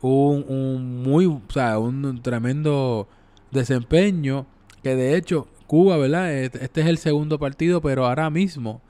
un, 0.00 0.44
un 0.48 1.02
muy, 1.02 1.26
o 1.26 1.40
sea, 1.48 1.78
un 1.78 2.20
tremendo 2.22 3.08
desempeño 3.50 4.46
que 4.82 4.96
de 4.96 5.16
hecho 5.16 5.46
Cuba, 5.66 5.96
¿verdad? 5.96 6.32
Este 6.34 6.80
es 6.80 6.86
el 6.86 6.98
segundo 6.98 7.38
partido, 7.38 7.80
pero 7.80 8.06
ahora 8.06 8.28
mismo 8.28 8.82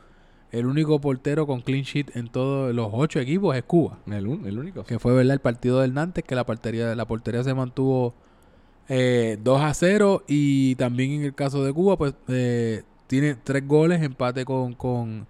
el 0.52 0.66
único 0.66 1.00
portero 1.00 1.46
con 1.46 1.62
clean 1.62 1.82
sheet 1.82 2.14
en 2.14 2.28
todos 2.28 2.74
los 2.74 2.90
ocho 2.92 3.18
equipos 3.18 3.56
es 3.56 3.64
Cuba. 3.64 3.98
El, 4.06 4.26
único. 4.28 4.84
Que 4.84 4.98
fue, 4.98 5.14
¿verdad? 5.14 5.32
El 5.32 5.40
partido 5.40 5.80
del 5.80 5.94
Nantes, 5.94 6.22
que 6.24 6.34
la 6.34 6.44
portería, 6.44 6.94
la 6.94 7.06
portería 7.06 7.42
se 7.42 7.54
mantuvo 7.54 8.14
eh, 8.88 9.38
2 9.42 9.62
a 9.62 9.72
0 9.72 10.24
y 10.28 10.74
también 10.74 11.12
en 11.12 11.22
el 11.22 11.34
caso 11.34 11.64
de 11.64 11.72
Cuba, 11.72 11.96
pues 11.96 12.14
eh, 12.28 12.82
tiene 13.06 13.34
tres 13.34 13.66
goles, 13.66 14.02
empate 14.02 14.44
con, 14.44 14.74
con 14.74 15.26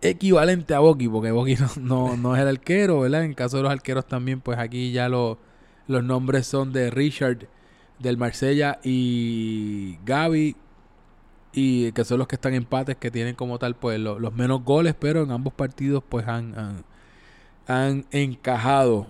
equivalente 0.00 0.74
a 0.74 0.78
Boki, 0.78 1.08
porque 1.08 1.32
Boki 1.32 1.56
no, 1.80 2.16
no, 2.16 2.36
es 2.36 2.42
el 2.42 2.48
arquero, 2.48 3.00
¿verdad? 3.00 3.24
En 3.24 3.34
caso 3.34 3.56
de 3.56 3.64
los 3.64 3.72
arqueros 3.72 4.06
también, 4.06 4.40
pues 4.40 4.58
aquí 4.60 4.92
ya 4.92 5.08
los 5.08 5.38
nombres 5.88 6.46
son 6.46 6.72
de 6.72 6.90
Richard 6.90 7.48
del 7.98 8.16
Marsella 8.16 8.78
y 8.84 9.98
Gaby, 10.04 10.54
y 11.52 11.92
que 11.92 12.04
son 12.04 12.18
los 12.18 12.28
que 12.28 12.36
están 12.36 12.54
empates, 12.54 12.96
que 12.96 13.10
tienen 13.10 13.34
como 13.34 13.58
tal, 13.58 13.74
pues 13.76 13.98
los 13.98 14.32
menos 14.34 14.64
goles, 14.64 14.94
pero 14.98 15.22
en 15.22 15.30
ambos 15.32 15.52
partidos, 15.52 16.02
pues 16.08 16.26
han, 16.28 16.58
han, 16.58 16.84
han 17.66 18.06
encajado. 18.10 19.08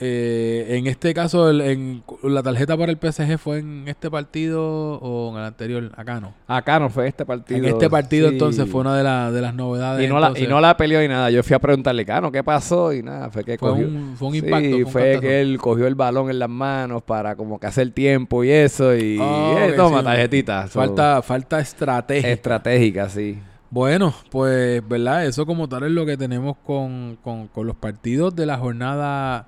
Eh, 0.00 0.76
en 0.78 0.86
este 0.86 1.12
caso, 1.12 1.50
en, 1.50 2.04
la 2.22 2.42
tarjeta 2.42 2.76
para 2.76 2.92
el 2.92 2.98
PSG 2.98 3.36
fue 3.36 3.58
en 3.58 3.88
este 3.88 4.08
partido 4.08 4.62
o 4.62 5.32
en 5.32 5.38
el 5.38 5.44
anterior, 5.44 5.90
acá 5.96 6.20
no. 6.20 6.34
Acá 6.46 6.78
no 6.78 6.88
fue 6.88 7.08
este 7.08 7.26
partido. 7.26 7.58
En 7.58 7.64
este 7.64 7.90
partido 7.90 8.28
entonces 8.28 8.68
fue 8.70 8.82
una 8.82 8.96
de, 8.96 9.32
de 9.32 9.40
las 9.40 9.54
novedades. 9.54 10.06
Y 10.06 10.08
no, 10.08 10.20
la, 10.20 10.32
y 10.36 10.46
no 10.46 10.60
la 10.60 10.76
peleó 10.76 11.00
ni 11.00 11.08
nada. 11.08 11.30
Yo 11.30 11.42
fui 11.42 11.54
a 11.56 11.58
preguntarle, 11.58 12.04
Cano, 12.04 12.30
¿qué 12.30 12.44
pasó? 12.44 12.92
Y 12.92 13.02
nada, 13.02 13.28
fue 13.30 13.42
que 13.42 13.58
fue 13.58 13.70
cogió. 13.70 13.88
Un, 13.88 14.14
fue 14.16 14.28
un 14.28 14.34
impacto. 14.36 14.76
Sí, 14.76 14.84
fue, 14.84 15.18
que 15.20 15.40
él 15.40 15.58
cogió 15.58 15.88
el 15.88 15.96
balón 15.96 16.30
en 16.30 16.38
las 16.38 16.50
manos 16.50 17.02
para 17.02 17.34
como 17.34 17.58
que 17.58 17.66
hacer 17.66 17.90
tiempo 17.90 18.44
y 18.44 18.50
eso. 18.50 18.96
Y 18.96 19.18
oh, 19.20 19.56
toma, 19.74 20.04
tarjetita. 20.04 20.68
Falta, 20.68 21.22
falta 21.22 21.58
estrategia. 21.58 22.30
Estratégica, 22.30 23.08
sí. 23.08 23.38
Bueno, 23.70 24.14
pues, 24.30 24.86
¿verdad? 24.88 25.26
Eso 25.26 25.44
como 25.44 25.68
tal 25.68 25.82
es 25.82 25.90
lo 25.90 26.06
que 26.06 26.16
tenemos 26.16 26.56
con, 26.64 27.18
con, 27.22 27.48
con 27.48 27.66
los 27.66 27.76
partidos 27.76 28.34
de 28.34 28.46
la 28.46 28.56
jornada 28.56 29.46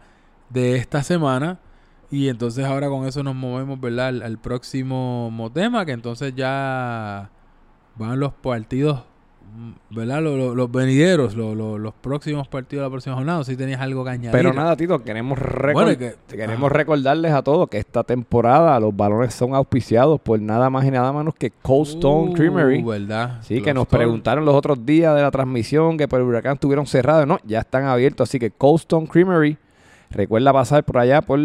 de 0.50 0.76
esta 0.76 1.02
semana. 1.02 1.58
Y 2.10 2.28
entonces 2.28 2.64
ahora 2.64 2.88
con 2.88 3.06
eso 3.06 3.22
nos 3.22 3.36
movemos, 3.36 3.80
¿verdad? 3.80 4.08
Al, 4.08 4.38
próximo 4.38 5.50
tema, 5.54 5.86
que 5.86 5.92
entonces 5.92 6.34
ya 6.34 7.30
van 7.94 8.18
los 8.18 8.32
partidos, 8.32 9.04
mm, 9.54 9.94
¿verdad? 9.94 10.20
Los, 10.20 10.56
los, 10.56 10.72
venideros, 10.72 11.36
los, 11.36 11.94
próximos 12.00 12.48
partidos 12.48 12.82
de 12.82 12.86
la 12.88 12.90
próxima 12.90 13.14
jornada. 13.14 13.44
Si 13.44 13.56
tenías 13.56 13.80
algo 13.80 14.02
que 14.02 14.10
añadir. 14.10 14.32
Pero 14.32 14.52
nada, 14.52 14.74
Tito, 14.76 15.04
queremos, 15.04 15.38
queremos 16.28 16.72
recordarles 16.72 17.32
a 17.32 17.42
todos 17.42 17.68
que 17.68 17.78
esta 17.78 18.02
temporada 18.02 18.80
los 18.80 18.96
balones 18.96 19.32
son 19.32 19.54
auspiciados 19.54 20.20
por 20.20 20.40
nada 20.40 20.68
más 20.68 20.84
y 20.84 20.90
nada 20.90 21.12
menos 21.12 21.36
que 21.36 21.52
Cold 21.62 21.86
Stone 21.90 22.32
uh, 22.32 22.34
Creamery. 22.34 22.82
¿verdad? 22.82 23.38
Sí, 23.42 23.62
que 23.62 23.72
nos 23.72 23.86
preguntaron 23.86 24.44
los 24.44 24.56
otros 24.56 24.84
días 24.84 25.14
de 25.14 25.22
la 25.22 25.30
transmisión 25.30 25.96
que 25.96 26.08
por 26.08 26.20
el 26.20 26.26
huracán 26.26 26.54
estuvieron 26.54 26.86
cerrados. 26.86 27.24
No, 27.28 27.38
ya 27.44 27.60
están 27.60 27.84
abiertos. 27.84 28.28
Así 28.28 28.40
que 28.40 28.50
Cold 28.50 28.80
Stone 28.80 29.06
Creamery 29.06 29.56
Recuerda 30.10 30.52
pasar 30.52 30.84
por 30.84 30.98
allá 30.98 31.22
por... 31.22 31.38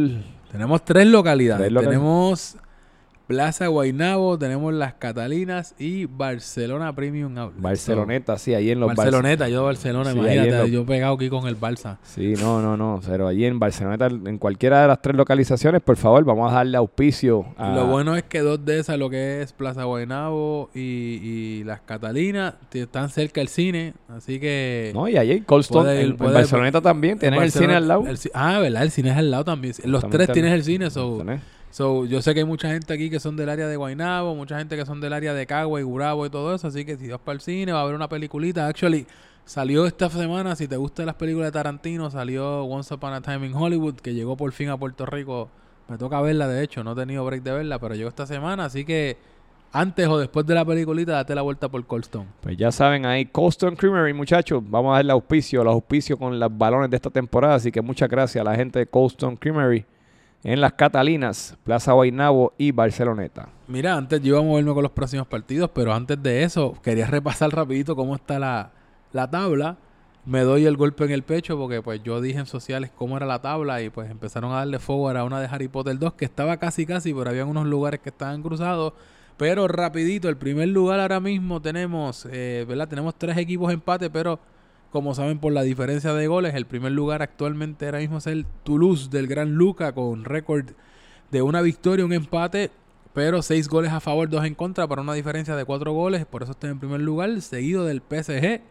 Tenemos 0.51 0.83
tres 0.83 1.07
localidades. 1.07 1.73
Tenemos 1.73 2.57
Plaza 3.27 3.67
Guainabo, 3.67 4.37
tenemos 4.37 4.71
Las 4.73 4.93
Catalinas 4.93 5.73
y 5.79 6.05
Barcelona 6.05 6.93
Premium 6.93 7.35
Outlet. 7.37 7.61
Barceloneta, 7.61 8.37
sí, 8.37 8.53
ahí 8.53 8.69
en 8.69 8.79
los 8.79 8.93
Barceloneta, 8.93 9.49
yo 9.49 9.63
Barcelona, 9.63 10.11
imagínate, 10.11 10.69
yo 10.69 10.85
pegado 10.85 11.15
aquí 11.15 11.29
con 11.29 11.47
el 11.47 11.59
Barça. 11.59 11.97
Sí, 12.03 12.35
no, 12.39 12.61
no, 12.61 12.77
no, 12.77 13.01
pero 13.07 13.27
allí 13.27 13.45
en 13.45 13.57
Barceloneta, 13.57 14.07
en 14.07 14.37
cualquiera 14.37 14.83
de 14.83 14.89
las 14.89 15.01
tres 15.01 15.15
localizaciones, 15.15 15.81
por 15.81 15.97
favor, 15.97 16.23
vamos 16.23 16.51
a 16.51 16.57
darle 16.57 16.77
auspicio 16.77 17.47
a... 17.57 17.73
Lo 17.73 17.87
bueno 17.87 18.15
es 18.15 18.23
que 18.23 18.41
dos 18.41 18.63
de 18.63 18.79
esas, 18.79 18.99
lo 18.99 19.09
que 19.09 19.41
es 19.41 19.53
Plaza 19.53 19.85
Guainabo 19.85 20.69
y, 20.75 21.63
Las 21.65 21.81
Catalinas, 21.81 22.53
están 22.71 23.09
cerca 23.09 23.41
del 23.41 23.47
cine, 23.47 23.93
así 24.07 24.39
que... 24.39 24.91
No, 24.93 25.07
y 25.07 25.17
allí 25.17 25.31
en 25.31 25.43
Colston, 25.43 25.89
en, 25.89 26.15
Barceloneta 26.15 26.79
también, 26.79 27.17
tienes 27.17 27.41
el 27.41 27.51
cine 27.51 27.75
al 27.75 27.87
lado. 27.87 28.03
ah, 28.35 28.59
¿verdad? 28.59 28.83
El 28.83 28.91
cine 28.91 29.09
es 29.09 29.17
al 29.17 29.31
lado 29.31 29.45
también. 29.45 29.73
Los 29.85 30.07
tres 30.09 30.31
tienes 30.31 30.53
el 30.53 30.63
cine, 30.63 30.91
so... 30.91 31.25
So, 31.75 32.05
yo 32.05 32.21
sé 32.21 32.33
que 32.33 32.39
hay 32.39 32.45
mucha 32.45 32.69
gente 32.69 32.93
aquí 32.93 33.09
que 33.09 33.19
son 33.19 33.35
del 33.35 33.49
área 33.49 33.67
de 33.67 33.75
Guaynabo, 33.75 34.33
mucha 34.33 34.57
gente 34.57 34.77
que 34.77 34.85
son 34.85 35.01
del 35.01 35.11
área 35.11 35.33
de 35.33 35.45
Cagua 35.45 35.81
y 35.81 35.83
Gurabo 35.83 36.25
y 36.25 36.29
todo 36.29 36.55
eso, 36.55 36.67
así 36.67 36.85
que 36.85 36.95
si 36.95 37.09
vas 37.09 37.19
para 37.19 37.33
el 37.33 37.41
cine 37.41 37.73
va 37.73 37.79
a 37.79 37.81
haber 37.81 37.95
una 37.95 38.07
peliculita. 38.07 38.65
Actually, 38.65 39.05
salió 39.43 39.85
esta 39.85 40.09
semana, 40.09 40.55
si 40.55 40.69
te 40.69 40.77
gustan 40.77 41.07
las 41.07 41.15
películas 41.15 41.49
de 41.49 41.51
Tarantino, 41.51 42.09
salió 42.09 42.63
Once 42.63 42.93
Upon 42.93 43.11
a 43.11 43.19
Time 43.19 43.47
in 43.47 43.53
Hollywood, 43.53 43.95
que 43.95 44.13
llegó 44.13 44.37
por 44.37 44.53
fin 44.53 44.69
a 44.69 44.77
Puerto 44.77 45.05
Rico. 45.05 45.49
Me 45.89 45.97
toca 45.97 46.21
verla, 46.21 46.47
de 46.47 46.63
hecho, 46.63 46.81
no 46.81 46.93
he 46.93 46.95
tenido 46.95 47.25
break 47.25 47.43
de 47.43 47.51
verla, 47.51 47.77
pero 47.77 47.93
llegó 47.93 48.07
esta 48.07 48.25
semana, 48.25 48.63
así 48.63 48.85
que 48.85 49.17
antes 49.73 50.07
o 50.07 50.17
después 50.17 50.45
de 50.45 50.53
la 50.53 50.63
peliculita, 50.63 51.11
date 51.11 51.35
la 51.35 51.41
vuelta 51.41 51.67
por 51.67 51.85
Coldstone. 51.85 52.27
Pues 52.39 52.55
ya 52.55 52.71
saben, 52.71 53.05
ahí 53.05 53.25
Coldstone 53.25 53.75
Creamery, 53.75 54.13
muchachos. 54.13 54.63
Vamos 54.65 54.93
a 54.93 54.99
darle 54.99 55.11
auspicio, 55.11 55.61
los 55.61 55.73
auspicios 55.73 56.17
con 56.17 56.39
los 56.39 56.57
balones 56.57 56.89
de 56.89 56.95
esta 56.95 57.09
temporada. 57.09 57.55
Así 57.55 57.69
que 57.69 57.81
muchas 57.81 58.07
gracias 58.07 58.39
a 58.39 58.49
la 58.49 58.55
gente 58.55 58.79
de 58.79 58.87
Coldstone 58.87 59.35
Creamery 59.35 59.85
en 60.45 60.61
las 60.61 60.73
Catalinas, 60.73 61.57
Plaza 61.63 61.93
Guaynabo 61.93 62.53
y 62.59 62.71
Barceloneta. 62.71 63.49
Mira, 63.67 63.97
antes 63.97 64.21
yo 64.21 64.27
iba 64.27 64.39
a 64.39 64.43
moverme 64.43 64.75
con 64.75 64.83
los 64.83 64.91
próximos 64.91 65.25
partidos, 65.25 65.71
pero 65.73 65.91
antes 65.91 66.21
de 66.21 66.43
eso 66.43 66.77
quería 66.83 67.07
repasar 67.07 67.49
rapidito 67.49 67.95
cómo 67.95 68.15
está 68.15 68.37
la, 68.37 68.71
tabla. 69.31 69.77
Me 70.23 70.41
doy 70.41 70.67
el 70.67 70.77
golpe 70.77 71.03
en 71.03 71.11
el 71.11 71.23
pecho 71.23 71.57
porque 71.57 71.81
pues 71.81 72.03
yo 72.03 72.21
dije 72.21 72.37
en 72.37 72.45
sociales 72.45 72.91
cómo 72.95 73.17
era 73.17 73.25
la 73.25 73.41
tabla 73.41 73.81
y 73.81 73.89
pues 73.89 74.09
empezaron 74.09 74.51
a 74.51 74.57
darle 74.57 74.77
forward 74.77 75.17
a 75.17 75.23
una 75.23 75.39
de 75.39 75.47
Harry 75.47 75.67
Potter 75.67 75.97
2 75.97 76.13
que 76.13 76.25
estaba 76.25 76.57
casi 76.57 76.85
casi, 76.85 77.11
pero 77.11 77.31
había 77.31 77.45
unos 77.45 77.65
lugares 77.65 77.99
que 77.99 78.09
estaban 78.09 78.43
cruzados. 78.43 78.93
Pero 79.37 79.67
rapidito, 79.67 80.29
el 80.29 80.37
primer 80.37 80.67
lugar 80.67 80.99
ahora 80.99 81.19
mismo 81.19 81.59
tenemos, 81.59 82.27
eh, 82.31 82.65
¿verdad? 82.67 82.87
Tenemos 82.87 83.15
tres 83.15 83.35
equipos 83.37 83.73
empate, 83.73 84.11
pero 84.11 84.39
como 84.95 85.13
saben 85.13 85.39
por 85.39 85.51
la 85.51 85.63
diferencia 85.63 86.13
de 86.13 86.25
goles, 86.27 86.55
el 86.55 86.65
primer 86.65 86.93
lugar 86.93 87.21
actualmente 87.21 87.83
ahora 87.83 87.99
mismo 87.99 88.19
es 88.19 88.27
el 88.27 88.45
Toulouse 88.63 89.09
del 89.09 89.27
Gran 89.27 89.55
Luca 89.55 89.91
con 89.91 90.23
récord 90.23 90.67
de 91.31 91.41
una 91.41 91.61
victoria, 91.61 92.05
un 92.05 92.13
empate, 92.13 92.71
pero 93.13 93.41
seis 93.41 93.67
goles 93.67 93.91
a 93.91 93.99
favor, 93.99 94.29
dos 94.29 94.45
en 94.45 94.55
contra 94.55 94.87
para 94.87 95.01
una 95.01 95.13
diferencia 95.13 95.57
de 95.57 95.65
cuatro 95.65 95.91
goles, 95.91 96.25
por 96.25 96.43
eso 96.43 96.53
está 96.53 96.69
en 96.69 96.79
primer 96.79 97.01
lugar, 97.01 97.41
seguido 97.41 97.83
del 97.83 98.01
PSG 98.01 98.61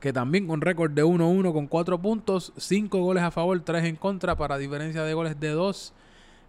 que 0.00 0.12
también 0.12 0.46
con 0.46 0.60
récord 0.60 0.90
de 0.90 1.02
1-1 1.02 1.50
con 1.54 1.66
4 1.66 1.98
puntos, 2.02 2.52
5 2.58 2.98
goles 2.98 3.22
a 3.22 3.30
favor, 3.30 3.58
3 3.58 3.82
en 3.86 3.96
contra 3.96 4.36
para 4.36 4.58
diferencia 4.58 5.02
de 5.02 5.14
goles 5.14 5.40
de 5.40 5.48
2. 5.48 5.94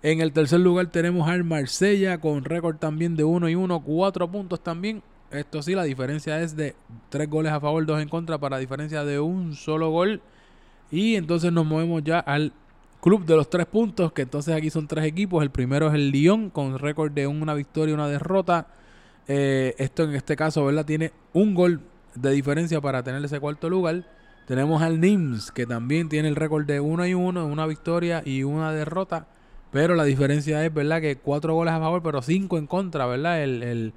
En 0.03 0.19
el 0.19 0.33
tercer 0.33 0.59
lugar 0.59 0.87
tenemos 0.87 1.29
al 1.29 1.45
Marsella 1.45 2.17
con 2.19 2.43
récord 2.43 2.75
también 2.75 3.15
de 3.15 3.23
1 3.23 3.47
y 3.47 3.55
1, 3.55 3.81
4 3.81 4.29
puntos 4.29 4.61
también. 4.61 5.01
Esto 5.31 5.61
sí, 5.61 5.75
la 5.75 5.83
diferencia 5.83 6.41
es 6.41 6.55
de 6.55 6.75
3 7.09 7.29
goles 7.29 7.51
a 7.51 7.59
favor, 7.59 7.85
2 7.85 8.01
en 8.01 8.09
contra 8.09 8.37
para 8.37 8.57
diferencia 8.57 9.03
de 9.05 9.19
un 9.19 9.55
solo 9.55 9.89
gol. 9.89 10.21
Y 10.91 11.15
entonces 11.15 11.51
nos 11.53 11.65
movemos 11.65 12.03
ya 12.03 12.19
al 12.19 12.51
club 13.01 13.25
de 13.25 13.35
los 13.35 13.49
3 13.49 13.65
puntos, 13.65 14.11
que 14.11 14.23
entonces 14.23 14.53
aquí 14.55 14.69
son 14.69 14.87
3 14.87 15.05
equipos. 15.05 15.41
El 15.41 15.49
primero 15.49 15.87
es 15.87 15.93
el 15.93 16.11
Lyon 16.11 16.49
con 16.49 16.77
récord 16.77 17.11
de 17.11 17.27
una 17.27 17.53
victoria 17.53 17.91
y 17.91 17.95
una 17.95 18.07
derrota. 18.07 18.67
Eh, 19.27 19.73
esto 19.77 20.03
en 20.03 20.15
este 20.15 20.35
caso, 20.35 20.65
¿verdad? 20.65 20.85
Tiene 20.85 21.11
un 21.33 21.55
gol 21.55 21.81
de 22.15 22.31
diferencia 22.31 22.81
para 22.81 23.03
tener 23.03 23.23
ese 23.23 23.39
cuarto 23.39 23.69
lugar. 23.69 24.05
Tenemos 24.47 24.81
al 24.81 24.99
Nims, 24.99 25.51
que 25.51 25.65
también 25.65 26.09
tiene 26.09 26.27
el 26.27 26.35
récord 26.35 26.65
de 26.65 26.79
1 26.81 27.07
y 27.07 27.13
1, 27.13 27.45
una 27.45 27.65
victoria 27.65 28.21
y 28.25 28.43
una 28.43 28.73
derrota. 28.73 29.27
Pero 29.71 29.95
la 29.95 30.03
diferencia 30.03 30.65
es, 30.65 30.73
¿verdad? 30.73 30.99
Que 30.99 31.15
cuatro 31.15 31.53
goles 31.53 31.73
a 31.73 31.79
favor, 31.79 32.03
pero 32.03 32.21
cinco 32.21 32.57
en 32.57 32.67
contra, 32.67 33.05
¿verdad? 33.05 33.41
El, 33.41 33.93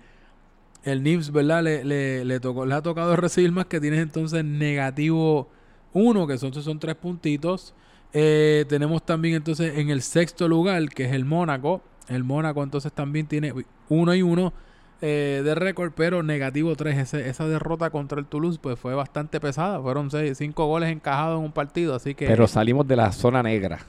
el 0.84 1.02
Nims, 1.02 1.32
¿verdad? 1.32 1.62
Le, 1.62 1.84
le, 1.84 2.24
le, 2.24 2.40
tocó, 2.40 2.66
le 2.66 2.74
ha 2.74 2.82
tocado 2.82 3.16
recibir 3.16 3.50
más, 3.52 3.66
que 3.66 3.80
tienes 3.80 4.00
entonces 4.00 4.44
negativo 4.44 5.48
1, 5.92 6.26
que 6.26 6.38
son, 6.38 6.52
son 6.52 6.78
tres 6.78 6.94
puntitos. 6.94 7.74
Eh, 8.12 8.64
tenemos 8.68 9.04
también 9.04 9.34
entonces 9.34 9.76
en 9.76 9.90
el 9.90 10.02
sexto 10.02 10.46
lugar, 10.46 10.88
que 10.90 11.04
es 11.04 11.12
el 11.12 11.24
Mónaco. 11.24 11.82
El 12.08 12.22
Mónaco 12.22 12.62
entonces 12.62 12.92
también 12.92 13.26
tiene 13.26 13.52
1 13.88 14.14
y 14.14 14.22
1 14.22 14.52
eh, 15.00 15.42
de 15.44 15.54
récord, 15.54 15.92
pero 15.96 16.22
negativo 16.22 16.76
3. 16.76 17.14
esa 17.14 17.48
derrota 17.48 17.90
contra 17.90 18.20
el 18.20 18.26
Toulouse 18.26 18.58
pues 18.60 18.78
fue 18.78 18.94
bastante 18.94 19.40
pesada. 19.40 19.80
Fueron 19.80 20.10
5 20.10 20.66
goles 20.66 20.90
encajados 20.90 21.38
en 21.38 21.46
un 21.46 21.52
partido, 21.52 21.94
así 21.94 22.14
que... 22.14 22.26
Pero 22.26 22.46
salimos 22.46 22.86
de 22.86 22.96
la 22.96 23.10
zona 23.10 23.42
negra. 23.42 23.80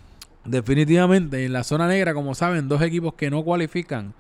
Definitivamente, 0.44 1.46
en 1.46 1.54
la 1.54 1.64
zona 1.64 1.88
negra, 1.88 2.14
como 2.14 2.36
saben, 2.36 2.68
dos 2.68 2.82
equipos 2.82 3.16
que 3.16 3.30
no 3.30 3.44
cualifican. 3.44 4.14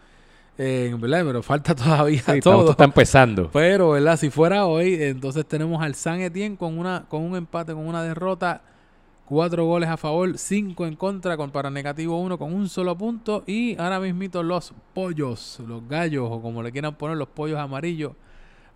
Eh, 0.57 0.95
¿verdad? 0.97 1.23
Pero 1.25 1.43
falta 1.43 1.75
todavía 1.75 2.23
todo. 2.41 2.71
está 2.71 2.85
empezando. 2.85 3.49
Pero, 3.51 3.91
¿verdad? 3.91 4.17
Si 4.17 4.29
fuera 4.29 4.65
hoy, 4.65 4.95
entonces 5.01 5.45
tenemos 5.45 5.81
al 5.81 5.95
San 5.95 6.21
Etienne 6.21 6.57
con, 6.57 6.77
una, 6.77 7.05
con 7.09 7.21
un 7.23 7.35
empate, 7.35 7.73
con 7.73 7.87
una 7.87 8.03
derrota 8.03 8.61
Cuatro 9.25 9.65
goles 9.65 9.89
a 9.89 9.97
favor, 9.97 10.37
cinco 10.37 10.85
en 10.85 10.95
contra, 10.95 11.35
con 11.35 11.49
para 11.49 11.71
negativo 11.71 12.21
uno 12.21 12.37
con 12.37 12.53
un 12.53 12.69
solo 12.69 12.95
punto. 12.95 13.43
Y 13.47 13.75
ahora 13.79 13.99
mismito 13.99 14.43
los 14.43 14.71
pollos, 14.93 15.59
los 15.67 15.87
gallos, 15.89 16.27
o 16.29 16.41
como 16.43 16.61
le 16.61 16.71
quieran 16.71 16.93
poner, 16.93 17.17
los 17.17 17.29
pollos 17.29 17.57
amarillos. 17.57 18.11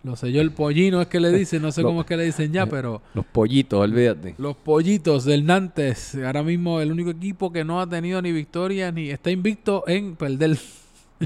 Lo 0.02 0.16
sé 0.16 0.32
yo, 0.32 0.40
el 0.40 0.50
pollino 0.50 1.00
es 1.00 1.06
que 1.06 1.20
le 1.20 1.30
dicen, 1.30 1.62
no 1.62 1.70
sé 1.70 1.82
cómo 1.84 2.00
es 2.00 2.06
que 2.06 2.16
le 2.16 2.24
dicen 2.24 2.52
ya, 2.52 2.66
pero... 2.70 3.00
Los 3.14 3.26
pollitos, 3.26 3.78
olvídate. 3.78 4.34
Los 4.38 4.56
pollitos 4.56 5.24
del 5.24 5.46
Nantes, 5.46 6.16
ahora 6.16 6.42
mismo 6.42 6.80
el 6.80 6.90
único 6.90 7.10
equipo 7.10 7.52
que 7.52 7.64
no 7.64 7.80
ha 7.80 7.88
tenido 7.88 8.20
ni 8.20 8.32
victoria, 8.32 8.90
ni 8.90 9.10
está 9.10 9.30
invicto 9.30 9.84
en 9.86 10.16
perder. 10.16 10.58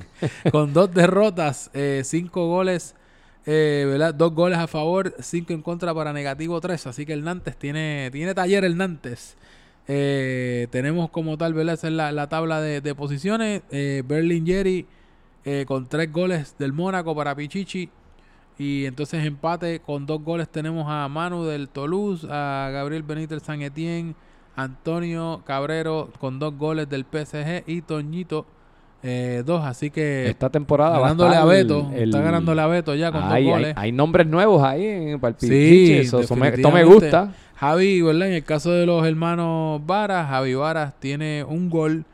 con 0.52 0.72
dos 0.72 0.92
derrotas, 0.92 1.70
eh, 1.74 2.02
cinco 2.04 2.48
goles 2.48 2.94
eh, 3.46 3.84
¿verdad? 3.86 4.14
Dos 4.14 4.32
goles 4.34 4.58
a 4.58 4.66
favor, 4.66 5.14
cinco 5.20 5.52
en 5.52 5.62
contra 5.62 5.94
para 5.94 6.12
negativo 6.12 6.60
tres. 6.60 6.86
Así 6.86 7.04
que 7.04 7.12
el 7.12 7.24
Nantes 7.24 7.56
tiene, 7.56 8.08
tiene 8.10 8.34
taller 8.34 8.64
el 8.64 8.76
Nantes. 8.76 9.36
Eh, 9.86 10.66
tenemos 10.70 11.10
como 11.10 11.36
tal, 11.36 11.52
¿verdad? 11.52 11.74
Esa 11.74 11.88
es 11.88 11.94
la, 11.94 12.28
tabla 12.28 12.60
de, 12.60 12.94
posiciones. 12.94 13.62
Eh, 13.70 14.02
Berlin 14.06 14.46
Jerry 14.46 14.86
eh, 15.44 15.64
con 15.66 15.86
tres 15.88 16.10
goles 16.10 16.56
del 16.58 16.72
Mónaco 16.72 17.14
para 17.14 17.34
Pichichi. 17.34 17.90
Y 18.56 18.86
entonces 18.86 19.24
empate 19.24 19.80
con 19.80 20.06
dos 20.06 20.22
goles 20.22 20.48
tenemos 20.48 20.86
a 20.88 21.08
Manu 21.08 21.44
del 21.44 21.68
Toulouse, 21.68 22.26
a 22.30 22.70
Gabriel 22.72 23.02
Benítez 23.02 23.42
San 23.42 23.60
Etienne, 23.62 24.14
Antonio 24.54 25.42
Cabrero 25.44 26.10
con 26.20 26.38
dos 26.38 26.56
goles 26.56 26.88
del 26.88 27.04
PSG 27.04 27.64
y 27.66 27.82
Toñito 27.82 28.46
eh, 29.06 29.42
dos, 29.44 29.62
así 29.62 29.90
que 29.90 30.30
esta 30.30 30.48
temporada 30.48 30.98
ganándole 30.98 31.36
a 31.36 31.44
Beto, 31.44 31.90
está 31.94 32.22
ganándole 32.22 32.62
a 32.62 32.66
Beto 32.66 32.94
ya 32.94 33.12
con 33.12 33.20
dos 33.28 33.42
goles. 33.42 33.74
Hay, 33.76 33.92
nombres 33.92 34.26
nuevos 34.26 34.64
ahí 34.64 34.86
en 34.86 35.08
el 35.08 35.34
Sí, 35.36 35.92
eso, 35.92 36.34
me, 36.34 36.48
esto 36.48 36.70
me 36.70 36.84
gusta. 36.84 37.34
Javi, 37.56 38.00
¿verdad? 38.00 38.28
En 38.28 38.34
el 38.34 38.44
caso 38.44 38.72
de 38.72 38.86
los 38.86 39.06
hermanos 39.06 39.84
Varas, 39.84 40.30
Javi 40.30 40.54
Varas 40.54 40.94
tiene 41.00 41.44
un 41.44 41.68
gol 41.68 42.06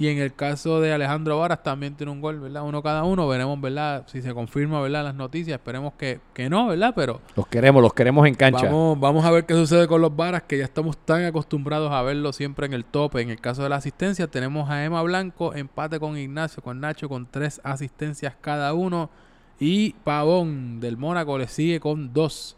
y 0.00 0.06
en 0.06 0.18
el 0.18 0.32
caso 0.32 0.80
de 0.80 0.92
Alejandro 0.92 1.40
Varas 1.40 1.64
también 1.64 1.96
tiene 1.96 2.12
un 2.12 2.20
gol, 2.20 2.38
¿verdad? 2.38 2.62
Uno 2.62 2.84
cada 2.84 3.02
uno. 3.02 3.26
Veremos, 3.26 3.60
¿verdad? 3.60 4.04
Si 4.06 4.22
se 4.22 4.32
confirma, 4.32 4.80
¿verdad? 4.80 5.02
Las 5.02 5.16
noticias. 5.16 5.58
Esperemos 5.58 5.94
que, 5.94 6.20
que 6.32 6.48
no, 6.48 6.68
¿verdad? 6.68 6.92
Pero... 6.94 7.20
Los 7.34 7.48
queremos, 7.48 7.82
los 7.82 7.92
queremos 7.92 8.24
en 8.28 8.36
cancha. 8.36 8.66
Vamos, 8.66 9.00
vamos 9.00 9.24
a 9.24 9.32
ver 9.32 9.44
qué 9.44 9.54
sucede 9.54 9.88
con 9.88 10.00
los 10.00 10.14
Varas, 10.14 10.44
que 10.44 10.56
ya 10.56 10.64
estamos 10.64 10.96
tan 10.98 11.24
acostumbrados 11.24 11.90
a 11.90 12.00
verlo 12.02 12.32
siempre 12.32 12.66
en 12.66 12.74
el 12.74 12.84
tope. 12.84 13.20
En 13.22 13.30
el 13.30 13.40
caso 13.40 13.64
de 13.64 13.70
la 13.70 13.76
asistencia, 13.76 14.28
tenemos 14.28 14.70
a 14.70 14.84
Emma 14.84 15.02
Blanco, 15.02 15.52
empate 15.52 15.98
con 15.98 16.16
Ignacio, 16.16 16.62
con 16.62 16.78
Nacho, 16.78 17.08
con 17.08 17.26
tres 17.26 17.60
asistencias 17.64 18.36
cada 18.40 18.74
uno. 18.74 19.10
Y 19.58 19.94
Pavón 20.04 20.78
del 20.78 20.96
Mónaco 20.96 21.38
le 21.38 21.48
sigue 21.48 21.80
con 21.80 22.12
dos 22.12 22.56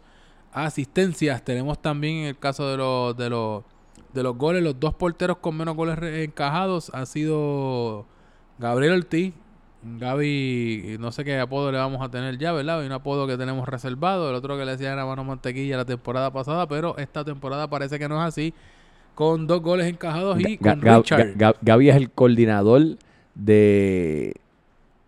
asistencias. 0.53 1.43
Tenemos 1.43 1.81
también 1.81 2.17
en 2.17 2.27
el 2.27 2.39
caso 2.39 2.69
de 2.69 2.77
los... 2.77 3.17
De 3.17 3.31
los 3.31 3.65
de 4.13 4.23
los 4.23 4.37
goles, 4.37 4.63
los 4.63 4.79
dos 4.79 4.95
porteros 4.95 5.39
con 5.39 5.57
menos 5.57 5.77
goles 5.77 5.99
encajados 6.01 6.91
ha 6.95 7.07
sido 7.07 8.07
Gabriel 8.59 8.95
Ortiz. 8.95 9.35
Gaby, 9.83 10.97
no 11.01 11.11
sé 11.11 11.25
qué 11.25 11.39
apodo 11.39 11.73
le 11.73 11.79
vamos 11.79 12.03
a 12.03 12.11
tener 12.11 12.37
ya, 12.37 12.53
¿verdad? 12.53 12.81
Hay 12.81 12.87
un 12.87 12.93
apodo 12.93 13.27
que 13.27 13.39
tenemos 13.39 13.67
reservado. 13.67 14.29
El 14.29 14.35
otro 14.35 14.59
que 14.59 14.67
le 14.67 14.73
decía 14.73 14.93
era 14.93 15.07
Mano 15.07 15.25
Mantequilla 15.25 15.79
la 15.79 15.87
temporada 15.87 16.31
pasada, 16.31 16.69
pero 16.69 16.99
esta 16.99 17.25
temporada 17.25 17.71
parece 17.71 17.99
que 17.99 18.07
no 18.07 18.21
es 18.21 18.29
así. 18.29 18.53
Con 19.15 19.47
dos 19.47 19.63
goles 19.63 19.87
encajados 19.87 20.39
y 20.41 20.59
con 20.59 20.83
Richard. 20.83 21.35
Gaby 21.63 21.89
es 21.89 21.97
el 21.97 22.11
coordinador 22.11 22.99
de 23.35 24.35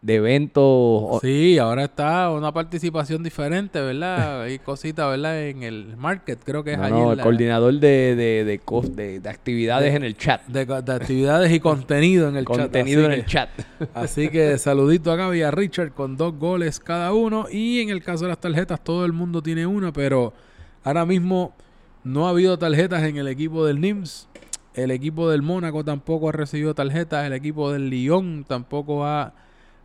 de 0.03 0.17
eventos. 0.17 1.21
Sí, 1.23 1.59
ahora 1.59 1.85
está 1.85 2.29
una 2.31 2.53
participación 2.53 3.23
diferente, 3.23 3.81
¿verdad? 3.81 4.43
Hay 4.43 4.59
cositas, 4.59 5.09
¿verdad? 5.09 5.47
En 5.47 5.63
el 5.63 5.97
market, 5.97 6.41
creo 6.45 6.65
que 6.65 6.73
es 6.73 6.79
allí. 6.79 6.93
No, 6.93 7.13
el 7.13 7.21
coordinador 7.21 7.75
de, 7.75 8.17
de, 8.17 8.45
de, 8.45 9.31
actividades 9.31 9.95
en 9.95 10.03
el 10.03 10.17
chat. 10.17 10.45
De, 10.49 10.63
actividades 10.75 11.53
y 11.53 11.61
contenido 11.61 12.29
en 12.29 12.37
el 12.37 12.45
chat. 12.45 12.57
Contenido 12.57 13.05
en 13.07 13.13
el 13.13 13.25
chat. 13.25 13.49
Así 13.95 14.29
que 14.29 14.59
saludito 14.59 15.13
a 15.13 15.17
Gaby 15.17 15.39
y 15.39 15.43
a 15.43 15.53
Richard 15.53 15.93
con 15.93 16.17
dos 16.17 16.37
goles 16.37 16.81
cada 16.81 17.13
uno. 17.13 17.47
Y 17.51 17.81
en 17.81 17.91
el 17.91 18.03
caso 18.03 18.25
de 18.25 18.31
las 18.31 18.41
tarjetas, 18.41 18.83
todo 18.83 19.05
el 19.05 19.13
mundo 19.13 19.41
tiene 19.41 19.67
una, 19.67 19.93
pero 19.93 20.35
ahora 20.83 21.07
mismo 21.07 21.55
no 22.03 22.27
ha 22.27 22.31
habido 22.31 22.59
tarjetas 22.59 23.05
en 23.05 23.19
el 23.19 23.29
equipo 23.29 23.65
del 23.65 23.81
NIMS. 23.81 24.29
El 24.75 24.91
equipo 24.91 25.31
del 25.31 25.43
Mónaco 25.43 25.85
tampoco 25.85 26.31
ha 26.31 26.33
recibido 26.33 26.75
tarjetas. 26.75 27.25
El 27.25 27.35
equipo 27.35 27.71
del 27.71 27.89
Lyon 27.89 28.45
tampoco 28.49 29.05
ha 29.05 29.33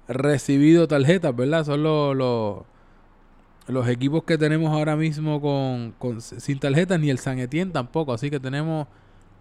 recibido 0.08 0.88
tarjetas, 0.88 1.36
¿verdad? 1.36 1.66
Son 1.66 1.84
los, 1.84 2.16
los, 3.68 3.88
equipos 3.88 4.24
que 4.24 4.38
tenemos 4.38 4.72
ahora 4.74 4.96
mismo 4.96 5.42
con, 5.42 5.94
con, 5.98 6.22
sin 6.22 6.60
tarjetas, 6.60 7.00
ni 7.00 7.10
el 7.10 7.20
San 7.20 7.40
Etienne 7.40 7.72
tampoco. 7.72 8.14
Así 8.14 8.30
que 8.30 8.40
tenemos 8.40 8.88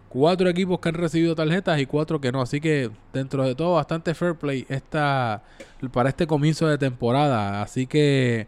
cuatro 0.09 0.49
equipos 0.49 0.79
que 0.79 0.89
han 0.89 0.95
recibido 0.95 1.35
tarjetas 1.35 1.79
y 1.79 1.85
cuatro 1.85 2.19
que 2.19 2.31
no. 2.31 2.41
Así 2.41 2.59
que 2.59 2.89
dentro 3.13 3.43
de 3.43 3.55
todo, 3.55 3.75
bastante 3.75 4.13
fair 4.13 4.35
play 4.35 4.65
esta, 4.69 5.43
para 5.91 6.09
este 6.09 6.27
comienzo 6.27 6.67
de 6.67 6.77
temporada. 6.77 7.61
Así 7.61 7.87
que 7.87 8.47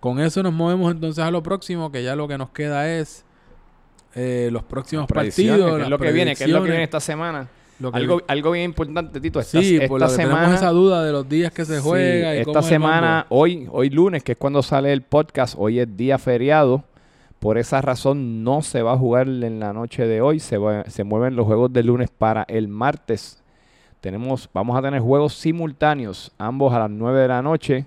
con 0.00 0.20
eso 0.20 0.42
nos 0.42 0.52
movemos 0.52 0.92
entonces 0.92 1.24
a 1.24 1.30
lo 1.30 1.42
próximo, 1.42 1.92
que 1.92 2.02
ya 2.02 2.16
lo 2.16 2.28
que 2.28 2.38
nos 2.38 2.50
queda 2.50 2.90
es 2.90 3.24
eh, 4.14 4.48
los 4.52 4.62
próximos 4.62 5.06
partidos. 5.06 5.82
es 5.82 5.88
lo 5.88 5.98
que 5.98 6.12
viene, 6.12 6.34
que 6.36 6.44
es 6.44 6.50
lo 6.50 6.62
que 6.62 6.68
viene 6.68 6.84
esta 6.84 7.00
semana 7.00 7.48
algo, 7.92 8.22
algo 8.26 8.50
bien 8.52 8.66
importante, 8.66 9.20
Tito. 9.20 9.40
Esta, 9.40 9.60
sí, 9.60 9.76
esta 9.76 10.08
semana, 10.08 10.40
tenemos 10.40 10.60
esa 10.60 10.70
duda 10.70 11.04
de 11.04 11.12
los 11.12 11.28
días 11.28 11.52
que 11.52 11.64
se 11.64 11.80
juega. 11.80 12.34
esta 12.34 12.62
semana, 12.62 13.26
hoy, 13.28 13.68
hoy 13.70 13.90
lunes, 13.90 14.22
que 14.22 14.32
es 14.32 14.38
cuando 14.38 14.62
sale 14.62 14.92
el 14.92 15.02
podcast, 15.02 15.54
hoy 15.58 15.80
es 15.80 15.96
día 15.96 16.18
feriado. 16.18 16.84
Por 17.38 17.58
esa 17.58 17.82
razón 17.82 18.42
no 18.42 18.62
se 18.62 18.80
va 18.80 18.92
a 18.92 18.96
jugar 18.96 19.28
en 19.28 19.60
la 19.60 19.72
noche 19.72 20.06
de 20.06 20.22
hoy. 20.22 20.40
Se, 20.40 20.58
se 20.86 21.04
mueven 21.04 21.36
los 21.36 21.46
juegos 21.46 21.72
de 21.72 21.82
lunes 21.82 22.08
para 22.10 22.44
el 22.48 22.68
martes. 22.68 23.42
Tenemos, 24.00 24.48
vamos 24.54 24.78
a 24.78 24.82
tener 24.82 25.00
juegos 25.00 25.34
simultáneos, 25.34 26.32
ambos 26.38 26.72
a 26.72 26.78
las 26.78 26.90
9 26.90 27.20
de 27.20 27.28
la 27.28 27.42
noche. 27.42 27.86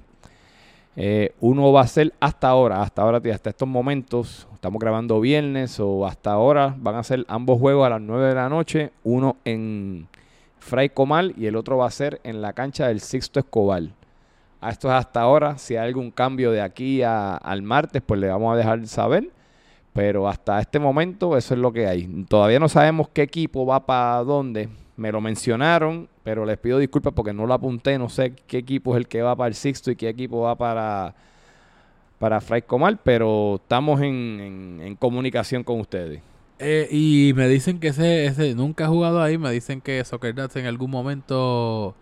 Eh, 0.99 1.35
uno 1.41 1.71
va 1.71 1.81
a 1.81 1.87
ser 1.87 2.11
hasta 2.19 2.49
ahora, 2.49 2.81
hasta 2.81 3.03
ahora, 3.03 3.21
hasta 3.31 3.51
estos 3.51 3.67
momentos, 3.67 4.47
estamos 4.55 4.79
grabando 4.79 5.21
viernes 5.21 5.79
o 5.79 6.07
hasta 6.07 6.31
ahora, 6.31 6.75
van 6.75 6.95
a 6.95 7.03
ser 7.03 7.23
ambos 7.27 7.59
juegos 7.59 7.85
a 7.85 7.91
las 7.91 8.01
9 8.01 8.29
de 8.29 8.33
la 8.33 8.49
noche, 8.49 8.91
uno 9.03 9.37
en 9.45 10.07
Fray 10.57 10.89
Comal 10.89 11.35
y 11.37 11.45
el 11.45 11.55
otro 11.55 11.77
va 11.77 11.85
a 11.85 11.91
ser 11.91 12.19
en 12.23 12.41
la 12.41 12.53
cancha 12.53 12.87
del 12.87 12.99
Sixto 12.99 13.39
Escobar. 13.39 13.83
A 14.59 14.71
esto 14.71 14.87
es 14.87 14.95
hasta 14.95 15.21
ahora. 15.21 15.59
Si 15.59 15.75
hay 15.75 15.87
algún 15.87 16.09
cambio 16.09 16.51
de 16.51 16.61
aquí 16.61 17.03
al 17.03 17.61
martes, 17.61 18.01
pues 18.03 18.19
le 18.19 18.27
vamos 18.27 18.51
a 18.51 18.57
dejar 18.57 18.85
saber. 18.87 19.29
Pero 19.93 20.27
hasta 20.27 20.59
este 20.59 20.79
momento 20.79 21.37
eso 21.37 21.53
es 21.53 21.59
lo 21.59 21.71
que 21.71 21.85
hay. 21.85 22.25
Todavía 22.27 22.59
no 22.59 22.67
sabemos 22.67 23.07
qué 23.09 23.21
equipo 23.21 23.67
va 23.67 23.85
para 23.85 24.23
dónde. 24.23 24.67
Me 24.97 25.11
lo 25.11 25.21
mencionaron, 25.21 26.09
pero 26.23 26.45
les 26.45 26.57
pido 26.57 26.79
disculpas 26.79 27.13
porque 27.13 27.33
no 27.33 27.45
lo 27.45 27.53
apunté. 27.53 27.97
No 27.97 28.09
sé 28.09 28.33
qué 28.47 28.57
equipo 28.57 28.93
es 28.93 28.97
el 28.97 29.07
que 29.07 29.21
va 29.21 29.35
para 29.35 29.47
el 29.47 29.53
Sixto 29.53 29.91
y 29.91 29.95
qué 29.95 30.09
equipo 30.09 30.41
va 30.41 30.55
para, 30.55 31.15
para 32.19 32.41
Fray 32.41 32.63
Comal, 32.63 32.97
pero 33.03 33.59
estamos 33.61 34.01
en, 34.01 34.97
comunicación 34.99 35.63
con 35.63 35.79
ustedes. 35.79 36.21
Eh, 36.59 36.87
y 36.91 37.33
me 37.35 37.47
dicen 37.47 37.79
que 37.79 37.89
ese, 37.89 38.25
ese 38.25 38.55
nunca 38.55 38.85
ha 38.85 38.87
jugado 38.87 39.21
ahí. 39.21 39.37
Me 39.37 39.51
dicen 39.51 39.79
que 39.79 40.03
Soccer 40.03 40.35
en 40.55 40.65
algún 40.65 40.89
momento 40.89 41.95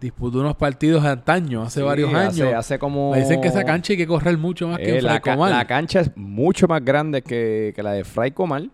disputó 0.00 0.40
unos 0.40 0.56
partidos 0.56 1.04
antaño, 1.04 1.62
hace 1.62 1.82
varios 1.82 2.12
años. 2.12 2.52
Hace, 2.54 2.78
como... 2.78 3.12
Me 3.12 3.20
dicen 3.20 3.40
que 3.40 3.48
esa 3.48 3.64
cancha 3.64 3.92
hay 3.92 3.96
que 3.96 4.06
correr 4.06 4.36
mucho 4.36 4.68
más 4.68 4.78
que 4.78 4.90
en 4.90 4.96
eh, 4.96 5.00
Fray 5.00 5.20
Comal. 5.20 5.50
La 5.50 5.66
cancha 5.66 6.00
es 6.00 6.16
mucho 6.16 6.68
más 6.68 6.84
grande 6.84 7.22
que, 7.22 7.74
la 7.76 7.92
de 7.92 8.04
Fray 8.04 8.32
Comal. 8.32 8.70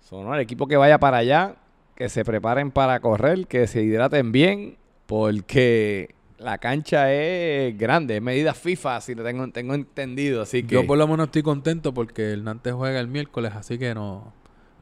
Son 0.00 0.32
el 0.32 0.40
equipo 0.40 0.66
que 0.66 0.76
vaya 0.76 0.98
para 0.98 1.18
allá, 1.18 1.56
que 1.98 2.08
se 2.08 2.24
preparen 2.24 2.70
para 2.70 3.00
correr, 3.00 3.48
que 3.48 3.66
se 3.66 3.82
hidraten 3.82 4.30
bien, 4.30 4.76
porque 5.06 6.14
la 6.38 6.58
cancha 6.58 7.12
es 7.12 7.76
grande, 7.76 8.18
es 8.18 8.22
medida 8.22 8.54
FIFA, 8.54 9.00
si 9.00 9.16
lo 9.16 9.24
tengo, 9.24 9.48
tengo 9.48 9.74
entendido. 9.74 10.42
Así 10.42 10.62
que... 10.62 10.76
Yo 10.76 10.86
por 10.86 10.96
lo 10.96 11.08
menos 11.08 11.26
estoy 11.26 11.42
contento 11.42 11.92
porque 11.92 12.32
el 12.32 12.44
Nantes 12.44 12.72
juega 12.72 13.00
el 13.00 13.08
miércoles, 13.08 13.52
así 13.56 13.78
que 13.78 13.96
no, 13.96 14.32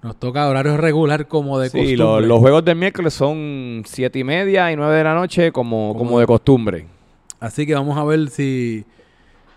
nos 0.03 0.17
toca 0.17 0.47
horario 0.47 0.77
regular 0.77 1.27
como 1.27 1.59
de 1.59 1.69
costumbre. 1.69 1.89
Sí, 1.89 1.97
los 1.97 2.39
juegos 2.39 2.63
del 2.67 2.77
miércoles 2.77 3.15
son 3.15 3.85
siete 3.87 4.19
y 4.19 4.25
media 4.25 4.71
y 4.71 4.77
nueve 4.77 4.97
de 4.97 5.05
la 5.05 5.15
noche 5.15 5.53
como, 5.53 5.95
como, 5.97 6.21
de 6.21 6.27
costumbre. 6.27 6.87
Así 7.41 7.67
que 7.67 7.73
vamos 7.73 7.97
a 7.97 8.05
ver 8.05 8.29
si... 8.29 8.85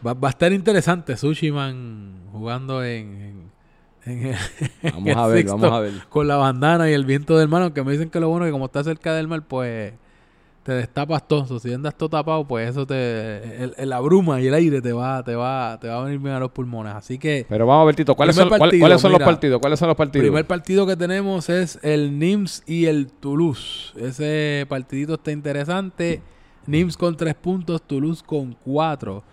Va, 0.07 0.15
a 0.17 0.29
estar 0.29 0.53
interesante 0.53 1.17
Sushi 1.17 1.51
Man 1.51 2.21
jugando 2.31 2.85
en... 2.85 3.51
vamos 4.83 5.15
a 5.15 5.27
ver, 5.27 5.45
vamos 5.45 5.71
a 5.71 5.79
ver. 5.79 5.93
Con 6.09 6.27
la 6.27 6.37
bandana 6.37 6.89
y 6.89 6.93
el 6.93 7.05
viento 7.05 7.37
del 7.37 7.47
mar, 7.47 7.61
aunque 7.61 7.83
me 7.83 7.91
dicen 7.91 8.09
que 8.09 8.19
lo 8.19 8.29
bueno 8.29 8.45
es 8.45 8.49
que 8.49 8.53
como 8.53 8.65
está 8.65 8.83
cerca 8.83 9.13
del 9.13 9.27
mar, 9.27 9.43
pues 9.47 9.93
te 10.63 10.73
destapas 10.73 11.27
todo. 11.27 11.59
Si 11.59 11.73
andas 11.73 11.95
todo 11.95 12.09
tapado, 12.09 12.45
pues 12.47 12.69
eso 12.69 12.85
te. 12.85 13.63
El, 13.63 13.89
la 13.89 13.99
bruma 13.99 14.39
y 14.39 14.47
el 14.47 14.53
aire 14.53 14.81
te 14.81 14.93
va, 14.93 15.23
te 15.23 15.35
va, 15.35 15.77
te 15.79 15.87
va 15.87 15.99
a 15.99 16.03
venir 16.03 16.19
bien 16.19 16.35
a 16.35 16.39
los 16.39 16.51
pulmones. 16.51 16.93
Así 16.93 17.17
que. 17.17 17.45
Pero 17.49 17.65
vamos 17.65 17.83
a 17.83 17.85
ver, 17.85 17.95
Tito, 17.95 18.15
¿cuáles, 18.15 18.35
son, 18.35 18.49
¿cuáles 18.49 19.01
son 19.01 19.11
los 19.11 19.21
partidos? 19.21 19.59
¿Cuáles 19.59 19.79
son 19.79 19.87
los 19.87 19.97
partidos? 19.97 20.23
El 20.23 20.31
primer 20.31 20.45
partido 20.45 20.85
que 20.85 20.95
tenemos 20.95 21.49
es 21.49 21.79
el 21.81 22.19
NIMS 22.19 22.63
y 22.67 22.85
el 22.85 23.07
Toulouse. 23.07 23.93
Ese 23.99 24.65
partidito 24.69 25.15
está 25.15 25.31
interesante. 25.31 26.21
NIMS 26.67 26.97
con 26.97 27.17
tres 27.17 27.35
puntos, 27.35 27.81
Toulouse 27.81 28.21
con 28.23 28.53
cuatro. 28.53 29.23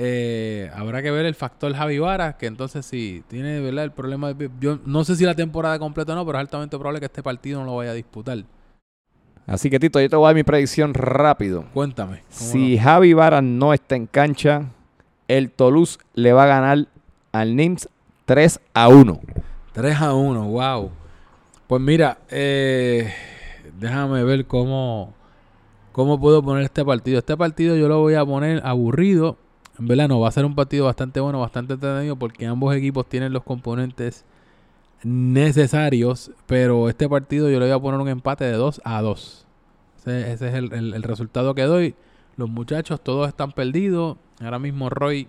Eh, 0.00 0.70
habrá 0.76 1.02
que 1.02 1.10
ver 1.10 1.26
el 1.26 1.34
factor 1.34 1.74
Javi 1.74 1.98
Vara, 1.98 2.36
que 2.36 2.46
entonces 2.46 2.86
sí, 2.86 3.24
tiene 3.26 3.60
¿verdad? 3.60 3.82
el 3.82 3.90
problema 3.90 4.32
de... 4.32 4.48
Yo 4.60 4.78
no 4.86 5.02
sé 5.02 5.16
si 5.16 5.24
la 5.24 5.34
temporada 5.34 5.76
completa 5.80 6.12
o 6.12 6.14
no, 6.14 6.24
pero 6.24 6.38
es 6.38 6.42
altamente 6.42 6.76
probable 6.78 7.00
que 7.00 7.06
este 7.06 7.20
partido 7.20 7.58
no 7.58 7.66
lo 7.66 7.76
vaya 7.76 7.90
a 7.90 7.94
disputar. 7.94 8.38
Así 9.44 9.68
que 9.68 9.80
Tito, 9.80 10.00
yo 10.00 10.08
te 10.08 10.14
voy 10.14 10.26
a 10.26 10.28
dar 10.28 10.34
mi 10.36 10.44
predicción 10.44 10.94
rápido. 10.94 11.64
Cuéntame. 11.74 12.22
Si 12.28 12.78
Javi 12.78 13.12
Vara 13.12 13.42
no 13.42 13.74
está 13.74 13.96
en 13.96 14.06
cancha, 14.06 14.66
el 15.26 15.50
Toulouse 15.50 15.98
le 16.14 16.32
va 16.32 16.44
a 16.44 16.46
ganar 16.46 16.86
al 17.32 17.56
NIMS 17.56 17.88
3 18.24 18.60
a 18.74 18.88
1. 18.88 19.20
3 19.72 20.00
a 20.00 20.14
1, 20.14 20.44
wow. 20.44 20.90
Pues 21.66 21.82
mira, 21.82 22.18
eh, 22.30 23.12
déjame 23.80 24.22
ver 24.22 24.46
cómo, 24.46 25.12
cómo 25.90 26.20
puedo 26.20 26.40
poner 26.40 26.62
este 26.62 26.84
partido. 26.84 27.18
Este 27.18 27.36
partido 27.36 27.74
yo 27.74 27.88
lo 27.88 27.98
voy 27.98 28.14
a 28.14 28.24
poner 28.24 28.60
aburrido. 28.64 29.36
En 29.78 29.86
verdad 29.86 30.08
no, 30.08 30.20
va 30.20 30.28
a 30.28 30.32
ser 30.32 30.44
un 30.44 30.54
partido 30.54 30.86
bastante 30.86 31.20
bueno, 31.20 31.40
bastante 31.40 31.74
entretenido 31.74 32.16
porque 32.16 32.46
ambos 32.46 32.74
equipos 32.74 33.08
tienen 33.08 33.32
los 33.32 33.44
componentes 33.44 34.24
necesarios, 35.04 36.32
pero 36.46 36.88
este 36.88 37.08
partido 37.08 37.48
yo 37.48 37.60
le 37.60 37.66
voy 37.66 37.74
a 37.74 37.78
poner 37.78 38.00
un 38.00 38.08
empate 38.08 38.44
de 38.44 38.52
2 38.52 38.80
a 38.84 39.00
2. 39.00 39.46
Ese, 40.06 40.32
es 40.32 40.42
el, 40.42 41.02
resultado 41.02 41.54
que 41.54 41.62
doy. 41.62 41.94
Los 42.36 42.48
muchachos 42.48 43.00
todos 43.02 43.28
están 43.28 43.52
perdidos. 43.52 44.16
Ahora 44.40 44.58
mismo 44.58 44.88
Roy 44.88 45.28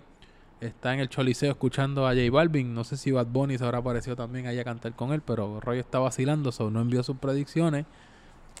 está 0.60 0.94
en 0.94 1.00
el 1.00 1.08
Choliseo 1.08 1.50
escuchando 1.50 2.06
a 2.06 2.14
J 2.14 2.30
Balvin. 2.30 2.74
No 2.74 2.84
sé 2.84 2.96
si 2.96 3.10
Bad 3.10 3.26
Bunny 3.26 3.58
se 3.58 3.64
habrá 3.64 3.78
aparecido 3.78 4.16
también 4.16 4.46
allá 4.46 4.62
a 4.62 4.64
cantar 4.64 4.94
con 4.94 5.12
él, 5.12 5.20
pero 5.20 5.60
Roy 5.60 5.78
está 5.78 5.98
vacilando, 5.98 6.50
no 6.70 6.80
envió 6.80 7.02
sus 7.02 7.16
predicciones. 7.16 7.84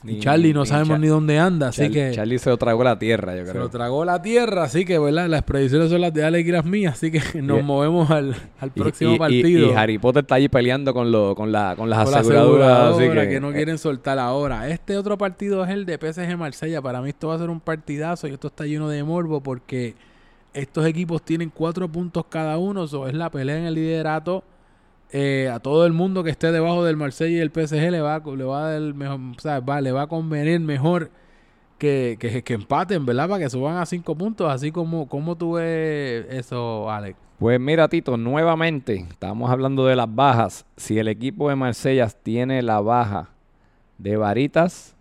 Y 0.02 0.18
Charlie 0.18 0.54
no 0.54 0.64
sabemos 0.64 0.98
ni 0.98 1.08
dónde 1.08 1.38
anda, 1.38 1.68
así 1.68 1.90
que... 1.90 2.12
Charlie 2.12 2.38
se 2.38 2.48
lo 2.48 2.56
tragó 2.56 2.82
la 2.82 2.98
tierra, 2.98 3.36
yo 3.36 3.42
creo. 3.42 3.52
Se 3.52 3.58
lo 3.58 3.68
tragó 3.68 4.04
la 4.04 4.22
tierra, 4.22 4.64
así 4.64 4.84
que, 4.86 4.98
¿verdad? 4.98 5.28
Las 5.28 5.42
predicciones 5.42 5.90
son 5.90 6.00
las 6.00 6.14
de 6.14 6.24
Alex 6.24 6.48
y 6.48 6.52
las 6.52 6.64
mías, 6.64 6.94
así 6.94 7.10
que 7.10 7.20
nos 7.42 7.62
movemos 7.62 8.10
al, 8.10 8.34
próximo 8.74 9.18
partido. 9.18 9.70
Y, 9.70 9.74
Harry 9.74 9.98
Potter 9.98 10.22
está 10.22 10.36
allí 10.36 10.48
peleando 10.48 10.94
con, 10.94 11.12
lo, 11.12 11.34
con, 11.34 11.52
la, 11.52 11.76
con 11.76 11.90
las 11.90 12.08
aseguradoras, 12.08 12.94
así 12.94 13.10
que... 13.10 13.40
no 13.40 13.52
quieren 13.52 13.76
soltar 13.76 14.18
ahora. 14.18 14.68
Este 14.70 14.96
otro 14.96 15.18
partido 15.18 15.64
es 15.64 15.70
el 15.70 15.84
de 15.84 15.98
PSG 15.98 16.36
Marsella. 16.38 16.80
Para 16.80 17.02
mí 17.02 17.10
esto 17.10 17.28
va 17.28 17.34
a 17.34 17.38
ser 17.38 17.50
un 17.50 17.60
partidazo 17.60 18.26
y 18.26 18.32
esto 18.32 18.48
está 18.48 18.64
lleno 18.64 18.88
de 18.88 19.04
morbo 19.04 19.42
porque 19.42 19.94
estos 20.54 20.86
equipos 20.86 21.22
tienen 21.22 21.50
cuatro 21.50 21.88
puntos 21.88 22.24
cada 22.28 22.56
uno, 22.56 22.84
eso 22.84 23.06
es 23.06 23.14
la 23.14 23.30
pelea 23.30 23.58
en 23.58 23.64
el 23.64 23.74
liderato 23.74 24.42
eh, 25.12 25.50
a 25.52 25.58
todo 25.58 25.86
el 25.86 25.92
mundo 25.92 26.22
que 26.22 26.30
esté 26.30 26.52
debajo 26.52 26.84
del 26.84 26.96
Marsella 26.96 27.38
y 27.38 27.40
el 27.40 27.50
PSG 27.50 27.90
le 27.90 28.00
va, 28.00 28.20
le 28.20 28.44
va 28.44 28.66
a 28.66 28.72
dar 28.72 28.94
mejor, 28.94 29.20
o 29.36 29.40
sea, 29.40 29.60
va, 29.60 29.80
le 29.80 29.92
va 29.92 30.02
a 30.02 30.06
convenir 30.06 30.60
mejor 30.60 31.10
que, 31.78 32.42
que, 32.44 32.54
empaten, 32.54 33.06
¿verdad? 33.06 33.28
Para 33.28 33.44
que 33.44 33.50
suban 33.50 33.78
a 33.78 33.86
cinco 33.86 34.14
puntos, 34.14 34.52
así 34.52 34.70
como, 34.70 35.08
como 35.08 35.36
tú 35.36 35.54
ves 35.54 36.26
eso, 36.30 36.90
Alex. 36.90 37.18
Pues 37.38 37.58
mira, 37.58 37.88
Tito, 37.88 38.18
nuevamente 38.18 39.06
estamos 39.08 39.50
hablando 39.50 39.86
de 39.86 39.96
las 39.96 40.14
bajas. 40.14 40.66
Si 40.76 40.98
el 40.98 41.08
equipo 41.08 41.48
de 41.48 41.56
Marsella 41.56 42.06
tiene 42.08 42.60
la 42.60 42.80
baja 42.80 43.30
de 43.96 44.18
varitas, 44.18 44.94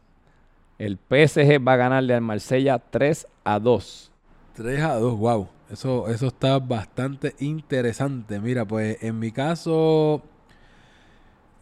el 0.78 0.98
PSG 0.98 1.60
va 1.68 1.74
a 1.74 1.76
ganarle 1.76 2.14
al 2.14 2.22
Marsella 2.22 2.80
3 2.80 3.28
a 3.44 3.60
2. 3.60 4.12
3 4.54 4.82
a 4.82 4.96
2, 4.96 5.20
wow. 5.20 5.48
Eso, 5.72 6.08
eso 6.10 6.28
está 6.28 6.58
bastante 6.60 7.36
interesante. 7.40 8.40
Mira, 8.40 8.66
pues 8.66 9.02
en 9.04 9.20
mi 9.20 9.32
caso, 9.32 10.24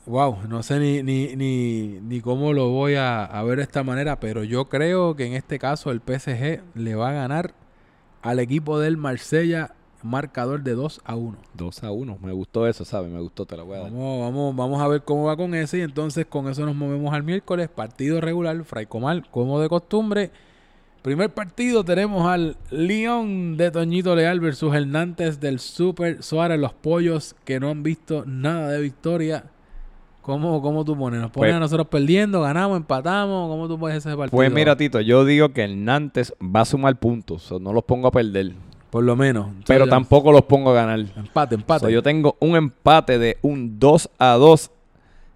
wow, 0.06 0.38
no 0.48 0.64
sé 0.64 0.80
ni, 0.80 1.04
ni, 1.04 1.36
ni, 1.36 2.00
ni 2.02 2.22
cómo 2.22 2.54
lo 2.54 2.70
voy 2.70 2.96
a, 2.96 3.26
a, 3.26 3.44
ver 3.44 3.58
de 3.58 3.64
esta 3.64 3.84
manera, 3.84 4.20
pero 4.20 4.44
yo 4.44 4.70
creo 4.70 5.16
que 5.16 5.26
en 5.26 5.34
este 5.34 5.60
caso 5.60 5.92
el 5.92 6.00
PSG 6.00 6.62
le 6.76 6.96
va 6.96 7.10
a 7.10 7.14
ganar 7.14 7.54
al 8.22 8.40
equipo 8.40 8.80
del 8.80 8.98
Marsella 8.98 9.74
marcador 10.04 10.64
de 10.64 10.74
2 10.74 11.02
a 11.04 11.16
1. 11.16 11.38
2 11.54 11.84
a 11.84 11.92
1, 11.92 12.18
me 12.22 12.32
gustó 12.32 12.68
eso, 12.68 12.86
¿sabes? 12.86 13.12
Me 13.12 13.20
gustó, 13.20 13.46
te 13.46 13.58
lo 13.58 13.66
voy 13.66 13.78
a 13.78 13.82
dar. 13.82 13.92
Vamos, 13.92 14.22
vamos, 14.22 14.56
vamos 14.56 14.82
a 14.82 14.88
ver 14.88 15.04
cómo 15.04 15.26
va 15.26 15.36
con 15.36 15.54
ese 15.54 15.80
y 15.80 15.82
entonces 15.82 16.26
con 16.26 16.48
eso 16.48 16.66
nos 16.66 16.76
movemos 16.76 17.14
al 17.14 17.24
miércoles, 17.24 17.70
partido 17.70 18.22
regular, 18.22 18.64
Fray 18.64 18.86
Comal, 18.86 19.30
como 19.30 19.60
de 19.60 19.70
costumbre. 19.70 20.32
Primer 21.02 21.30
partido 21.34 21.84
tenemos 21.84 22.28
al 22.28 22.58
León 22.70 23.56
de 23.56 23.72
Toñito 23.72 24.16
Leal 24.16 24.40
versus 24.40 24.74
Nantes 24.86 25.40
del 25.40 25.60
Super 25.60 26.22
Suárez, 26.22 26.60
los 26.60 26.74
pollos 26.74 27.36
que 27.46 27.60
no 27.60 27.70
han 27.70 27.84
visto 27.84 28.24
nada 28.26 28.72
de 28.72 28.82
victoria. 28.82 29.46
¿Cómo, 30.22 30.62
cómo 30.62 30.84
tú 30.84 30.98
pones? 30.98 31.22
¿Nos 31.22 31.32
pones 31.32 31.52
pues 31.52 31.56
a 31.56 31.60
nosotros 31.60 31.88
perdiendo, 31.88 32.42
ganamos, 32.42 32.76
empatamos? 32.76 33.50
¿Cómo 33.50 33.68
tú 33.70 33.80
pones 33.80 33.98
ese 33.98 34.10
partido? 34.10 34.36
Pues 34.36 34.52
mira, 34.52 34.76
Tito, 34.76 35.00
yo 35.00 35.24
digo 35.24 35.54
que 35.54 35.68
Nantes 35.70 36.34
va 36.44 36.62
a 36.62 36.66
sumar 36.66 37.00
puntos, 37.00 37.50
no 37.62 37.72
los 37.72 37.86
pongo 37.86 38.10
a 38.10 38.12
perder. 38.12 38.52
Por 38.90 39.04
lo 39.04 39.16
menos. 39.16 39.48
pero 39.66 39.88
tampoco 39.88 40.32
los 40.32 40.44
pongo 40.44 40.72
a 40.72 40.74
ganar. 40.74 41.00
Empate, 41.16 41.56
empate. 41.56 41.92
yo 41.92 42.02
tengo 42.02 42.36
un 42.40 42.56
empate 42.56 43.20
de 43.20 43.38
un 43.42 43.80
2 43.80 44.10
a 44.18 44.34
2. 44.34 44.72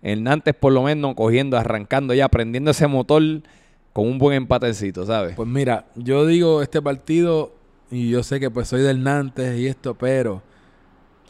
El 0.01 0.23
Nantes 0.23 0.55
por 0.55 0.73
lo 0.73 0.83
menos 0.83 1.15
cogiendo, 1.15 1.57
arrancando 1.57 2.13
ya, 2.13 2.27
prendiendo 2.27 2.71
ese 2.71 2.87
motor 2.87 3.21
con 3.93 4.07
un 4.07 4.17
buen 4.17 4.35
empatecito, 4.35 5.05
¿sabes? 5.05 5.35
Pues 5.35 5.47
mira, 5.47 5.85
yo 5.95 6.25
digo 6.25 6.61
este 6.61 6.81
partido 6.81 7.53
y 7.89 8.09
yo 8.09 8.23
sé 8.23 8.39
que 8.39 8.49
pues 8.49 8.67
soy 8.67 8.81
del 8.81 9.03
Nantes 9.03 9.59
y 9.59 9.67
esto, 9.67 9.95
pero 9.95 10.41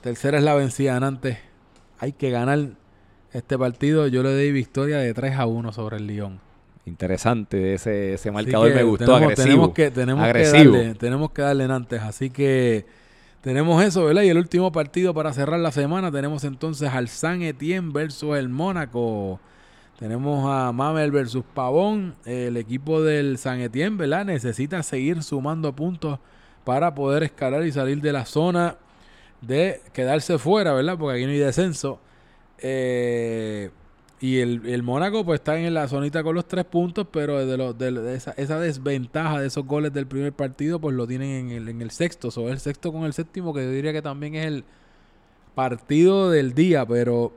tercera 0.01 0.37
es 0.37 0.43
la 0.43 0.53
vencida 0.55 0.99
Nantes. 0.99 1.37
Hay 1.99 2.13
que 2.13 2.29
ganar 2.29 2.59
este 3.33 3.57
partido. 3.57 4.07
Yo 4.07 4.23
le 4.23 4.35
di 4.35 4.51
victoria 4.51 4.97
de 4.97 5.13
3 5.13 5.35
a 5.35 5.45
1 5.45 5.73
sobre 5.73 5.97
el 5.97 6.07
León. 6.07 6.39
Interesante 6.85 7.75
ese, 7.75 8.13
ese 8.13 8.31
marcador, 8.31 8.73
me 8.73 8.83
gustó, 8.83 9.15
agresivo. 9.15 9.43
Tenemos 9.45 9.73
que, 9.73 9.91
tenemos 9.91 10.31
que 10.31 10.43
darle, 10.43 10.95
tenemos 10.95 11.31
que 11.31 11.41
darle 11.43 11.67
Nantes, 11.67 12.01
así 12.01 12.31
que 12.31 12.85
tenemos 13.41 13.83
eso, 13.83 14.05
¿verdad? 14.05 14.23
Y 14.23 14.29
el 14.29 14.37
último 14.37 14.71
partido 14.71 15.13
para 15.13 15.31
cerrar 15.31 15.59
la 15.59 15.71
semana 15.71 16.11
tenemos 16.11 16.43
entonces 16.43 16.89
al 16.89 17.07
San 17.07 17.43
Etienne 17.43 17.91
versus 17.91 18.35
el 18.37 18.49
Mónaco. 18.49 19.39
Tenemos 20.01 20.43
a 20.49 20.71
Mamel 20.71 21.11
versus 21.11 21.43
Pavón. 21.53 22.15
El 22.25 22.57
equipo 22.57 23.03
del 23.03 23.37
San 23.37 23.59
Etienne, 23.61 23.97
¿verdad? 23.97 24.25
Necesita 24.25 24.81
seguir 24.81 25.21
sumando 25.21 25.75
puntos 25.75 26.17
para 26.63 26.95
poder 26.95 27.21
escalar 27.21 27.63
y 27.67 27.71
salir 27.71 28.01
de 28.01 28.11
la 28.11 28.25
zona 28.25 28.77
de 29.41 29.79
quedarse 29.93 30.39
fuera, 30.39 30.73
¿verdad? 30.73 30.97
Porque 30.97 31.17
aquí 31.17 31.25
no 31.25 31.31
hay 31.31 31.37
descenso. 31.37 31.99
Eh, 32.57 33.69
Y 34.19 34.39
el, 34.39 34.65
el 34.67 34.83
Mónaco 34.83 35.23
pues 35.25 35.39
está 35.39 35.57
en 35.59 35.73
la 35.73 35.87
zonita 35.87 36.23
con 36.23 36.35
los 36.35 36.47
tres 36.47 36.65
puntos, 36.65 37.07
pero 37.11 37.45
de, 37.45 37.57
los 37.57 37.77
de, 37.77 38.15
esa, 38.15 38.59
desventaja 38.59 39.39
de 39.39 39.47
esos 39.47 39.65
goles 39.67 39.93
del 39.93 40.07
primer 40.07 40.33
partido 40.33 40.79
pues 40.79 40.95
lo 40.95 41.07
tienen 41.07 41.49
en 41.49 41.51
el, 41.51 41.69
en 41.69 41.81
el 41.81 41.91
sexto. 41.91 42.29
O 42.35 42.49
el 42.49 42.59
sexto 42.59 42.91
con 42.91 43.03
el 43.03 43.13
séptimo 43.13 43.53
que 43.53 43.63
yo 43.63 43.71
diría 43.71 43.93
que 43.93 44.01
también 44.01 44.35
es 44.35 44.47
el 44.47 44.63
partido 45.55 46.31
del 46.31 46.53
día. 46.53 46.85
Pero 46.87 47.33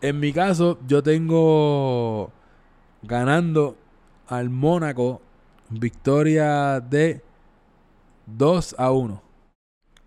en 0.00 0.20
mi 0.20 0.32
caso 0.32 0.78
yo 0.86 1.02
tengo 1.02 2.30
ganando 3.02 3.76
al 4.26 4.50
Mónaco 4.50 5.20
victoria 5.68 6.80
de 6.80 7.22
2 8.26 8.76
a 8.78 8.90
1. 8.92 9.22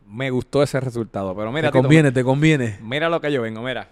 Me 0.08 0.30
gustó 0.30 0.62
ese 0.62 0.80
resultado, 0.80 1.36
pero 1.36 1.52
mira, 1.52 1.72
te 1.72 1.80
conviene, 1.80 2.12
te 2.12 2.24
conviene. 2.24 2.78
Mira 2.82 3.10
lo 3.10 3.20
que 3.20 3.32
yo 3.32 3.41
vengo, 3.41 3.62
mira. 3.62 3.89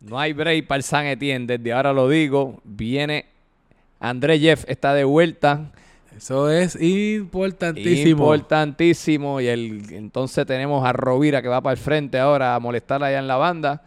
No 0.00 0.18
hay 0.18 0.32
break 0.32 0.66
para 0.66 0.76
el 0.76 0.82
San 0.82 1.06
Etienne, 1.06 1.46
desde 1.46 1.72
ahora 1.72 1.92
lo 1.92 2.08
digo. 2.08 2.60
Viene 2.64 3.26
André 4.00 4.38
Jeff, 4.38 4.64
está 4.68 4.94
de 4.94 5.04
vuelta. 5.04 5.72
Eso 6.16 6.50
es 6.50 6.80
importantísimo. 6.80 8.24
Importantísimo. 8.24 9.40
Y 9.40 9.48
el, 9.48 9.92
entonces 9.92 10.46
tenemos 10.46 10.84
a 10.86 10.92
Rovira 10.92 11.42
que 11.42 11.48
va 11.48 11.60
para 11.60 11.72
el 11.72 11.78
frente 11.78 12.18
ahora 12.18 12.54
a 12.54 12.60
molestar 12.60 13.02
allá 13.02 13.18
en 13.18 13.26
la 13.26 13.36
banda. 13.36 13.82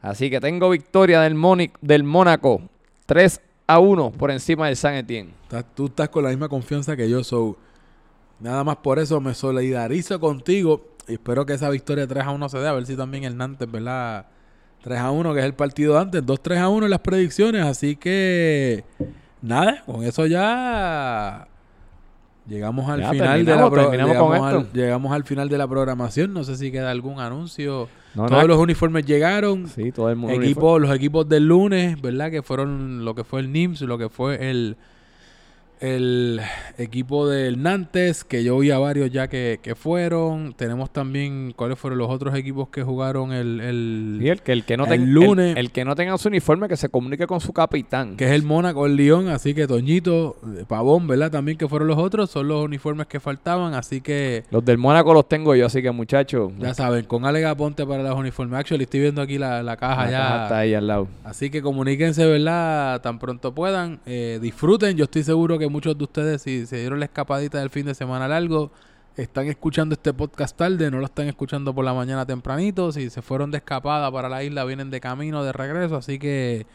Así 0.00 0.30
que 0.30 0.40
tengo 0.40 0.70
victoria 0.70 1.20
del, 1.22 1.36
del 1.80 2.04
Mónaco. 2.04 2.62
3 3.06 3.40
a 3.66 3.78
1 3.78 4.12
por 4.12 4.30
encima 4.30 4.66
del 4.66 4.76
San 4.76 4.94
Etienne. 4.94 5.32
Tú 5.74 5.86
estás 5.86 6.08
con 6.08 6.24
la 6.24 6.30
misma 6.30 6.48
confianza 6.48 6.96
que 6.96 7.08
yo 7.08 7.22
soy. 7.24 7.54
Nada 8.38 8.62
más 8.64 8.76
por 8.76 8.98
eso 8.98 9.20
me 9.20 9.34
solidarizo 9.34 10.20
contigo. 10.20 10.96
Y 11.08 11.14
espero 11.14 11.46
que 11.46 11.54
esa 11.54 11.70
victoria 11.70 12.06
3 12.06 12.24
a 12.24 12.30
1 12.30 12.48
se 12.48 12.58
dé. 12.58 12.68
A 12.68 12.72
ver 12.72 12.86
si 12.86 12.96
también 12.96 13.24
el 13.24 13.36
Nantes, 13.36 13.70
¿verdad? 13.70 14.26
3 14.82 14.98
a 14.98 15.10
1, 15.10 15.34
que 15.34 15.40
es 15.40 15.46
el 15.46 15.54
partido 15.54 15.98
antes. 15.98 16.24
2 16.24 16.40
3 16.42 16.58
a 16.60 16.68
1 16.68 16.86
en 16.86 16.90
las 16.90 17.00
predicciones. 17.00 17.64
Así 17.64 17.96
que 17.96 18.84
nada, 19.42 19.82
con 19.86 20.04
eso 20.04 20.26
ya 20.26 21.48
llegamos 22.48 22.88
al 22.88 23.04
final 23.08 23.44
de 23.44 23.56
la 23.56 23.68
llegamos, 23.68 24.72
llegamos 24.72 25.12
al 25.12 25.24
final 25.24 25.48
de 25.48 25.58
la 25.58 25.68
programación. 25.68 26.32
No 26.32 26.44
sé 26.44 26.56
si 26.56 26.70
queda 26.70 26.90
algún 26.90 27.20
anuncio. 27.20 27.88
Todos 28.14 28.46
los 28.46 28.58
uniformes 28.58 29.04
llegaron. 29.04 29.68
Sí, 29.68 29.92
todo 29.92 30.10
el 30.10 30.16
mundo. 30.16 30.36
Equipo, 30.36 30.78
los 30.78 30.94
equipos 30.94 31.28
del 31.28 31.46
lunes, 31.46 32.00
¿verdad? 32.00 32.30
Que 32.30 32.42
fueron 32.42 33.04
lo 33.04 33.14
que 33.14 33.24
fue 33.24 33.40
el 33.40 33.52
NIMS, 33.52 33.82
lo 33.82 33.98
que 33.98 34.08
fue 34.08 34.50
el 34.50 34.76
el 35.80 36.40
equipo 36.78 37.28
del 37.28 37.62
Nantes, 37.62 38.24
que 38.24 38.42
yo 38.42 38.58
vi 38.58 38.70
a 38.70 38.78
varios 38.78 39.10
ya 39.10 39.28
que, 39.28 39.58
fueron. 39.76 40.54
Tenemos 40.54 40.92
también 40.92 41.52
cuáles 41.54 41.78
fueron 41.78 41.98
los 41.98 42.10
otros 42.10 42.34
equipos 42.34 42.68
que 42.68 42.82
jugaron 42.82 43.32
el, 43.32 43.60
el, 43.60 44.40
que 44.42 44.52
el 44.52 44.64
que 44.64 44.76
no 44.76 44.86
tenga 44.86 45.04
lunes. 45.04 45.56
El, 45.56 45.70
que 45.70 45.84
no 45.84 45.94
tenga 45.94 46.16
su 46.18 46.28
uniforme 46.28 46.68
que 46.68 46.76
se 46.76 46.88
comunique 46.88 47.26
con 47.26 47.40
su 47.40 47.52
capitán. 47.52 48.16
Que 48.16 48.24
es 48.24 48.30
el 48.30 48.42
Mónaco, 48.42 48.86
el 48.86 48.96
León. 48.96 49.28
Así 49.28 49.54
que 49.54 49.66
Toñito, 49.66 50.36
eh, 50.56 50.64
Pavón, 50.66 51.06
¿verdad? 51.06 51.30
También 51.30 51.58
que 51.58 51.68
fueron 51.68 51.88
los 51.88 51.98
otros. 51.98 52.30
Son 52.30 52.48
los 52.48 52.64
uniformes 52.64 53.06
que 53.06 53.20
faltaban. 53.20 53.74
Así 53.74 54.00
que. 54.00 54.44
Los 54.50 54.64
del 54.64 54.78
Mónaco 54.78 55.12
los 55.12 55.28
tengo 55.28 55.54
yo, 55.54 55.66
así 55.66 55.82
que 55.82 55.90
muchachos. 55.90 56.52
Ya 56.58 56.74
saben, 56.74 57.04
con 57.04 57.26
Alega 57.26 57.54
Ponte 57.54 57.84
para 57.84 58.02
los 58.02 58.18
uniformes. 58.18 58.58
Actually, 58.58 58.84
estoy 58.84 59.00
viendo 59.00 59.20
aquí 59.20 59.38
la, 59.38 59.76
caja 59.76 60.10
ya. 60.10 60.42
está 60.44 60.58
ahí 60.60 60.74
al 60.74 60.86
lado. 60.86 61.08
Así 61.24 61.50
que 61.50 61.60
comuníquense, 61.60 62.24
¿verdad? 62.24 63.00
Tan 63.02 63.18
pronto 63.18 63.54
puedan. 63.54 64.00
Eh, 64.06 64.38
disfruten. 64.40 64.96
Yo 64.96 65.04
estoy 65.04 65.22
seguro 65.22 65.58
que 65.58 65.65
muchos 65.70 65.96
de 65.96 66.04
ustedes, 66.04 66.42
si 66.42 66.66
se 66.66 66.78
dieron 66.78 67.00
la 67.00 67.06
escapadita 67.06 67.58
del 67.58 67.70
fin 67.70 67.86
de 67.86 67.94
semana 67.94 68.28
largo, 68.28 68.70
están 69.16 69.46
escuchando 69.46 69.94
este 69.94 70.12
podcast 70.12 70.56
tarde, 70.56 70.90
no 70.90 70.98
lo 70.98 71.06
están 71.06 71.26
escuchando 71.26 71.74
por 71.74 71.84
la 71.84 71.94
mañana 71.94 72.26
tempranito. 72.26 72.92
Si 72.92 73.08
se 73.10 73.22
fueron 73.22 73.50
de 73.50 73.58
escapada 73.58 74.10
para 74.12 74.28
la 74.28 74.44
isla, 74.44 74.64
vienen 74.64 74.90
de 74.90 75.00
camino, 75.00 75.42
de 75.42 75.52
regreso. 75.52 75.96
Así 75.96 76.18
que 76.18 76.66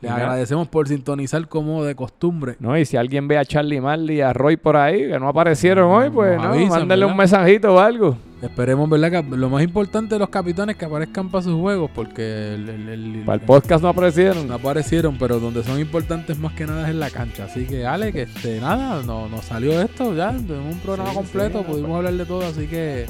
les 0.00 0.10
agradecemos 0.10 0.68
por 0.68 0.88
sintonizar 0.88 1.48
como 1.48 1.84
de 1.84 1.94
costumbre. 1.94 2.56
No, 2.60 2.76
y 2.76 2.84
si 2.84 2.96
alguien 2.96 3.28
ve 3.28 3.38
a 3.38 3.44
Charlie 3.44 3.80
Marley 3.80 4.18
y 4.18 4.20
a 4.20 4.32
Roy 4.32 4.56
por 4.56 4.76
ahí, 4.76 5.08
que 5.08 5.18
no 5.18 5.28
aparecieron 5.28 5.90
hoy, 5.90 6.10
pues 6.10 6.36
no, 6.40 6.54
mándenle 6.66 7.06
un 7.06 7.16
mensajito 7.16 7.74
o 7.74 7.78
algo. 7.78 8.16
Esperemos, 8.42 8.90
¿verdad? 8.90 9.10
Que 9.10 9.36
lo 9.36 9.48
más 9.48 9.62
importante 9.62 10.14
de 10.14 10.18
los 10.18 10.28
capitanes 10.28 10.76
que 10.76 10.84
aparezcan 10.84 11.30
para 11.30 11.42
sus 11.42 11.58
juegos, 11.58 11.90
porque 11.94 12.54
el, 12.54 13.22
para 13.24 13.36
el 13.36 13.40
podcast 13.40 13.82
no 13.82 13.88
aparecieron. 13.88 14.46
No 14.46 14.54
aparecieron, 14.54 15.16
pero 15.18 15.40
donde 15.40 15.62
son 15.62 15.80
importantes 15.80 16.38
más 16.38 16.52
que 16.52 16.66
nada 16.66 16.82
es 16.82 16.90
en 16.90 17.00
la 17.00 17.08
cancha. 17.08 17.44
Así 17.46 17.64
que, 17.64 17.86
Ale, 17.86 18.12
que 18.12 18.22
este, 18.22 18.60
nada, 18.60 19.02
nos 19.02 19.30
no 19.30 19.40
salió 19.40 19.80
esto 19.80 20.14
ya, 20.14 20.30
en 20.30 20.50
un 20.50 20.78
programa 20.84 21.14
completo, 21.14 21.62
pudimos 21.62 21.96
hablar 21.96 22.12
de 22.12 22.26
todo, 22.26 22.44
así 22.44 22.66
que... 22.66 23.06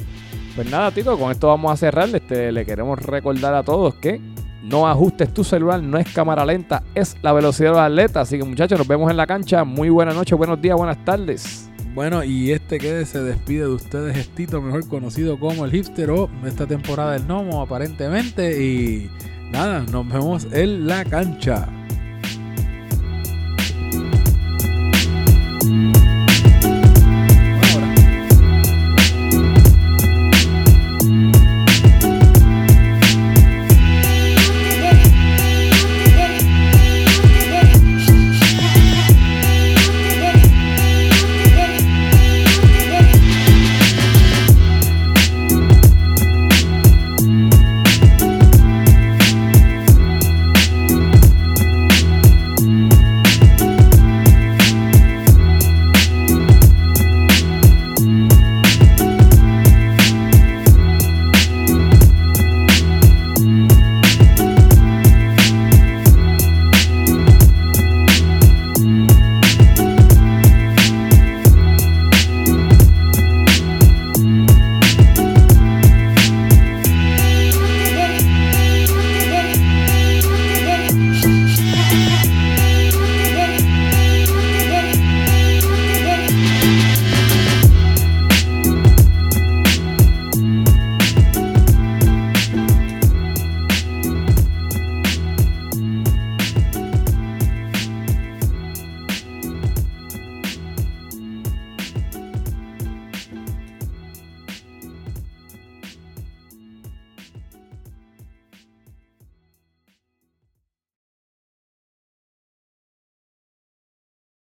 Pues 0.55 0.71
nada, 0.71 0.89
Tito, 0.89 1.19
con 1.19 1.31
esto 1.31 1.49
vamos 1.49 1.71
a 1.71 1.77
cerrar. 1.77 2.09
Este, 2.15 2.51
le 2.51 2.65
queremos 2.65 2.97
recordar 2.97 3.53
a 3.53 3.61
todos 3.61 3.93
que 3.93 4.19
no 4.67 4.85
ajustes 4.85 5.33
tu 5.33 5.45
celular, 5.45 5.81
no 5.81 5.97
es 5.97 6.11
cámara 6.13 6.45
lenta, 6.45 6.83
es 6.93 7.15
la 7.21 7.31
velocidad 7.31 7.69
de 7.69 7.75
los 7.75 7.81
atletas. 7.81 8.27
Así 8.27 8.37
que 8.37 8.43
muchachos, 8.43 8.77
nos 8.77 8.87
vemos 8.87 9.09
en 9.09 9.15
la 9.15 9.25
cancha. 9.25 9.63
Muy 9.63 9.89
buenas 9.89 10.13
noches, 10.13 10.37
buenos 10.37 10.61
días, 10.61 10.75
buenas 10.75 11.03
tardes. 11.05 11.69
Bueno, 11.95 12.21
y 12.21 12.51
este 12.51 12.77
que 12.77 13.05
se 13.05 13.23
despide 13.23 13.61
de 13.61 13.69
ustedes 13.69 14.17
Estito, 14.17 14.61
mejor 14.61 14.87
conocido 14.87 15.39
como 15.39 15.63
el 15.63 15.71
hipster 15.71 16.11
o 16.11 16.29
esta 16.45 16.67
temporada 16.67 17.13
del 17.13 17.25
Nomo 17.25 17.61
aparentemente. 17.61 18.61
Y 18.61 19.09
nada, 19.51 19.85
nos 19.89 20.07
vemos 20.07 20.47
en 20.51 20.85
la 20.85 21.05
cancha. 21.05 21.69